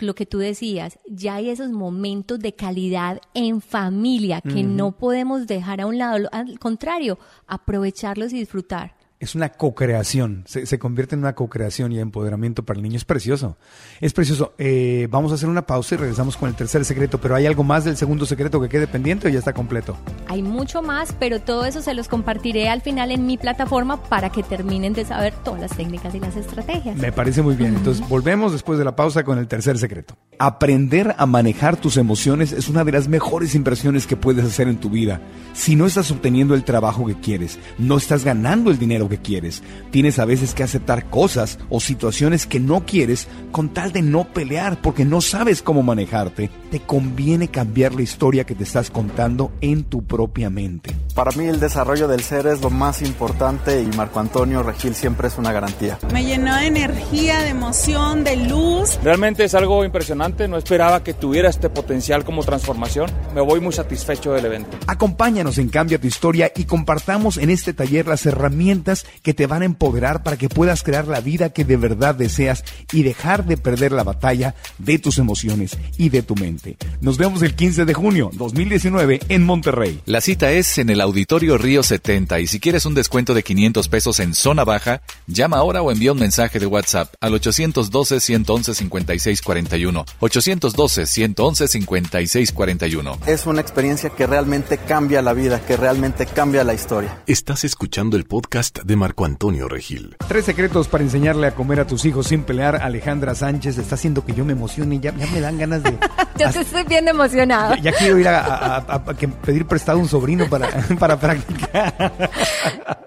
Lo 0.00 0.14
que 0.14 0.26
tú 0.26 0.38
decías, 0.38 0.98
ya 1.06 1.34
hay 1.34 1.50
esos 1.50 1.70
momentos 1.70 2.38
de 2.38 2.54
calidad 2.54 3.20
en 3.34 3.60
familia 3.60 4.40
que 4.40 4.62
no 4.62 4.92
podemos 4.92 5.46
dejar 5.46 5.80
a 5.80 5.86
un 5.86 5.98
lado, 5.98 6.28
al 6.32 6.58
contrario, 6.58 7.18
aprovecharlos 7.46 8.32
y 8.32 8.38
disfrutar. 8.38 8.99
Es 9.20 9.34
una 9.34 9.50
co-creación, 9.50 10.44
se, 10.46 10.64
se 10.64 10.78
convierte 10.78 11.14
en 11.14 11.18
una 11.18 11.34
co-creación 11.34 11.92
y 11.92 12.00
empoderamiento 12.00 12.64
para 12.64 12.78
el 12.78 12.82
niño. 12.82 12.96
Es 12.96 13.04
precioso, 13.04 13.58
es 14.00 14.14
precioso. 14.14 14.54
Eh, 14.56 15.08
vamos 15.10 15.30
a 15.30 15.34
hacer 15.34 15.46
una 15.46 15.66
pausa 15.66 15.94
y 15.94 15.98
regresamos 15.98 16.38
con 16.38 16.48
el 16.48 16.54
tercer 16.54 16.86
secreto, 16.86 17.20
pero 17.20 17.34
¿hay 17.34 17.44
algo 17.44 17.62
más 17.62 17.84
del 17.84 17.98
segundo 17.98 18.24
secreto 18.24 18.62
que 18.62 18.70
quede 18.70 18.86
pendiente 18.86 19.28
o 19.28 19.30
ya 19.30 19.38
está 19.38 19.52
completo? 19.52 19.94
Hay 20.28 20.42
mucho 20.42 20.80
más, 20.80 21.14
pero 21.20 21.38
todo 21.38 21.66
eso 21.66 21.82
se 21.82 21.92
los 21.92 22.08
compartiré 22.08 22.70
al 22.70 22.80
final 22.80 23.10
en 23.10 23.26
mi 23.26 23.36
plataforma 23.36 24.02
para 24.04 24.30
que 24.30 24.42
terminen 24.42 24.94
de 24.94 25.04
saber 25.04 25.34
todas 25.44 25.60
las 25.60 25.76
técnicas 25.76 26.14
y 26.14 26.20
las 26.20 26.34
estrategias. 26.36 26.96
Me 26.96 27.12
parece 27.12 27.42
muy 27.42 27.56
bien. 27.56 27.76
Entonces 27.76 28.08
volvemos 28.08 28.52
después 28.52 28.78
de 28.78 28.86
la 28.86 28.96
pausa 28.96 29.22
con 29.22 29.36
el 29.36 29.48
tercer 29.48 29.76
secreto. 29.76 30.16
Aprender 30.38 31.14
a 31.18 31.26
manejar 31.26 31.76
tus 31.76 31.98
emociones 31.98 32.52
es 32.52 32.70
una 32.70 32.84
de 32.84 32.92
las 32.92 33.06
mejores 33.06 33.54
inversiones 33.54 34.06
que 34.06 34.16
puedes 34.16 34.46
hacer 34.46 34.66
en 34.66 34.78
tu 34.78 34.88
vida. 34.88 35.20
Si 35.52 35.76
no 35.76 35.84
estás 35.84 36.10
obteniendo 36.10 36.54
el 36.54 36.64
trabajo 36.64 37.04
que 37.04 37.20
quieres, 37.20 37.58
no 37.76 37.98
estás 37.98 38.24
ganando 38.24 38.70
el 38.70 38.78
dinero 38.78 39.09
que 39.10 39.18
quieres, 39.18 39.62
tienes 39.90 40.18
a 40.18 40.24
veces 40.24 40.54
que 40.54 40.62
aceptar 40.62 41.10
cosas 41.10 41.58
o 41.68 41.80
situaciones 41.80 42.46
que 42.46 42.60
no 42.60 42.86
quieres 42.86 43.28
con 43.52 43.68
tal 43.68 43.92
de 43.92 44.00
no 44.00 44.24
pelear 44.24 44.80
porque 44.80 45.04
no 45.04 45.20
sabes 45.20 45.60
cómo 45.60 45.82
manejarte, 45.82 46.50
te 46.70 46.80
conviene 46.80 47.48
cambiar 47.48 47.94
la 47.94 48.02
historia 48.02 48.44
que 48.44 48.54
te 48.54 48.64
estás 48.64 48.90
contando 48.90 49.52
en 49.60 49.84
tu 49.84 50.02
propia 50.02 50.50
mente. 50.50 50.94
Para 51.14 51.32
mí 51.32 51.46
el 51.46 51.60
desarrollo 51.60 52.08
del 52.08 52.22
ser 52.22 52.46
es 52.46 52.62
lo 52.62 52.70
más 52.70 53.02
importante 53.02 53.82
y 53.82 53.86
Marco 53.96 54.20
Antonio 54.20 54.62
Regil 54.62 54.94
siempre 54.94 55.28
es 55.28 55.36
una 55.36 55.52
garantía. 55.52 55.98
Me 56.12 56.24
llenó 56.24 56.56
de 56.56 56.66
energía, 56.66 57.40
de 57.40 57.48
emoción, 57.48 58.24
de 58.24 58.36
luz. 58.36 58.98
Realmente 59.02 59.44
es 59.44 59.54
algo 59.54 59.84
impresionante, 59.84 60.48
no 60.48 60.56
esperaba 60.56 61.02
que 61.02 61.12
tuviera 61.12 61.50
este 61.50 61.68
potencial 61.68 62.24
como 62.24 62.44
transformación. 62.44 63.10
Me 63.34 63.40
voy 63.40 63.60
muy 63.60 63.72
satisfecho 63.72 64.32
del 64.32 64.44
evento. 64.44 64.78
Acompáñanos 64.86 65.58
en 65.58 65.68
Cambia 65.68 66.00
tu 66.00 66.06
Historia 66.06 66.52
y 66.54 66.64
compartamos 66.64 67.36
en 67.36 67.50
este 67.50 67.72
taller 67.72 68.06
las 68.06 68.26
herramientas 68.26 68.99
que 69.22 69.34
te 69.34 69.46
van 69.46 69.62
a 69.62 69.66
empoderar 69.66 70.22
para 70.22 70.36
que 70.36 70.48
puedas 70.48 70.82
crear 70.82 71.06
la 71.06 71.20
vida 71.20 71.52
que 71.52 71.64
de 71.64 71.76
verdad 71.76 72.14
deseas 72.14 72.64
y 72.92 73.02
dejar 73.02 73.44
de 73.44 73.56
perder 73.56 73.92
la 73.92 74.04
batalla 74.04 74.54
de 74.78 74.98
tus 74.98 75.18
emociones 75.18 75.76
y 75.96 76.08
de 76.08 76.22
tu 76.22 76.34
mente. 76.34 76.76
Nos 77.00 77.18
vemos 77.18 77.42
el 77.42 77.54
15 77.54 77.84
de 77.84 77.94
junio 77.94 78.30
2019 78.34 79.20
en 79.28 79.44
Monterrey. 79.44 80.00
La 80.06 80.20
cita 80.20 80.50
es 80.52 80.78
en 80.78 80.90
el 80.90 81.00
Auditorio 81.00 81.58
Río 81.58 81.82
70 81.82 82.40
y 82.40 82.46
si 82.46 82.60
quieres 82.60 82.86
un 82.86 82.94
descuento 82.94 83.34
de 83.34 83.42
500 83.42 83.88
pesos 83.88 84.20
en 84.20 84.34
zona 84.34 84.64
baja, 84.64 85.02
llama 85.26 85.58
ahora 85.58 85.82
o 85.82 85.90
envía 85.90 86.12
un 86.12 86.18
mensaje 86.18 86.58
de 86.58 86.66
WhatsApp 86.66 87.14
al 87.20 87.32
812-111-5641. 87.34 90.04
812-111-5641. 90.20 93.18
Es 93.26 93.46
una 93.46 93.60
experiencia 93.60 94.10
que 94.10 94.26
realmente 94.26 94.78
cambia 94.78 95.22
la 95.22 95.32
vida, 95.32 95.64
que 95.64 95.76
realmente 95.76 96.26
cambia 96.26 96.64
la 96.64 96.74
historia. 96.74 97.22
Estás 97.26 97.64
escuchando 97.64 98.16
el 98.16 98.24
podcast 98.24 98.80
de 98.80 98.89
Marco 98.96 99.24
Antonio 99.24 99.68
Regil. 99.68 100.16
Tres 100.28 100.44
secretos 100.44 100.88
para 100.88 101.04
enseñarle 101.04 101.46
a 101.46 101.54
comer 101.54 101.80
a 101.80 101.86
tus 101.86 102.04
hijos 102.04 102.26
sin 102.28 102.42
pelear. 102.44 102.76
Alejandra 102.76 103.34
Sánchez 103.34 103.78
está 103.78 103.94
haciendo 103.94 104.24
que 104.24 104.32
yo 104.34 104.44
me 104.44 104.52
emocione. 104.52 104.98
Ya, 105.00 105.14
ya 105.16 105.26
me 105.26 105.40
dan 105.40 105.58
ganas 105.58 105.82
de... 105.82 105.96
Yo 106.38 106.50
te 106.50 106.60
estoy 106.60 106.84
bien 106.84 107.06
emocionada. 107.06 107.76
Ya, 107.76 107.90
ya 107.90 107.92
quiero 107.92 108.18
ir 108.18 108.26
a, 108.26 108.40
a- 108.40 108.76
a- 108.78 108.94
a 108.94 109.04
pedir 109.04 109.66
prestado 109.66 109.98
un 109.98 110.08
sobrino 110.08 110.48
para, 110.48 110.68
para 110.98 111.20
practicar. 111.20 112.12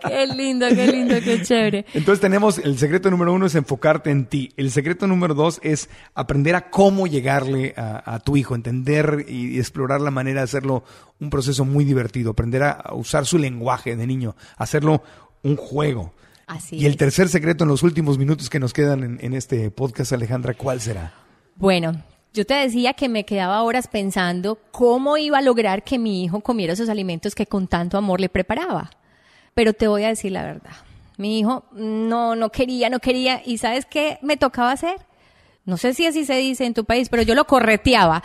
Qué 0.08 0.28
lindo, 0.28 0.68
qué 0.70 0.88
lindo, 0.88 1.16
qué 1.24 1.42
chévere. 1.42 1.86
Entonces 1.96 2.20
tenemos 2.22 2.60
el 2.60 2.78
secreto 2.78 3.10
número 3.10 3.34
uno 3.34 3.48
es 3.48 3.56
enfocarte 3.56 4.12
en 4.12 4.26
ti. 4.26 4.52
El 4.56 4.70
secreto 4.70 5.08
número 5.08 5.34
dos 5.34 5.60
es 5.64 5.90
aprender 6.14 6.56
a 6.56 6.70
cómo 6.70 7.08
llegarle 7.08 7.74
a, 7.76 8.14
a 8.14 8.20
tu 8.20 8.38
hijo, 8.38 8.54
entender 8.54 9.26
y 9.28 9.58
explorar 9.58 10.02
la 10.02 10.12
manera 10.12 10.42
de 10.42 10.46
hacerlo 10.46 10.84
un 11.20 11.30
proceso 11.32 11.66
muy 11.66 11.86
divertido, 11.86 12.32
aprender 12.32 12.62
a, 12.64 12.72
a 12.72 12.94
usar 12.96 13.26
su 13.26 13.38
lenguaje 13.40 13.96
de 13.96 14.06
niño, 14.06 14.36
hacerlo 14.58 15.02
un 15.44 15.56
juego. 15.56 16.14
Así 16.48 16.78
y 16.78 16.86
el 16.86 16.94
es. 16.94 16.98
tercer 16.98 17.30
secreto 17.30 17.64
en 17.64 17.70
los 17.70 17.84
últimos 17.84 18.18
minutos 18.18 18.50
que 18.50 18.60
nos 18.60 18.74
quedan 18.74 19.04
en, 19.04 19.20
en 19.22 19.34
este 19.34 19.72
podcast, 19.72 20.12
Alejandra, 20.14 20.54
¿cuál 20.54 20.82
será? 20.82 21.14
Bueno, 21.56 22.04
yo 22.34 22.46
te 22.46 22.56
decía 22.56 22.94
que 22.94 23.10
me 23.10 23.26
quedaba 23.26 23.62
horas 23.62 23.88
pensando 23.88 24.58
cómo 24.72 25.18
iba 25.18 25.38
a 25.38 25.42
lograr 25.42 25.84
que 25.84 26.00
mi 26.00 26.24
hijo 26.24 26.42
comiera 26.42 26.74
esos 26.74 26.90
alimentos 26.90 27.36
que 27.36 27.46
con 27.46 27.68
tanto 27.68 27.98
amor 27.98 28.20
le 28.20 28.28
preparaba. 28.30 28.90
Pero 29.54 29.74
te 29.74 29.88
voy 29.88 30.04
a 30.04 30.08
decir 30.08 30.32
la 30.32 30.44
verdad. 30.44 30.72
Mi 31.18 31.40
hijo 31.40 31.66
no, 31.74 32.36
no 32.36 32.50
quería, 32.52 32.90
no 32.90 33.00
quería. 33.00 33.42
¿Y 33.46 33.60
sabes 33.60 33.86
qué 33.86 34.18
me 34.24 34.36
tocaba 34.36 34.72
hacer? 34.72 34.96
No 35.66 35.78
sé 35.78 35.94
si 35.94 36.06
así 36.06 36.26
se 36.26 36.36
dice 36.36 36.66
en 36.66 36.74
tu 36.74 36.86
país, 36.86 37.08
pero 37.08 37.22
yo 37.22 37.36
lo 37.36 37.46
correteaba. 37.46 38.22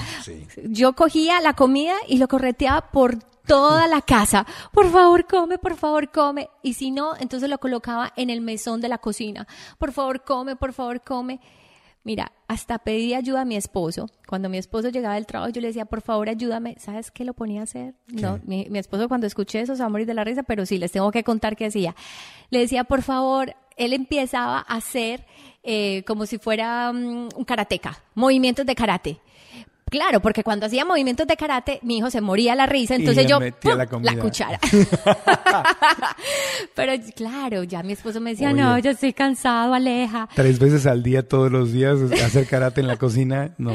Yo 0.65 0.95
cogía 0.95 1.41
la 1.41 1.53
comida 1.53 1.95
y 2.09 2.17
lo 2.17 2.29
correteaba 2.29 2.91
por 2.91 3.19
toda 3.49 3.89
la 3.89 4.03
casa. 4.03 4.47
Por 4.73 4.89
favor, 4.91 5.27
come, 5.27 5.59
por 5.59 5.75
favor, 5.75 6.13
come. 6.13 6.49
Y 6.63 6.75
si 6.75 6.93
no, 6.93 7.17
entonces 7.19 7.51
lo 7.51 7.59
colocaba 7.59 8.13
en 8.15 8.31
el 8.31 8.41
mesón 8.41 8.81
de 8.81 8.89
la 8.89 8.99
cocina. 8.99 9.49
Por 9.79 9.91
favor, 9.91 10.23
come, 10.23 10.55
por 10.55 10.73
favor, 10.73 11.01
come. 11.01 11.41
Mira, 12.05 12.31
hasta 12.47 12.79
pedí 12.79 13.15
ayuda 13.15 13.41
a 13.41 13.45
mi 13.45 13.57
esposo. 13.57 14.09
Cuando 14.27 14.49
mi 14.49 14.59
esposo 14.59 14.89
llegaba 14.89 15.17
del 15.17 15.27
trabajo, 15.27 15.51
yo 15.51 15.61
le 15.61 15.67
decía, 15.67 15.85
por 15.85 16.01
favor, 16.01 16.29
ayúdame. 16.29 16.77
¿Sabes 16.79 17.11
qué 17.11 17.25
lo 17.25 17.35
ponía 17.35 17.61
a 17.61 17.65
hacer? 17.65 17.95
No, 18.07 18.39
mi, 18.45 18.67
mi 18.71 18.79
esposo 18.79 19.09
cuando 19.09 19.27
escuché 19.27 19.61
eso 19.61 19.75
se 19.75 19.83
va 19.83 19.87
a 19.87 19.91
morir 19.91 20.07
de 20.07 20.15
la 20.15 20.25
risa, 20.25 20.43
pero 20.45 20.65
sí, 20.65 20.79
les 20.79 20.93
tengo 20.93 21.11
que 21.11 21.25
contar 21.25 21.57
qué 21.57 21.67
hacía. 21.67 21.97
Le 22.51 22.61
decía, 22.61 22.85
por 22.85 23.03
favor, 23.03 23.55
él 23.77 23.93
empezaba 23.93 24.59
a 24.59 24.77
hacer 24.77 25.25
eh, 25.63 26.03
como 26.07 26.27
si 26.27 26.39
fuera 26.39 26.91
um, 26.91 27.29
un 27.35 27.45
karateca, 27.45 27.99
movimientos 28.15 28.65
de 28.65 28.75
karate. 28.75 29.21
Claro, 29.91 30.21
porque 30.21 30.45
cuando 30.45 30.67
hacía 30.67 30.85
movimientos 30.85 31.27
de 31.27 31.37
karate, 31.37 31.79
mi 31.83 31.99
hijo 31.99 32.11
se 32.11 32.21
moría 32.21 32.55
la 32.55 32.67
risa, 32.67 32.95
entonces 32.95 33.27
yo 33.27 33.39
¡pum! 33.39 33.77
la, 33.77 33.87
la, 34.03 34.19
cuchara. 34.19 34.59
Pero 36.75 36.93
claro, 37.15 37.63
ya 37.65 37.83
mi 37.83 37.93
esposo 37.93 38.21
me 38.21 38.31
decía, 38.31 38.51
Oye. 38.51 38.61
no, 38.61 38.79
yo 38.79 38.91
estoy 38.91 39.13
cansado, 39.13 39.75
Aleja. 39.75 40.29
Tres 40.35 40.59
veces 40.59 40.87
al 40.87 41.03
día, 41.03 41.27
todos 41.27 41.51
los 41.51 41.73
días, 41.73 41.99
hacer 42.25 42.47
karate 42.47 42.81
en 42.81 42.87
la 42.87 42.97
cocina, 42.97 43.55
no. 43.59 43.75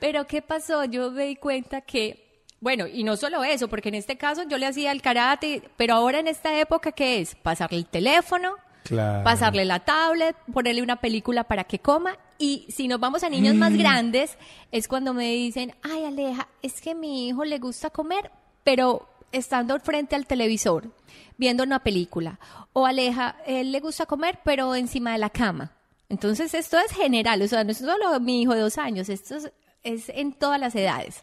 Pero 0.00 0.26
¿qué 0.26 0.42
pasó? 0.42 0.84
Yo 0.84 1.10
me 1.10 1.26
di 1.26 1.36
cuenta 1.36 1.80
que, 1.82 2.44
bueno, 2.60 2.86
y 2.86 3.04
no 3.04 3.16
solo 3.16 3.44
eso, 3.44 3.68
porque 3.68 3.88
en 3.88 3.94
este 3.96 4.16
caso 4.16 4.42
yo 4.48 4.58
le 4.58 4.66
hacía 4.66 4.92
el 4.92 5.02
karate, 5.02 5.62
pero 5.76 5.94
ahora 5.94 6.18
en 6.18 6.28
esta 6.28 6.58
época, 6.58 6.92
¿qué 6.92 7.20
es? 7.20 7.34
Pasarle 7.36 7.78
el 7.78 7.86
teléfono, 7.86 8.54
Claro. 8.84 9.22
pasarle 9.22 9.64
la 9.64 9.80
tablet, 9.80 10.34
ponerle 10.52 10.82
una 10.82 10.96
película 10.96 11.44
para 11.44 11.64
que 11.64 11.78
coma. 11.78 12.16
Y 12.42 12.66
si 12.70 12.88
nos 12.88 12.98
vamos 12.98 13.22
a 13.22 13.28
niños 13.28 13.54
Mm. 13.54 13.58
más 13.58 13.72
grandes, 13.76 14.36
es 14.72 14.88
cuando 14.88 15.14
me 15.14 15.30
dicen, 15.32 15.74
ay 15.82 16.04
Aleja, 16.04 16.48
es 16.60 16.80
que 16.80 16.90
a 16.90 16.94
mi 16.94 17.28
hijo 17.28 17.44
le 17.44 17.58
gusta 17.60 17.90
comer, 17.90 18.32
pero 18.64 19.08
estando 19.30 19.78
frente 19.78 20.16
al 20.16 20.26
televisor, 20.26 20.90
viendo 21.38 21.62
una 21.62 21.78
película. 21.84 22.40
O 22.72 22.84
Aleja, 22.84 23.36
él 23.46 23.70
le 23.70 23.78
gusta 23.78 24.06
comer, 24.06 24.40
pero 24.44 24.74
encima 24.74 25.12
de 25.12 25.18
la 25.18 25.30
cama. 25.30 25.70
Entonces 26.08 26.52
esto 26.54 26.78
es 26.78 26.90
general, 26.90 27.40
o 27.42 27.46
sea, 27.48 27.62
no 27.62 27.70
es 27.70 27.78
solo 27.78 28.18
mi 28.18 28.42
hijo 28.42 28.54
de 28.54 28.60
dos 28.60 28.76
años, 28.76 29.08
esto 29.08 29.36
es, 29.36 29.52
es 29.84 30.08
en 30.08 30.32
todas 30.32 30.58
las 30.58 30.74
edades. 30.74 31.20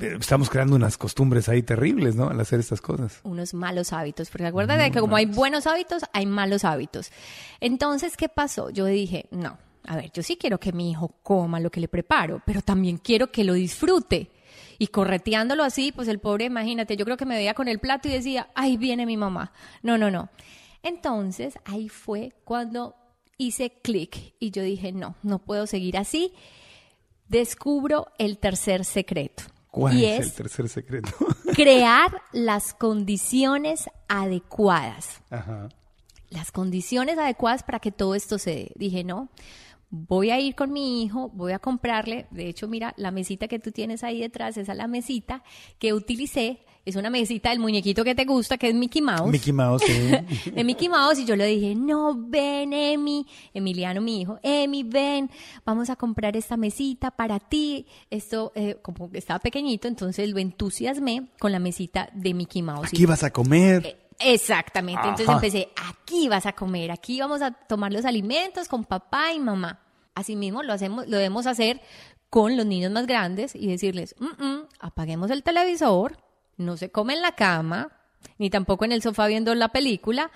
Estamos 0.00 0.50
creando 0.50 0.74
unas 0.74 0.98
costumbres 0.98 1.48
ahí 1.48 1.62
terribles, 1.62 2.16
¿no? 2.16 2.28
Al 2.30 2.40
hacer 2.40 2.58
estas 2.58 2.80
cosas. 2.80 3.20
unos 3.22 3.54
malos 3.54 3.92
hábitos, 3.92 4.28
porque 4.30 4.46
acuérdate 4.46 4.90
que 4.90 4.98
como 5.00 5.14
hay 5.16 5.26
buenos 5.26 5.66
hábitos, 5.68 6.02
hay 6.12 6.26
malos 6.26 6.64
hábitos. 6.64 7.10
Entonces, 7.60 8.16
¿qué 8.16 8.28
pasó? 8.28 8.70
Yo 8.70 8.86
dije, 8.86 9.26
no, 9.30 9.56
a 9.86 9.96
ver, 9.96 10.10
yo 10.12 10.22
sí 10.22 10.36
quiero 10.36 10.58
que 10.58 10.72
mi 10.72 10.90
hijo 10.90 11.14
coma 11.22 11.60
lo 11.60 11.70
que 11.70 11.80
le 11.80 11.88
preparo, 11.88 12.42
pero 12.46 12.62
también 12.62 12.98
quiero 12.98 13.30
que 13.32 13.44
lo 13.44 13.54
disfrute. 13.54 14.30
Y 14.78 14.88
correteándolo 14.88 15.62
así, 15.64 15.92
pues 15.92 16.08
el 16.08 16.18
pobre, 16.18 16.46
imagínate, 16.46 16.96
yo 16.96 17.04
creo 17.04 17.16
que 17.16 17.26
me 17.26 17.36
veía 17.36 17.54
con 17.54 17.68
el 17.68 17.78
plato 17.78 18.08
y 18.08 18.12
decía, 18.12 18.48
ay, 18.54 18.76
viene 18.76 19.06
mi 19.06 19.16
mamá. 19.16 19.52
No, 19.82 19.98
no, 19.98 20.10
no. 20.10 20.28
Entonces, 20.82 21.54
ahí 21.64 21.88
fue 21.88 22.32
cuando 22.44 22.96
hice 23.38 23.70
clic 23.82 24.34
y 24.38 24.50
yo 24.50 24.62
dije, 24.62 24.92
no, 24.92 25.14
no 25.22 25.38
puedo 25.38 25.66
seguir 25.66 25.96
así. 25.96 26.32
Descubro 27.28 28.08
el 28.18 28.38
tercer 28.38 28.84
secreto. 28.84 29.44
¿Cuál 29.70 29.98
y 29.98 30.04
es, 30.04 30.20
es 30.20 30.26
el 30.26 30.32
tercer 30.32 30.68
secreto? 30.68 31.10
crear 31.54 32.22
las 32.32 32.74
condiciones 32.74 33.90
adecuadas. 34.08 35.22
Ajá. 35.30 35.68
Las 36.28 36.50
condiciones 36.50 37.18
adecuadas 37.18 37.62
para 37.62 37.78
que 37.78 37.92
todo 37.92 38.14
esto 38.14 38.38
se 38.38 38.50
dé. 38.50 38.72
Dije, 38.74 39.04
no, 39.04 39.28
voy 39.92 40.30
a 40.30 40.40
ir 40.40 40.54
con 40.54 40.72
mi 40.72 41.04
hijo, 41.04 41.28
voy 41.34 41.52
a 41.52 41.58
comprarle, 41.58 42.26
de 42.30 42.48
hecho, 42.48 42.66
mira, 42.66 42.94
la 42.96 43.10
mesita 43.10 43.46
que 43.46 43.58
tú 43.58 43.72
tienes 43.72 44.02
ahí 44.02 44.20
detrás, 44.20 44.56
esa 44.56 44.72
es 44.72 44.78
la 44.78 44.86
mesita 44.86 45.44
que 45.78 45.92
utilicé, 45.92 46.60
es 46.86 46.96
una 46.96 47.10
mesita 47.10 47.50
del 47.50 47.58
muñequito 47.58 48.02
que 48.02 48.14
te 48.14 48.24
gusta, 48.24 48.56
que 48.56 48.70
es 48.70 48.74
Mickey 48.74 49.02
Mouse. 49.02 49.30
Mickey 49.30 49.52
Mouse, 49.52 49.82
sí. 49.84 50.50
de 50.50 50.64
Mickey 50.64 50.88
Mouse 50.88 51.18
y 51.18 51.26
yo 51.26 51.36
le 51.36 51.44
dije, 51.44 51.74
no, 51.74 52.16
ven, 52.16 52.72
Emi, 52.72 53.26
Emiliano, 53.52 54.00
mi 54.00 54.22
hijo, 54.22 54.38
Emi, 54.42 54.82
ven, 54.82 55.30
vamos 55.66 55.90
a 55.90 55.96
comprar 55.96 56.38
esta 56.38 56.56
mesita 56.56 57.10
para 57.10 57.38
ti. 57.38 57.86
Esto, 58.10 58.50
eh, 58.54 58.78
como 58.80 59.10
que 59.10 59.18
estaba 59.18 59.40
pequeñito, 59.40 59.88
entonces 59.88 60.28
lo 60.30 60.38
entusiasmé 60.38 61.28
con 61.38 61.52
la 61.52 61.58
mesita 61.58 62.08
de 62.14 62.32
Mickey 62.32 62.62
Mouse. 62.62 62.88
Aquí 62.88 63.04
vas 63.04 63.24
a 63.24 63.30
comer. 63.30 64.01
Exactamente, 64.18 65.02
entonces 65.02 65.28
empecé, 65.28 65.68
aquí 65.88 66.28
vas 66.28 66.46
a 66.46 66.52
comer, 66.52 66.90
aquí 66.90 67.20
vamos 67.20 67.42
a 67.42 67.52
tomar 67.52 67.92
los 67.92 68.04
alimentos 68.04 68.68
con 68.68 68.84
papá 68.84 69.32
y 69.32 69.40
mamá. 69.40 69.80
Asimismo 70.14 70.62
lo 70.62 70.72
hacemos, 70.72 71.06
lo 71.08 71.16
debemos 71.16 71.46
hacer 71.46 71.80
con 72.30 72.56
los 72.56 72.66
niños 72.66 72.92
más 72.92 73.06
grandes 73.06 73.54
y 73.54 73.66
decirles, 73.66 74.14
"Mm, 74.18 74.44
mm, 74.44 74.68
apaguemos 74.80 75.30
el 75.30 75.42
televisor, 75.42 76.18
no 76.56 76.76
se 76.76 76.90
come 76.90 77.14
en 77.14 77.22
la 77.22 77.32
cama, 77.32 77.92
ni 78.38 78.50
tampoco 78.50 78.84
en 78.84 78.92
el 78.92 79.02
sofá 79.02 79.26
viendo 79.26 79.54
la 79.54 79.68
película, 79.68 80.30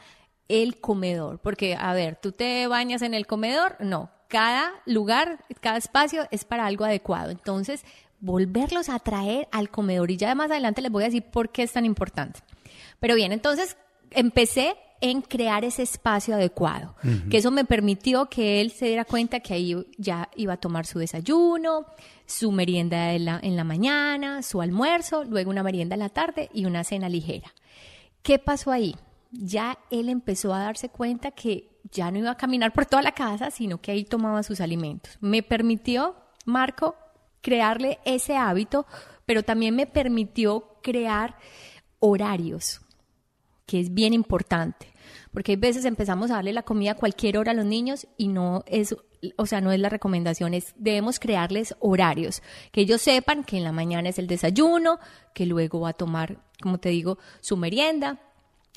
el 0.49 0.81
comedor, 0.81 1.39
porque 1.41 1.77
a 1.77 1.93
ver, 1.93 2.17
tú 2.17 2.33
te 2.33 2.67
bañas 2.67 3.03
en 3.03 3.15
el 3.15 3.27
comedor, 3.27 3.77
no, 3.81 4.11
cada 4.29 4.73
lugar, 4.87 5.45
cada 5.61 5.77
espacio 5.77 6.27
es 6.31 6.45
para 6.45 6.67
algo 6.67 6.85
adecuado. 6.85 7.31
Entonces, 7.31 7.85
volverlos 8.21 8.89
a 8.89 8.99
traer 8.99 9.49
al 9.53 9.71
comedor 9.71 10.11
y 10.11 10.17
ya 10.17 10.35
más 10.35 10.51
adelante 10.51 10.83
les 10.83 10.91
voy 10.91 11.05
a 11.05 11.07
decir 11.07 11.25
por 11.25 11.51
qué 11.51 11.63
es 11.63 11.73
tan 11.73 11.85
importante. 11.85 12.41
Pero 13.01 13.15
bien, 13.15 13.33
entonces 13.33 13.77
empecé 14.11 14.75
en 15.01 15.21
crear 15.21 15.65
ese 15.65 15.83
espacio 15.83 16.35
adecuado, 16.35 16.95
que 17.31 17.37
eso 17.37 17.51
me 17.51 17.65
permitió 17.65 18.27
que 18.27 18.61
él 18.61 18.71
se 18.71 18.87
diera 18.87 19.05
cuenta 19.05 19.41
que 19.41 19.53
ahí 19.53 19.77
ya 19.99 20.31
iba 20.37 20.55
a 20.55 20.57
tomar 20.57 20.87
su 20.87 20.99
desayuno, 20.99 21.87
su 22.25 22.51
merienda 22.51 23.13
en 23.13 23.27
la, 23.27 23.39
en 23.43 23.57
la 23.57 23.65
mañana, 23.65 24.43
su 24.43 24.63
almuerzo, 24.63 25.25
luego 25.25 25.51
una 25.51 25.63
merienda 25.63 25.95
en 25.95 26.01
la 26.01 26.09
tarde 26.09 26.49
y 26.55 26.65
una 26.65 26.83
cena 26.83 27.09
ligera. 27.09 27.53
¿Qué 28.23 28.39
pasó 28.39 28.73
ahí? 28.73 28.97
Ya 29.31 29.79
él 29.91 30.09
empezó 30.09 30.55
a 30.55 30.61
darse 30.61 30.89
cuenta 30.89 31.31
que 31.31 31.79
ya 31.93 32.11
no 32.11 32.19
iba 32.19 32.31
a 32.31 32.37
caminar 32.37 32.73
por 32.73 32.87
toda 32.87 33.03
la 33.03 33.13
casa, 33.13 33.51
sino 33.51 33.81
que 33.81 33.93
ahí 33.93 34.05
tomaba 34.05 34.43
sus 34.43 34.61
alimentos. 34.61 35.19
Me 35.21 35.43
permitió, 35.43 36.17
Marco, 36.45 36.97
crearle 37.43 37.99
ese 38.05 38.37
hábito, 38.37 38.87
pero 39.25 39.43
también 39.43 39.77
me 39.77 39.87
permitió 39.87 40.79
crear 40.83 41.37
horarios, 41.99 42.81
que 43.67 43.81
es 43.81 43.93
bien 43.93 44.15
importante, 44.15 44.93
porque 45.33 45.53
hay 45.53 45.57
veces 45.57 45.85
empezamos 45.85 46.31
a 46.31 46.35
darle 46.35 46.53
la 46.53 46.63
comida 46.63 46.93
a 46.93 46.95
cualquier 46.95 47.37
hora 47.37 47.51
a 47.51 47.55
los 47.55 47.67
niños 47.67 48.07
y 48.17 48.29
no 48.29 48.65
es, 48.67 48.97
o 49.37 49.47
sea, 49.47 49.61
no 49.61 49.73
es 49.73 49.81
la 49.81 49.89
recomendación, 49.89 50.55
es 50.55 50.73
debemos 50.77 51.19
crearles 51.19 51.75
horarios, 51.81 52.43
que 52.73 52.83
ellos 52.83 53.03
sepan 53.03 53.45
que 53.45 53.57
en 53.57 53.65
la 53.65 53.73
mañana 53.73 54.09
es 54.09 54.19
el 54.19 54.29
desayuno, 54.29 54.99
que 55.35 55.47
luego 55.47 55.81
va 55.81 55.91
a 55.91 55.95
tomar, 55.95 56.39
como 56.63 56.79
te 56.79 56.91
digo, 56.91 57.19
su 57.41 57.57
merienda 57.57 58.21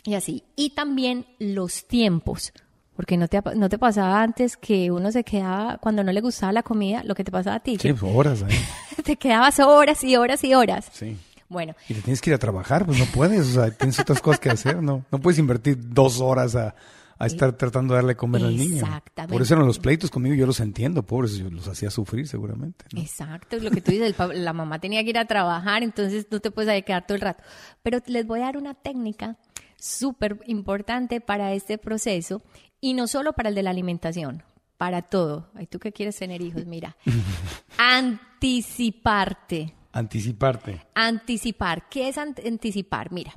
y 0.04 0.16
así. 0.16 0.44
Y 0.56 0.72
también 0.72 1.26
los 1.40 1.88
tiempos. 1.88 2.52
Porque 2.96 3.16
no 3.16 3.30
te, 3.30 3.42
no 3.56 3.70
te 3.70 3.78
pasaba 3.78 4.22
antes 4.22 4.58
que 4.58 4.92
uno 4.92 5.10
se 5.14 5.24
quedaba, 5.24 5.78
cuando 5.78 6.04
no 6.04 6.12
le 6.12 6.20
gustaba 6.20 6.52
la 6.52 6.64
comida, 6.64 7.02
lo 7.06 7.16
que 7.16 7.24
te 7.24 7.32
pasaba 7.32 7.56
a 7.56 7.60
ti, 7.62 7.78
Sí, 7.80 7.96
horas 8.02 8.44
ahí. 8.44 8.54
te 9.06 9.16
quedabas 9.16 9.58
horas 9.62 10.04
y 10.04 10.18
horas 10.18 10.44
y 10.44 10.54
horas. 10.54 10.90
Sí. 10.92 11.18
Bueno, 11.50 11.76
Y 11.89 11.95
te 11.95 12.02
tienes 12.02 12.22
que 12.22 12.30
ir 12.30 12.36
a 12.36 12.38
trabajar, 12.38 12.86
pues 12.86 13.00
no 13.00 13.06
puedes, 13.06 13.41
o 13.41 13.54
sea, 13.54 13.72
tienes 13.72 14.00
otras 14.00 14.22
cosas 14.22 14.39
que 14.39 14.50
hacer, 14.52 14.82
¿no? 14.82 15.04
No 15.12 15.20
puedes 15.20 15.39
invertir 15.39 15.78
dos 15.80 16.22
horas 16.22 16.56
a, 16.56 16.76
a 17.20 17.26
estar 17.26 17.52
tratando 17.54 17.93
de 17.93 17.97
darle 17.97 18.16
comer 18.16 18.43
al 18.43 18.56
niño. 18.56 18.78
Exactamente. 18.78 19.34
Por 19.34 19.41
eso 19.41 19.54
eran 19.54 19.68
los 19.68 19.78
pleitos 19.78 20.10
conmigo, 20.10 20.36
yo 20.36 20.45
los 20.45 20.62
entiendo, 20.62 21.04
pobres, 21.04 21.36
yo 21.36 21.50
los 21.50 21.68
hacía 21.68 21.91
sufrir 21.91 22.28
seguramente. 22.28 22.86
¿no? 22.93 23.02
Exacto, 23.02 23.58
lo 23.58 23.72
que 23.72 23.82
tú 23.82 23.91
dices, 23.91 24.16
el 24.18 24.45
la 24.45 24.54
mamá 24.54 24.80
tenía 24.80 25.04
que 25.04 25.10
ir 25.10 25.18
a 25.18 25.26
trabajar, 25.26 25.84
entonces 25.84 26.28
no 26.32 26.39
te 26.39 26.50
puedes 26.50 26.70
ahí 26.70 26.84
quedar 26.84 27.06
todo 27.06 27.16
el 27.16 27.22
rato. 27.22 27.43
Pero 27.84 28.00
les 28.06 28.26
voy 28.26 28.39
a 28.39 28.43
dar 28.43 28.56
una 28.58 28.74
técnica 28.74 29.38
súper 29.76 30.39
importante 30.45 31.20
para 31.20 31.52
este 31.54 31.78
proceso 31.78 32.41
y 32.80 32.93
no 32.93 33.08
solo 33.08 33.34
para 33.34 33.50
el 33.50 33.56
de 33.56 33.64
la 33.64 33.72
alimentación, 33.72 34.43
para 34.78 35.02
todo. 35.02 35.50
Ay, 35.56 35.68
tú 35.68 35.80
que 35.80 35.91
quieres 35.91 36.16
tener 36.16 36.41
hijos, 36.41 36.66
mira. 36.66 36.95
Anticiparte. 37.78 39.74
Anticiparte. 40.00 40.82
Anticipar. 40.95 41.88
¿Qué 41.89 42.10
es 42.10 42.18
ant- 42.18 42.45
anticipar? 42.47 43.12
Mira, 43.12 43.34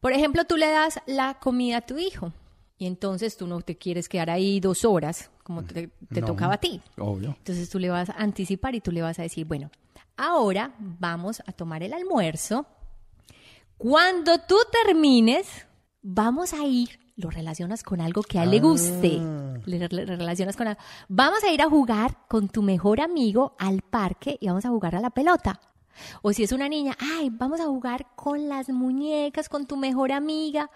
por 0.00 0.12
ejemplo, 0.12 0.44
tú 0.44 0.56
le 0.56 0.68
das 0.70 1.00
la 1.06 1.34
comida 1.40 1.78
a 1.78 1.80
tu 1.80 1.98
hijo 1.98 2.32
y 2.78 2.86
entonces 2.86 3.36
tú 3.36 3.46
no 3.46 3.60
te 3.62 3.76
quieres 3.76 4.08
quedar 4.08 4.30
ahí 4.30 4.60
dos 4.60 4.84
horas 4.84 5.30
como 5.42 5.64
te, 5.64 5.88
te 6.12 6.20
No, 6.20 6.26
tocaba 6.28 6.54
a 6.54 6.58
ti. 6.58 6.80
Obvio. 6.98 7.34
Entonces 7.38 7.68
tú 7.68 7.78
le 7.78 7.90
vas 7.90 8.08
a 8.10 8.14
anticipar 8.14 8.74
y 8.74 8.80
tú 8.80 8.92
le 8.92 9.02
vas 9.02 9.18
a 9.18 9.22
decir, 9.22 9.44
bueno, 9.46 9.70
ahora 10.16 10.72
vamos 10.78 11.42
a 11.46 11.52
tomar 11.52 11.82
el 11.82 11.92
almuerzo. 11.92 12.66
Cuando 13.76 14.38
tú 14.40 14.56
termines, 14.84 15.46
vamos 16.02 16.52
a 16.52 16.64
ir, 16.64 16.98
lo 17.16 17.30
relacionas 17.30 17.82
con 17.82 18.00
algo 18.00 18.22
que 18.22 18.38
a 18.38 18.44
él 18.44 18.50
le 18.50 18.60
guste. 18.60 19.18
Le- 19.66 19.88
le 19.88 20.04
relacionas 20.06 20.56
con 20.56 20.68
algo. 20.68 20.80
Vamos 21.08 21.42
a 21.44 21.50
ir 21.52 21.60
a 21.62 21.68
jugar 21.68 22.16
con 22.28 22.48
tu 22.48 22.62
mejor 22.62 23.00
amigo 23.00 23.54
al 23.58 23.82
parque 23.82 24.36
y 24.40 24.46
vamos 24.48 24.64
a 24.64 24.68
jugar 24.70 24.94
a 24.96 25.00
la 25.00 25.10
pelota. 25.10 25.60
O 26.22 26.32
si 26.32 26.42
es 26.42 26.52
una 26.52 26.68
niña, 26.68 26.96
ay, 27.00 27.30
vamos 27.32 27.60
a 27.60 27.64
jugar 27.66 28.06
con 28.16 28.48
las 28.48 28.68
muñecas, 28.68 29.48
con 29.48 29.66
tu 29.66 29.76
mejor 29.76 30.12
amiga. 30.12 30.70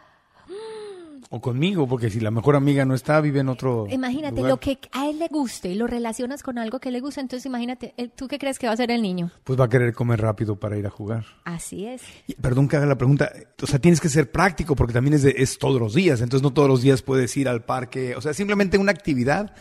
O 1.31 1.41
conmigo, 1.41 1.89
porque 1.89 2.11
si 2.11 2.21
la 2.21 2.31
mejor 2.31 2.55
amiga 2.55 2.85
no 2.85 2.95
está, 2.95 3.21
vive 3.21 3.41
en 3.41 3.49
otro. 3.49 3.87
Imagínate 3.91 4.37
lugar, 4.37 4.51
lo 4.51 4.61
que 4.61 4.79
a 4.93 5.09
él 5.09 5.19
le 5.19 5.29
guste 5.29 5.71
y 5.71 5.75
lo 5.75 5.87
relacionas 5.87 6.43
con 6.43 6.59
algo 6.59 6.79
que 6.81 6.91
le 6.91 7.01
gusta. 7.01 7.23
Entonces, 7.23 7.47
imagínate, 7.47 7.95
eh, 7.97 8.09
¿tú 8.09 8.29
qué 8.29 8.39
crees 8.39 8.59
que 8.59 8.67
va 8.67 8.73
a 8.73 8.75
hacer 8.75 8.91
el 8.91 9.01
niño? 9.01 9.31
Pues 9.43 9.59
va 9.59 9.65
a 9.65 9.69
querer 9.69 9.95
comer 9.95 10.21
rápido 10.21 10.61
para 10.61 10.77
ir 10.77 10.87
a 10.87 10.91
jugar. 10.91 11.25
Así 11.45 11.87
es. 11.87 12.03
Y- 12.27 12.35
Perdón 12.35 12.69
que 12.69 12.77
haga 12.77 12.87
la 12.87 12.99
pregunta. 12.99 13.33
O 13.63 13.67
sea, 13.67 13.79
tienes 13.81 14.01
que 14.03 14.11
ser 14.11 14.31
práctico 14.31 14.77
porque 14.77 14.93
también 14.93 15.15
es, 15.15 15.23
de- 15.23 15.35
es 15.39 15.59
todos 15.59 15.81
los 15.81 15.95
días. 15.95 16.21
Entonces, 16.21 16.43
no 16.43 16.53
todos 16.53 16.69
los 16.69 16.83
días 16.83 17.01
puedes 17.03 17.35
ir 17.39 17.49
al 17.49 17.65
parque. 17.65 18.15
O 18.17 18.21
sea, 18.21 18.35
simplemente 18.35 18.77
una 18.77 18.93
actividad 18.93 19.55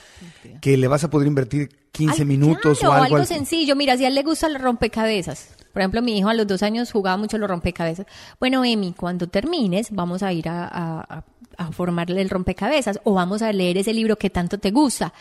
que 0.61 0.75
le 0.75 0.87
vas 0.89 1.05
a 1.05 1.09
poder 1.09 1.27
invertir 1.29 1.69
15 1.93 2.25
minutos 2.25 2.79
claro, 2.79 2.91
o 2.91 2.93
algo. 2.95 3.05
algo 3.05 3.17
al- 3.17 3.27
sencillo. 3.27 3.75
Mira, 3.75 3.95
si 3.97 4.03
a 4.05 4.09
él 4.09 4.15
le 4.15 4.23
gusta 4.23 4.49
los 4.49 4.61
rompecabezas. 4.61 5.55
Por 5.71 5.81
ejemplo, 5.81 6.01
mi 6.01 6.17
hijo 6.17 6.29
a 6.29 6.33
los 6.33 6.45
dos 6.45 6.61
años 6.61 6.91
jugaba 6.91 7.17
mucho 7.17 7.37
los 7.37 7.49
rompecabezas. 7.49 8.05
Bueno, 8.39 8.63
Emi, 8.65 8.93
cuando 8.93 9.27
termines, 9.27 9.87
vamos 9.91 10.21
a 10.21 10.31
ir 10.33 10.47
a, 10.49 10.67
a- 10.67 11.23
formarle 11.71 12.19
el 12.19 12.31
rompecabezas 12.31 12.99
o 13.03 13.13
vamos 13.13 13.43
a 13.43 13.53
leer 13.53 13.77
ese 13.77 13.93
libro 13.93 14.17
que 14.17 14.31
tanto 14.31 14.57
te 14.57 14.71
gusta. 14.71 15.13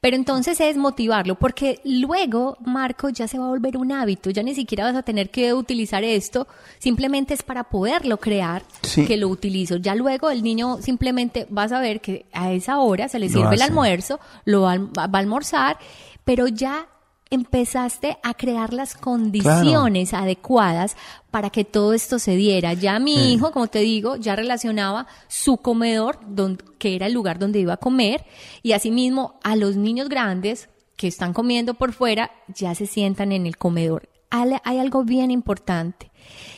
Pero 0.00 0.16
entonces 0.16 0.58
es 0.60 0.76
motivarlo, 0.78 1.34
porque 1.36 1.80
luego, 1.84 2.56
Marco, 2.64 3.10
ya 3.10 3.28
se 3.28 3.38
va 3.38 3.44
a 3.46 3.48
volver 3.48 3.76
un 3.76 3.92
hábito. 3.92 4.30
Ya 4.30 4.42
ni 4.42 4.54
siquiera 4.54 4.84
vas 4.84 4.96
a 4.96 5.02
tener 5.02 5.30
que 5.30 5.52
utilizar 5.54 6.02
esto. 6.04 6.46
Simplemente 6.78 7.32
es 7.34 7.42
para 7.42 7.64
poderlo 7.64 8.18
crear 8.18 8.62
Sí. 8.82 9.04
que 9.06 9.16
lo 9.18 9.28
utilizo. 9.28 9.76
Ya 9.76 9.94
luego 9.94 10.30
el 10.30 10.42
niño 10.42 10.78
simplemente 10.82 11.46
va 11.56 11.64
a 11.64 11.68
saber 11.68 12.00
que 12.00 12.24
a 12.32 12.50
esa 12.52 12.78
hora 12.78 13.08
se 13.08 13.18
le 13.18 13.28
sirve 13.28 13.54
el 13.54 13.62
almuerzo, 13.62 14.20
lo 14.46 14.62
va, 14.62 14.76
va 14.78 15.04
a 15.04 15.18
almorzar, 15.18 15.78
pero 16.24 16.48
ya 16.48 16.88
empezaste 17.30 18.18
a 18.22 18.34
crear 18.34 18.72
las 18.72 18.94
condiciones 18.94 20.14
adecuadas 20.14 20.96
para 21.30 21.50
que 21.50 21.64
todo 21.64 21.92
esto 21.94 22.18
se 22.18 22.36
diera. 22.36 22.74
Ya 22.74 22.98
mi 22.98 23.32
hijo, 23.32 23.50
como 23.50 23.66
te 23.66 23.80
digo, 23.80 24.16
ya 24.16 24.36
relacionaba 24.36 25.06
su 25.26 25.56
comedor, 25.56 26.18
don- 26.28 26.58
que 26.78 26.94
era 26.94 27.06
el 27.06 27.12
lugar 27.12 27.38
donde 27.38 27.58
iba 27.60 27.74
a 27.74 27.78
comer, 27.78 28.24
y 28.62 28.72
asimismo 28.72 29.38
a 29.42 29.56
los 29.56 29.76
niños 29.76 30.08
grandes 30.08 30.68
que 30.96 31.08
están 31.08 31.32
comiendo 31.32 31.74
por 31.74 31.92
fuera, 31.92 32.30
ya 32.54 32.74
se 32.74 32.86
sientan 32.86 33.32
en 33.32 33.46
el 33.46 33.56
comedor. 33.56 34.08
Hay 34.30 34.78
algo 34.78 35.04
bien 35.04 35.30
importante. 35.30 36.10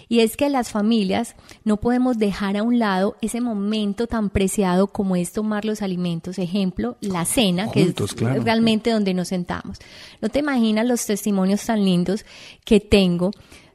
Y 0.08 0.20
es 0.20 0.36
que 0.36 0.48
las 0.48 0.70
familias 0.70 1.34
no 1.64 1.78
podemos 1.78 2.18
dejar 2.18 2.56
a 2.56 2.62
un 2.62 2.78
lado 2.78 3.16
ese 3.20 3.40
momento 3.40 4.06
tan 4.06 4.30
preciado 4.30 4.86
como 4.86 5.16
es 5.16 5.32
tomar 5.32 5.64
los 5.64 5.82
alimentos. 5.82 6.38
Ejemplo, 6.38 6.96
la 7.00 7.24
cena, 7.24 7.70
que 7.72 7.82
es 7.82 8.14
claro. 8.14 8.42
realmente 8.42 8.90
donde 8.90 9.14
nos 9.14 9.28
sentamos. 9.28 9.78
No 10.20 10.28
te 10.28 10.38
imaginas 10.38 10.86
los 10.86 11.04
testimonios 11.06 11.64
tan 11.64 11.84
lindos 11.84 12.24
que 12.64 12.78
tengo 12.78 13.32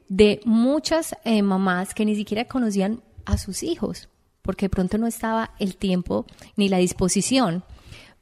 de 0.08 0.40
muchas 0.44 1.14
eh, 1.24 1.42
mamás 1.42 1.94
que 1.94 2.04
ni 2.04 2.16
siquiera 2.16 2.46
conocían 2.46 3.02
a 3.24 3.38
sus 3.38 3.62
hijos, 3.62 4.08
porque 4.42 4.66
de 4.66 4.70
pronto 4.70 4.98
no 4.98 5.06
estaba 5.06 5.52
el 5.58 5.76
tiempo 5.76 6.26
ni 6.56 6.68
la 6.68 6.78
disposición. 6.78 7.64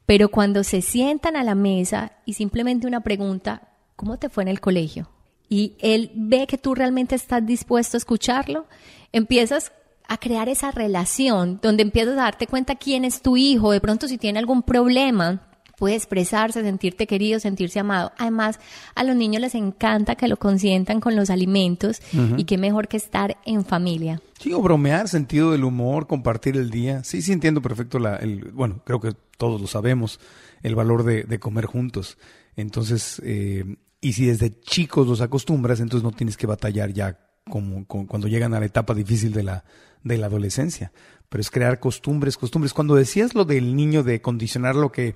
Pero 0.05 0.29
cuando 0.29 0.63
se 0.63 0.81
sientan 0.81 1.37
a 1.37 1.43
la 1.43 1.55
mesa 1.55 2.13
y 2.25 2.33
simplemente 2.33 2.87
una 2.87 3.01
pregunta, 3.01 3.69
¿cómo 3.95 4.17
te 4.17 4.29
fue 4.29 4.43
en 4.43 4.49
el 4.49 4.59
colegio? 4.59 5.09
Y 5.51 5.73
él 5.79 6.11
ve 6.15 6.47
que 6.47 6.57
tú 6.57 6.73
realmente 6.75 7.13
estás 7.13 7.45
dispuesto 7.45 7.97
a 7.97 7.99
escucharlo, 7.99 8.67
empiezas 9.11 9.73
a 10.07 10.17
crear 10.17 10.47
esa 10.47 10.71
relación 10.71 11.59
donde 11.61 11.83
empiezas 11.83 12.13
a 12.13 12.21
darte 12.21 12.47
cuenta 12.47 12.75
quién 12.75 13.03
es 13.03 13.21
tu 13.21 13.35
hijo, 13.35 13.73
de 13.73 13.81
pronto 13.81 14.07
si 14.07 14.17
tiene 14.17 14.39
algún 14.39 14.63
problema, 14.63 15.41
puede 15.77 15.95
expresarse, 15.95 16.61
sentirte 16.61 17.05
querido, 17.05 17.37
sentirse 17.41 17.81
amado. 17.81 18.13
Además, 18.17 18.61
a 18.95 19.03
los 19.03 19.13
niños 19.17 19.41
les 19.41 19.53
encanta 19.53 20.15
que 20.15 20.29
lo 20.29 20.37
consientan 20.37 21.01
con 21.01 21.17
los 21.17 21.29
alimentos 21.29 22.01
y 22.37 22.45
qué 22.45 22.57
mejor 22.57 22.87
que 22.87 22.95
estar 22.95 23.35
en 23.45 23.65
familia. 23.65 24.21
Sí, 24.39 24.53
o 24.53 24.61
bromear, 24.61 25.09
sentido 25.09 25.51
del 25.51 25.65
humor, 25.65 26.07
compartir 26.07 26.55
el 26.55 26.69
día. 26.69 27.03
Sí, 27.03 27.21
sí 27.21 27.33
entiendo 27.33 27.61
perfecto 27.61 27.99
la, 27.99 28.15
el, 28.15 28.51
bueno, 28.51 28.79
creo 28.85 29.01
que 29.01 29.11
todos 29.37 29.59
lo 29.59 29.67
sabemos, 29.67 30.21
el 30.63 30.75
valor 30.75 31.03
de, 31.03 31.23
de 31.23 31.39
comer 31.41 31.65
juntos. 31.65 32.17
Entonces, 32.55 33.21
eh, 33.25 33.75
y 34.01 34.13
si 34.13 34.25
desde 34.25 34.59
chicos 34.59 35.07
los 35.07 35.21
acostumbras, 35.21 35.79
entonces 35.79 36.03
no 36.03 36.11
tienes 36.11 36.35
que 36.35 36.47
batallar 36.47 36.91
ya 36.91 37.19
como, 37.47 37.85
como 37.85 38.07
cuando 38.07 38.27
llegan 38.27 38.53
a 38.55 38.59
la 38.59 38.65
etapa 38.65 38.95
difícil 38.95 39.31
de 39.31 39.43
la, 39.43 39.63
de 40.03 40.17
la 40.17 40.25
adolescencia. 40.25 40.91
Pero 41.29 41.41
es 41.41 41.51
crear 41.51 41.79
costumbres, 41.79 42.35
costumbres. 42.35 42.73
Cuando 42.73 42.95
decías 42.95 43.35
lo 43.35 43.45
del 43.45 43.75
niño 43.75 44.03
de 44.03 44.21
condicionar 44.21 44.75
lo 44.75 44.91
que, 44.91 45.15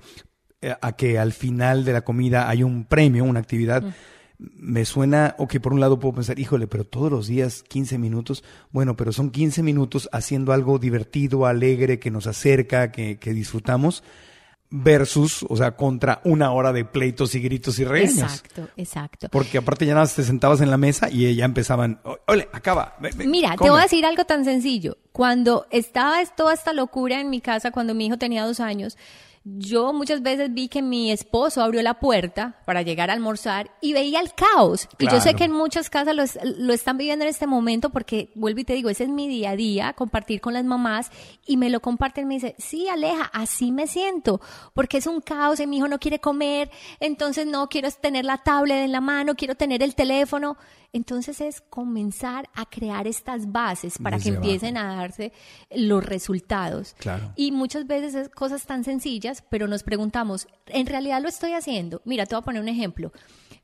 eh, 0.62 0.74
a 0.80 0.92
que 0.92 1.18
al 1.18 1.32
final 1.32 1.84
de 1.84 1.92
la 1.92 2.02
comida 2.02 2.48
hay 2.48 2.62
un 2.62 2.84
premio, 2.84 3.24
una 3.24 3.40
actividad, 3.40 3.82
me 4.38 4.84
suena, 4.84 5.34
o 5.38 5.48
que 5.48 5.60
por 5.60 5.72
un 5.72 5.80
lado 5.80 5.98
puedo 5.98 6.14
pensar, 6.14 6.38
híjole, 6.38 6.66
pero 6.66 6.84
todos 6.84 7.10
los 7.10 7.26
días 7.26 7.64
15 7.64 7.98
minutos, 7.98 8.44
bueno, 8.70 8.96
pero 8.96 9.10
son 9.12 9.30
15 9.30 9.62
minutos 9.62 10.08
haciendo 10.12 10.52
algo 10.52 10.78
divertido, 10.78 11.46
alegre, 11.46 11.98
que 11.98 12.10
nos 12.10 12.26
acerca, 12.26 12.92
que, 12.92 13.18
que 13.18 13.32
disfrutamos, 13.32 14.04
versus, 14.70 15.44
o 15.48 15.56
sea, 15.56 15.76
contra 15.76 16.20
una 16.24 16.52
hora 16.52 16.72
de 16.72 16.84
pleitos 16.84 17.34
y 17.34 17.40
gritos 17.40 17.78
y 17.78 17.84
regaños. 17.84 18.18
Exacto, 18.18 18.68
exacto. 18.76 19.28
Porque 19.30 19.58
aparte 19.58 19.86
ya 19.86 19.94
nada, 19.94 20.04
más 20.04 20.14
te 20.14 20.24
sentabas 20.24 20.60
en 20.60 20.70
la 20.70 20.76
mesa 20.76 21.08
y 21.10 21.34
ya 21.34 21.44
empezaban, 21.44 22.00
"O- 22.04 22.18
ole, 22.26 22.48
acaba. 22.52 22.96
ve- 23.00 23.10
ve, 23.16 23.26
Mira, 23.26 23.52
te 23.52 23.56
come". 23.58 23.70
voy 23.70 23.80
a 23.80 23.82
decir 23.84 24.04
algo 24.04 24.24
tan 24.24 24.44
sencillo. 24.44 24.98
Cuando 25.12 25.66
estaba 25.70 26.20
es- 26.20 26.34
toda 26.34 26.52
esta 26.52 26.72
locura 26.72 27.20
en 27.20 27.30
mi 27.30 27.40
casa, 27.40 27.70
cuando 27.70 27.94
mi 27.94 28.06
hijo 28.06 28.18
tenía 28.18 28.44
dos 28.44 28.60
años, 28.60 28.96
yo 29.48 29.92
muchas 29.92 30.22
veces 30.22 30.52
vi 30.52 30.66
que 30.66 30.82
mi 30.82 31.12
esposo 31.12 31.62
abrió 31.62 31.80
la 31.80 32.00
puerta 32.00 32.60
para 32.66 32.82
llegar 32.82 33.10
a 33.10 33.12
almorzar 33.12 33.70
y 33.80 33.92
veía 33.92 34.18
el 34.18 34.32
caos. 34.34 34.88
Y 34.98 35.04
yo 35.04 35.20
sé 35.20 35.34
que 35.34 35.44
en 35.44 35.52
muchas 35.52 35.88
casas 35.88 36.16
lo, 36.16 36.24
es- 36.24 36.36
lo 36.42 36.72
están 36.72 36.98
viviendo 36.98 37.24
en 37.24 37.28
este 37.28 37.46
momento 37.46 37.90
porque, 37.90 38.32
vuelvo 38.34 38.58
y 38.60 38.64
te 38.64 38.72
digo, 38.74 38.90
ese 38.90 39.04
es 39.04 39.08
mi 39.08 39.28
día 39.28 39.50
a 39.50 39.56
día, 39.56 39.92
compartir 39.92 40.40
con 40.40 40.52
las 40.54 40.64
mamás 40.64 41.12
y 41.46 41.56
me 41.58 41.70
lo 41.70 41.78
comparten, 41.78 42.26
me 42.26 42.34
dice, 42.34 42.56
sí, 42.58 42.88
Aleja, 42.88 43.30
así 43.32 43.70
me 43.70 43.86
siento, 43.86 44.40
porque 44.74 44.98
es 44.98 45.06
un 45.06 45.20
caos 45.20 45.60
y 45.60 45.66
mi 45.68 45.76
hijo 45.76 45.86
no 45.86 46.00
quiere 46.00 46.18
comer, 46.18 46.68
entonces 46.98 47.46
no 47.46 47.68
quiero 47.68 47.88
tener 47.92 48.24
la 48.24 48.38
tablet 48.38 48.78
en 48.84 48.90
la 48.90 49.00
mano, 49.00 49.36
quiero 49.36 49.54
tener 49.54 49.80
el 49.82 49.94
teléfono. 49.94 50.56
Entonces 50.92 51.40
es 51.40 51.60
comenzar 51.60 52.48
a 52.54 52.66
crear 52.66 53.06
estas 53.06 53.52
bases 53.52 53.98
para 53.98 54.18
que 54.18 54.30
abajo. 54.30 54.44
empiecen 54.44 54.76
a 54.76 54.96
darse 54.96 55.32
los 55.70 56.04
resultados. 56.04 56.94
Claro. 56.98 57.32
Y 57.36 57.52
muchas 57.52 57.86
veces 57.86 58.14
es 58.14 58.28
cosas 58.28 58.66
tan 58.66 58.84
sencillas, 58.84 59.44
pero 59.50 59.68
nos 59.68 59.82
preguntamos, 59.82 60.48
¿en 60.66 60.86
realidad 60.86 61.20
lo 61.22 61.28
estoy 61.28 61.52
haciendo? 61.52 62.02
Mira, 62.04 62.26
te 62.26 62.34
voy 62.34 62.42
a 62.42 62.44
poner 62.44 62.62
un 62.62 62.68
ejemplo. 62.68 63.12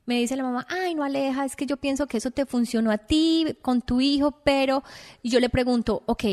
Me 0.05 0.19
dice 0.19 0.35
la 0.35 0.43
mamá, 0.43 0.67
ay, 0.69 0.95
no 0.95 1.03
Aleja, 1.03 1.45
es 1.45 1.55
que 1.55 1.65
yo 1.65 1.77
pienso 1.77 2.07
que 2.07 2.17
eso 2.17 2.31
te 2.31 2.45
funcionó 2.45 2.91
a 2.91 2.97
ti, 2.97 3.57
con 3.61 3.81
tu 3.81 4.01
hijo, 4.01 4.31
pero 4.43 4.83
y 5.21 5.29
yo 5.29 5.39
le 5.39 5.49
pregunto, 5.49 6.03
ok, 6.05 6.23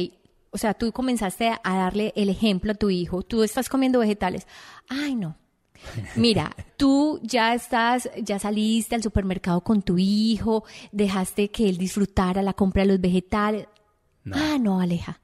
o 0.51 0.59
sea, 0.59 0.75
tú 0.75 0.91
comenzaste 0.93 1.53
a 1.63 1.77
darle 1.77 2.13
el 2.17 2.29
ejemplo 2.29 2.73
a 2.73 2.75
tu 2.75 2.91
hijo, 2.91 3.23
tú 3.23 3.43
estás 3.45 3.69
comiendo 3.69 4.01
vegetales. 4.01 4.47
Ay, 4.89 5.15
no. 5.15 5.37
Mira, 6.17 6.55
tú 6.77 7.21
ya 7.23 7.55
estás, 7.55 8.11
ya 8.23 8.39
saliste 8.39 8.95
al 8.95 9.03
supermercado 9.03 9.61
con 9.63 9.83
tu 9.83 9.97
hijo, 9.99 10.65
dejaste 10.93 11.51
que 11.51 11.69
él 11.69 11.79
disfrutara 11.79 12.43
la 12.43 12.53
compra 12.53 12.83
de 12.83 12.89
los 12.89 13.01
vegetales. 13.01 13.67
Ah, 14.33 14.59
no, 14.61 14.81
Aleja. 14.81 15.21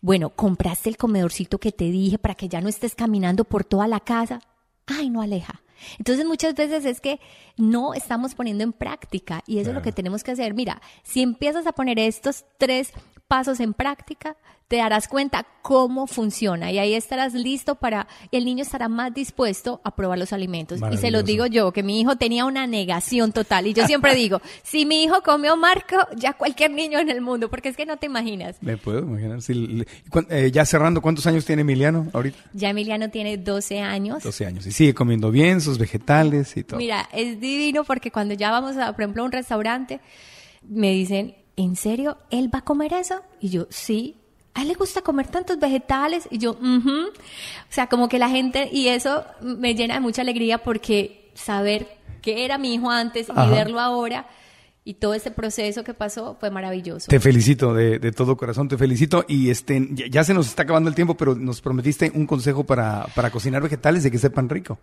Bueno, 0.00 0.30
compraste 0.30 0.88
el 0.88 0.96
comedorcito 0.96 1.58
que 1.58 1.72
te 1.72 1.90
dije 1.90 2.18
para 2.18 2.34
que 2.34 2.48
ya 2.48 2.60
no 2.60 2.68
estés 2.68 2.94
caminando 2.94 3.44
por 3.44 3.64
toda 3.64 3.86
la 3.86 4.00
casa. 4.00 4.40
Ay, 4.86 5.10
no, 5.10 5.20
Aleja. 5.20 5.60
Entonces 5.98 6.26
muchas 6.26 6.54
veces 6.54 6.84
es 6.84 7.00
que 7.00 7.20
no 7.56 7.94
estamos 7.94 8.34
poniendo 8.34 8.64
en 8.64 8.72
práctica 8.72 9.42
y 9.46 9.58
eso 9.58 9.70
es 9.70 9.76
lo 9.76 9.82
que 9.82 9.92
tenemos 9.92 10.24
que 10.24 10.32
hacer. 10.32 10.54
Mira, 10.54 10.80
si 11.02 11.22
empiezas 11.22 11.66
a 11.66 11.72
poner 11.72 11.98
estos 11.98 12.44
tres 12.58 12.92
pasos 13.28 13.60
en 13.60 13.74
práctica, 13.74 14.36
te 14.68 14.76
darás 14.76 15.08
cuenta 15.08 15.46
cómo 15.62 16.06
funciona 16.06 16.70
y 16.72 16.78
ahí 16.78 16.92
estarás 16.94 17.32
listo 17.32 17.74
para, 17.76 18.06
y 18.30 18.36
el 18.36 18.44
niño 18.44 18.62
estará 18.62 18.88
más 18.88 19.14
dispuesto 19.14 19.80
a 19.84 19.94
probar 19.94 20.18
los 20.18 20.32
alimentos. 20.34 20.80
Y 20.92 20.96
se 20.98 21.10
los 21.10 21.24
digo 21.24 21.46
yo, 21.46 21.72
que 21.72 21.82
mi 21.82 22.00
hijo 22.00 22.16
tenía 22.16 22.44
una 22.44 22.66
negación 22.66 23.32
total 23.32 23.66
y 23.66 23.72
yo 23.74 23.86
siempre 23.86 24.14
digo, 24.14 24.40
si 24.62 24.84
mi 24.84 25.04
hijo 25.04 25.22
comió 25.22 25.56
Marco, 25.56 25.96
ya 26.16 26.34
cualquier 26.34 26.70
niño 26.72 26.98
en 26.98 27.08
el 27.08 27.20
mundo, 27.22 27.48
porque 27.48 27.68
es 27.70 27.76
que 27.78 27.86
no 27.86 27.96
te 27.96 28.06
imaginas. 28.06 28.56
Me 28.62 28.76
puedo 28.76 28.98
imaginar. 29.00 29.38
le- 29.48 29.86
eh, 30.30 30.50
ya 30.50 30.66
cerrando, 30.66 31.00
¿cuántos 31.00 31.26
años 31.26 31.44
tiene 31.46 31.62
Emiliano 31.62 32.08
ahorita? 32.12 32.38
Ya 32.52 32.68
Emiliano 32.70 33.08
tiene 33.10 33.38
12 33.38 33.80
años. 33.80 34.22
12 34.22 34.44
años. 34.46 34.66
Y 34.66 34.72
sigue 34.72 34.92
comiendo 34.94 35.30
bien 35.30 35.60
sus 35.62 35.78
vegetales 35.78 36.56
y 36.58 36.64
todo. 36.64 36.78
Mira, 36.78 37.08
es 37.12 37.40
divino 37.40 37.84
porque 37.84 38.10
cuando 38.10 38.34
ya 38.34 38.50
vamos 38.50 38.76
a, 38.76 38.92
por 38.92 39.02
ejemplo, 39.02 39.22
a 39.22 39.26
un 39.26 39.32
restaurante, 39.32 40.00
me 40.62 40.90
dicen, 40.92 41.36
¿en 41.58 41.76
serio 41.76 42.16
él 42.30 42.52
va 42.54 42.60
a 42.60 42.64
comer 42.64 42.92
eso? 42.94 43.20
Y 43.40 43.50
yo, 43.50 43.66
sí. 43.68 44.16
¿A 44.54 44.62
él 44.62 44.68
le 44.68 44.74
gusta 44.74 45.02
comer 45.02 45.28
tantos 45.28 45.58
vegetales? 45.58 46.26
Y 46.30 46.38
yo, 46.38 46.52
"Ujú". 46.52 47.08
O 47.08 47.70
sea, 47.70 47.86
como 47.88 48.08
que 48.08 48.18
la 48.18 48.28
gente, 48.28 48.68
y 48.72 48.88
eso 48.88 49.24
me 49.40 49.74
llena 49.74 49.94
de 49.94 50.00
mucha 50.00 50.22
alegría 50.22 50.58
porque 50.58 51.30
saber 51.34 51.86
que 52.22 52.44
era 52.44 52.58
mi 52.58 52.74
hijo 52.74 52.90
antes 52.90 53.30
Ajá. 53.30 53.46
y 53.46 53.50
verlo 53.50 53.78
ahora 53.78 54.26
y 54.84 54.94
todo 54.94 55.12
ese 55.14 55.30
proceso 55.30 55.84
que 55.84 55.92
pasó 55.94 56.36
fue 56.40 56.50
maravilloso. 56.50 57.08
Te 57.08 57.20
felicito 57.20 57.74
de, 57.74 57.98
de 57.98 58.10
todo 58.10 58.36
corazón, 58.36 58.68
te 58.68 58.78
felicito. 58.78 59.24
Y 59.28 59.50
este, 59.50 59.86
ya, 59.92 60.24
se 60.24 60.32
nos 60.32 60.46
está 60.46 60.62
acabando 60.62 60.88
el 60.88 60.94
tiempo, 60.94 61.14
pero 61.14 61.34
nos 61.34 61.60
prometiste 61.60 62.10
un 62.14 62.26
consejo 62.26 62.64
para, 62.64 63.06
para 63.14 63.30
cocinar 63.30 63.62
vegetales 63.62 64.04
y 64.06 64.10
que 64.10 64.18
sepan 64.18 64.48
rico. 64.48 64.78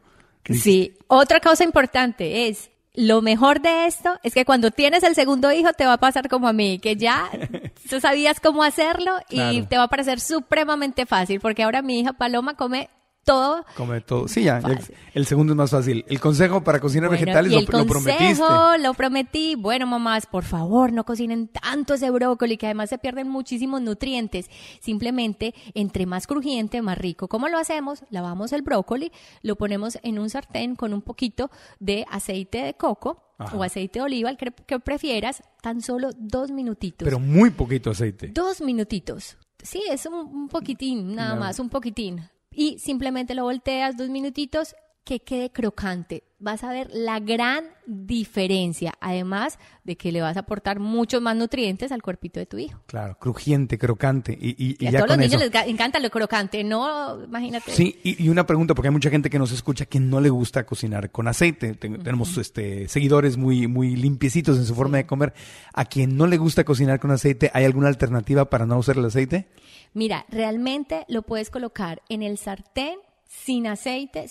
Sí, 0.53 0.95
otra 1.07 1.39
cosa 1.39 1.63
importante 1.63 2.47
es, 2.47 2.69
lo 2.97 3.21
mejor 3.21 3.61
de 3.61 3.85
esto 3.87 4.17
es 4.23 4.33
que 4.33 4.45
cuando 4.45 4.71
tienes 4.71 5.03
el 5.03 5.15
segundo 5.15 5.51
hijo 5.51 5.73
te 5.73 5.85
va 5.85 5.93
a 5.93 5.97
pasar 5.97 6.29
como 6.29 6.47
a 6.47 6.53
mí, 6.53 6.79
que 6.79 6.95
ya 6.95 7.29
tú 7.89 7.99
sabías 7.99 8.39
cómo 8.39 8.63
hacerlo 8.63 9.11
y 9.29 9.35
Claro. 9.35 9.67
te 9.67 9.77
va 9.77 9.83
a 9.83 9.87
parecer 9.87 10.19
supremamente 10.19 11.05
fácil, 11.05 11.39
porque 11.39 11.63
ahora 11.63 11.81
mi 11.81 11.99
hija 11.99 12.13
Paloma 12.13 12.55
come 12.55 12.89
todo. 13.25 13.65
Come 13.75 13.99
todo. 14.01 14.27
Sí, 14.29 14.43
ya, 14.43 14.59
ya, 14.61 14.79
el 15.13 15.25
segundo 15.25 15.53
es 15.53 15.57
más 15.57 15.71
fácil. 15.71 16.05
El 16.07 16.19
consejo 16.21 16.63
para 16.63 16.79
cocinar 16.79 17.09
Bueno, 17.09 17.21
vegetales 17.25 17.51
y 17.51 17.55
lo, 17.55 17.59
el 17.59 17.65
lo 17.65 17.85
prometiste. 17.85 18.25
consejo, 18.39 18.77
lo 18.77 18.93
prometí. 18.93 19.55
Bueno, 19.55 19.87
mamás, 19.87 20.25
por 20.27 20.43
favor, 20.45 20.93
no 20.93 21.03
cocinen 21.03 21.47
tanto 21.49 21.95
ese 21.95 22.09
brócoli, 22.11 22.55
que 22.57 22.67
además 22.67 22.89
se 22.89 22.97
pierden 22.97 23.27
muchísimos 23.27 23.81
nutrientes. 23.81 24.49
Simplemente, 24.79 25.53
entre 25.73 26.05
más 26.05 26.27
crujiente, 26.27 26.81
más 26.81 26.97
rico. 26.97 27.27
¿Cómo 27.27 27.49
lo 27.49 27.57
hacemos? 27.57 28.03
Lavamos 28.11 28.53
el 28.53 28.61
brócoli, 28.61 29.11
lo 29.41 29.55
ponemos 29.55 29.97
en 30.03 30.19
un 30.19 30.29
sartén 30.29 30.75
con 30.75 30.93
un 30.93 31.01
poquito 31.01 31.49
de 31.79 32.05
aceite 32.11 32.59
de 32.63 32.75
coco 32.75 33.23
Ajá. 33.39 33.57
o 33.57 33.63
aceite 33.63 33.99
de 33.99 34.05
oliva, 34.05 34.29
el 34.29 34.37
que, 34.37 34.53
que 34.65 34.79
prefieras, 34.79 35.41
tan 35.61 35.81
solo 35.81 36.11
dos 36.17 36.51
minutitos. 36.51 37.03
Pero 37.05 37.19
muy 37.19 37.49
poquito 37.49 37.89
aceite. 37.89 38.27
Dos 38.27 38.61
minutitos. 38.61 39.37
Sí, 39.63 39.81
es 39.89 40.05
un, 40.05 40.13
un 40.13 40.47
poquitín, 40.47 41.15
nada 41.15 41.29
Nada. 41.29 41.39
más, 41.39 41.59
un 41.59 41.69
poquitín. 41.69 42.21
Y 42.55 42.79
simplemente 42.79 43.35
lo 43.35 43.43
volteas 43.43 43.97
dos 43.97 44.09
minutitos 44.09 44.75
que 45.03 45.19
quede 45.19 45.51
crocante. 45.51 46.23
Vas 46.39 46.63
a 46.63 46.71
ver 46.71 46.89
la 46.91 47.19
gran 47.19 47.65
diferencia, 47.85 48.93
además 48.99 49.59
de 49.83 49.95
que 49.97 50.11
le 50.11 50.19
vas 50.21 50.35
a 50.35 50.41
aportar 50.41 50.79
muchos 50.79 51.21
más 51.21 51.35
nutrientes 51.35 51.91
al 51.91 52.01
cuerpito 52.01 52.39
de 52.39 52.47
tu 52.47 52.57
hijo. 52.57 52.81
Claro, 52.87 53.15
crujiente, 53.19 53.77
crocante. 53.77 54.35
Y, 54.39 54.49
y- 54.51 54.75
y 54.79 54.85
Y 54.85 54.87
a 54.87 54.91
ya 54.91 54.99
todos 54.99 55.09
los 55.11 55.17
niños 55.19 55.41
eso. 55.43 55.51
les 55.53 55.67
encanta 55.67 55.99
lo 55.99 56.09
crocante, 56.09 56.63
no, 56.63 57.23
imagínate. 57.23 57.71
Sí, 57.71 57.99
y, 58.03 58.23
y 58.23 58.29
una 58.29 58.47
pregunta, 58.47 58.73
porque 58.73 58.87
hay 58.87 58.93
mucha 58.93 59.11
gente 59.11 59.29
que 59.29 59.37
nos 59.37 59.51
escucha 59.51 59.85
que 59.85 59.99
no 59.99 60.19
le 60.21 60.29
gusta 60.29 60.65
cocinar 60.65 61.11
con 61.11 61.27
aceite. 61.27 61.75
Ten- 61.75 62.01
Tenemos 62.01 62.35
este, 62.37 62.87
seguidores 62.87 63.37
muy, 63.37 63.67
muy 63.67 63.95
limpiecitos 63.95 64.57
en 64.57 64.65
su 64.65 64.73
forma 64.73 64.97
de 64.97 65.05
comer. 65.05 65.33
A 65.73 65.85
quien 65.85 66.17
no 66.17 66.25
le 66.25 66.37
gusta 66.37 66.63
cocinar 66.63 66.99
con 66.99 67.11
aceite, 67.11 67.51
¿hay 67.53 67.65
alguna 67.65 67.89
alternativa 67.89 68.49
para 68.49 68.65
no 68.65 68.77
usar 68.79 68.97
el 68.97 69.05
aceite? 69.05 69.47
Mira, 69.95 70.25
realmente 70.27 71.05
lo 71.07 71.21
puedes 71.21 71.49
colocar 71.49 72.01
en 72.09 72.21
el 72.21 72.37
sartén 72.37 72.99
sin 73.29 73.65
aceite, 73.65 74.27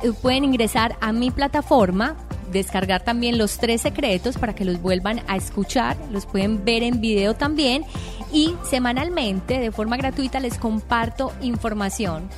eh, 0.03 0.11
pueden 0.21 0.43
ingresar 0.45 0.97
a 1.01 1.11
mi 1.11 1.31
plataforma, 1.31 2.15
descargar 2.51 3.03
también 3.03 3.37
los 3.37 3.57
tres 3.57 3.81
secretos 3.81 4.37
para 4.37 4.55
que 4.55 4.65
los 4.65 4.81
vuelvan 4.81 5.21
a 5.27 5.35
escuchar, 5.35 5.97
los 6.11 6.25
pueden 6.25 6.63
ver 6.65 6.83
en 6.83 7.01
video 7.01 7.35
también 7.35 7.85
y 8.31 8.55
semanalmente 8.63 9.59
de 9.59 9.71
forma 9.71 9.97
gratuita 9.97 10.39
les 10.39 10.57
comparto 10.57 11.31
información, 11.41 12.29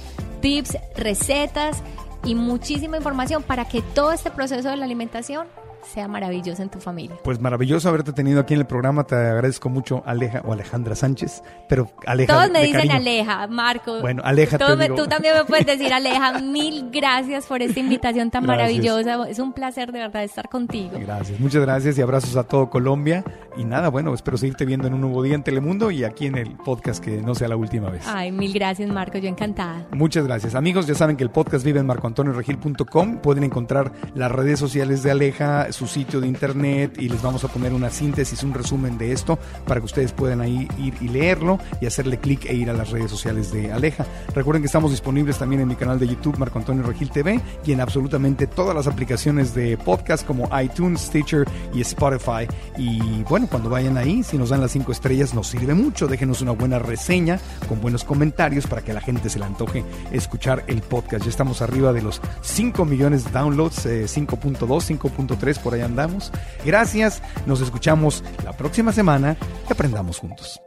tips, 0.41 0.77
recetas 0.95 1.81
y 2.25 2.35
muchísima 2.35 2.97
información 2.97 3.43
para 3.43 3.65
que 3.65 3.81
todo 3.81 4.11
este 4.11 4.31
proceso 4.31 4.69
de 4.69 4.77
la 4.77 4.85
alimentación 4.85 5.47
sea 5.83 6.07
maravilloso 6.07 6.61
en 6.61 6.69
tu 6.69 6.79
familia. 6.79 7.17
Pues 7.23 7.39
maravilloso 7.39 7.89
haberte 7.89 8.13
tenido 8.13 8.39
aquí 8.41 8.53
en 8.53 8.61
el 8.61 8.65
programa. 8.67 9.03
Te 9.05 9.15
agradezco 9.15 9.69
mucho, 9.69 10.03
Aleja 10.05 10.41
o 10.45 10.53
Alejandra 10.53 10.95
Sánchez. 10.95 11.43
Pero 11.67 11.89
Aleja. 12.05 12.33
Todos 12.33 12.51
me 12.51 12.59
dicen 12.61 12.75
cariño. 12.87 12.95
Aleja, 12.95 13.47
Marco. 13.47 13.99
Bueno, 14.01 14.21
Aleja, 14.25 14.57
me- 14.75 14.83
digo. 14.85 14.95
Tú 14.95 15.07
también 15.07 15.35
me 15.35 15.45
puedes 15.45 15.65
decir 15.65 15.93
Aleja. 15.93 16.39
Mil 16.39 16.89
gracias 16.91 17.45
por 17.45 17.61
esta 17.61 17.79
invitación 17.79 18.31
tan 18.31 18.43
Gracias. 18.43 18.57
maravillosa. 18.83 19.29
Es 19.29 19.39
un 19.39 19.53
placer 19.53 19.91
de 19.91 19.99
verdad 19.99 20.23
estar 20.23 20.49
contigo. 20.49 20.97
Gracias, 20.99 21.39
muchas 21.39 21.61
gracias 21.61 21.97
y 21.97 22.01
abrazos 22.01 22.35
a 22.35 22.43
todo 22.43 22.69
Colombia. 22.69 23.23
Y 23.57 23.65
nada, 23.65 23.89
bueno, 23.89 24.13
espero 24.13 24.37
seguirte 24.37 24.65
viendo 24.65 24.87
en 24.87 24.93
un 24.93 25.01
nuevo 25.01 25.21
día 25.23 25.35
en 25.35 25.43
Telemundo 25.43 25.91
y 25.91 26.03
aquí 26.03 26.25
en 26.27 26.37
el 26.37 26.51
podcast 26.57 27.03
que 27.03 27.21
no 27.21 27.35
sea 27.35 27.47
la 27.47 27.55
última 27.57 27.89
vez. 27.89 28.03
Ay, 28.07 28.31
mil 28.31 28.53
gracias, 28.53 28.89
Marco. 28.89 29.17
Yo 29.17 29.27
encantada. 29.27 29.85
Muchas 29.91 30.25
gracias. 30.25 30.55
Amigos, 30.55 30.87
ya 30.87 30.95
saben 30.95 31.17
que 31.17 31.23
el 31.23 31.29
podcast 31.31 31.65
vive 31.65 31.79
en 31.79 31.85
marcoantonioregil.com. 31.85 33.17
Pueden 33.17 33.43
encontrar 33.43 33.91
las 34.15 34.31
redes 34.31 34.59
sociales 34.59 35.03
de 35.03 35.11
Aleja, 35.11 35.70
su 35.71 35.87
sitio 35.87 36.21
de 36.21 36.27
internet 36.27 36.97
y 36.99 37.09
les 37.09 37.21
vamos 37.21 37.43
a 37.43 37.47
poner 37.47 37.73
una 37.73 37.89
síntesis, 37.89 38.43
un 38.43 38.53
resumen 38.53 38.97
de 38.97 39.11
esto 39.11 39.37
para 39.65 39.79
que 39.79 39.85
ustedes 39.85 40.11
puedan 40.11 40.41
ahí 40.41 40.67
ir 40.77 40.93
y 41.01 41.07
leerlo 41.07 41.59
y 41.79 41.85
hacerle 41.85 42.17
clic 42.19 42.45
e 42.45 42.53
ir 42.53 42.69
a 42.69 42.73
las 42.73 42.89
redes 42.89 43.11
sociales 43.11 43.51
de 43.51 43.71
Aleja. 43.71 44.05
Recuerden 44.33 44.61
que 44.61 44.67
estamos 44.67 44.91
disponibles 44.91 45.37
también 45.37 45.61
en 45.61 45.67
mi 45.67 45.75
canal 45.75 45.99
de 45.99 46.07
YouTube 46.07 46.37
Marco 46.37 46.59
Antonio 46.59 46.83
Regil 46.83 47.09
TV 47.09 47.41
y 47.65 47.71
en 47.71 47.81
absolutamente 47.81 48.47
todas 48.47 48.75
las 48.75 48.87
aplicaciones 48.87 49.53
de 49.53 49.77
podcast 49.77 50.25
como 50.25 50.49
iTunes, 50.59 51.01
Stitcher 51.01 51.47
y 51.73 51.81
Spotify. 51.81 52.47
Y 52.77 53.23
bueno, 53.23 53.47
cuando 53.49 53.69
vayan 53.69 53.97
ahí, 53.97 54.23
si 54.23 54.37
nos 54.37 54.49
dan 54.49 54.61
las 54.61 54.71
cinco 54.71 54.91
estrellas, 54.91 55.33
nos 55.33 55.47
sirve 55.47 55.73
mucho. 55.73 56.07
Déjenos 56.07 56.41
una 56.41 56.51
buena 56.51 56.79
reseña 56.79 57.39
con 57.67 57.81
buenos 57.81 58.03
comentarios 58.03 58.67
para 58.67 58.81
que 58.81 58.93
la 58.93 59.01
gente 59.01 59.29
se 59.29 59.39
le 59.39 59.45
antoje 59.45 59.83
escuchar 60.11 60.63
el 60.67 60.81
podcast. 60.81 61.23
Ya 61.23 61.29
estamos 61.29 61.61
arriba 61.61 61.93
de 61.93 62.01
los 62.01 62.21
5 62.41 62.85
millones 62.85 63.25
de 63.25 63.31
downloads, 63.31 63.85
eh, 63.85 64.05
5.2, 64.05 64.99
5.3, 64.99 65.60
por 65.61 65.73
ahí 65.73 65.81
andamos. 65.81 66.31
Gracias, 66.65 67.21
nos 67.45 67.61
escuchamos 67.61 68.23
la 68.43 68.53
próxima 68.53 68.91
semana 68.91 69.37
y 69.69 69.73
aprendamos 69.73 70.19
juntos. 70.19 70.59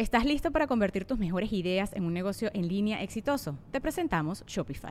¿Estás 0.00 0.24
listo 0.24 0.50
para 0.50 0.66
convertir 0.66 1.04
tus 1.04 1.18
mejores 1.18 1.52
ideas 1.52 1.92
en 1.92 2.06
un 2.06 2.14
negocio 2.14 2.50
en 2.54 2.68
línea 2.68 3.02
exitoso? 3.02 3.58
Te 3.70 3.82
presentamos 3.82 4.42
Shopify. 4.46 4.90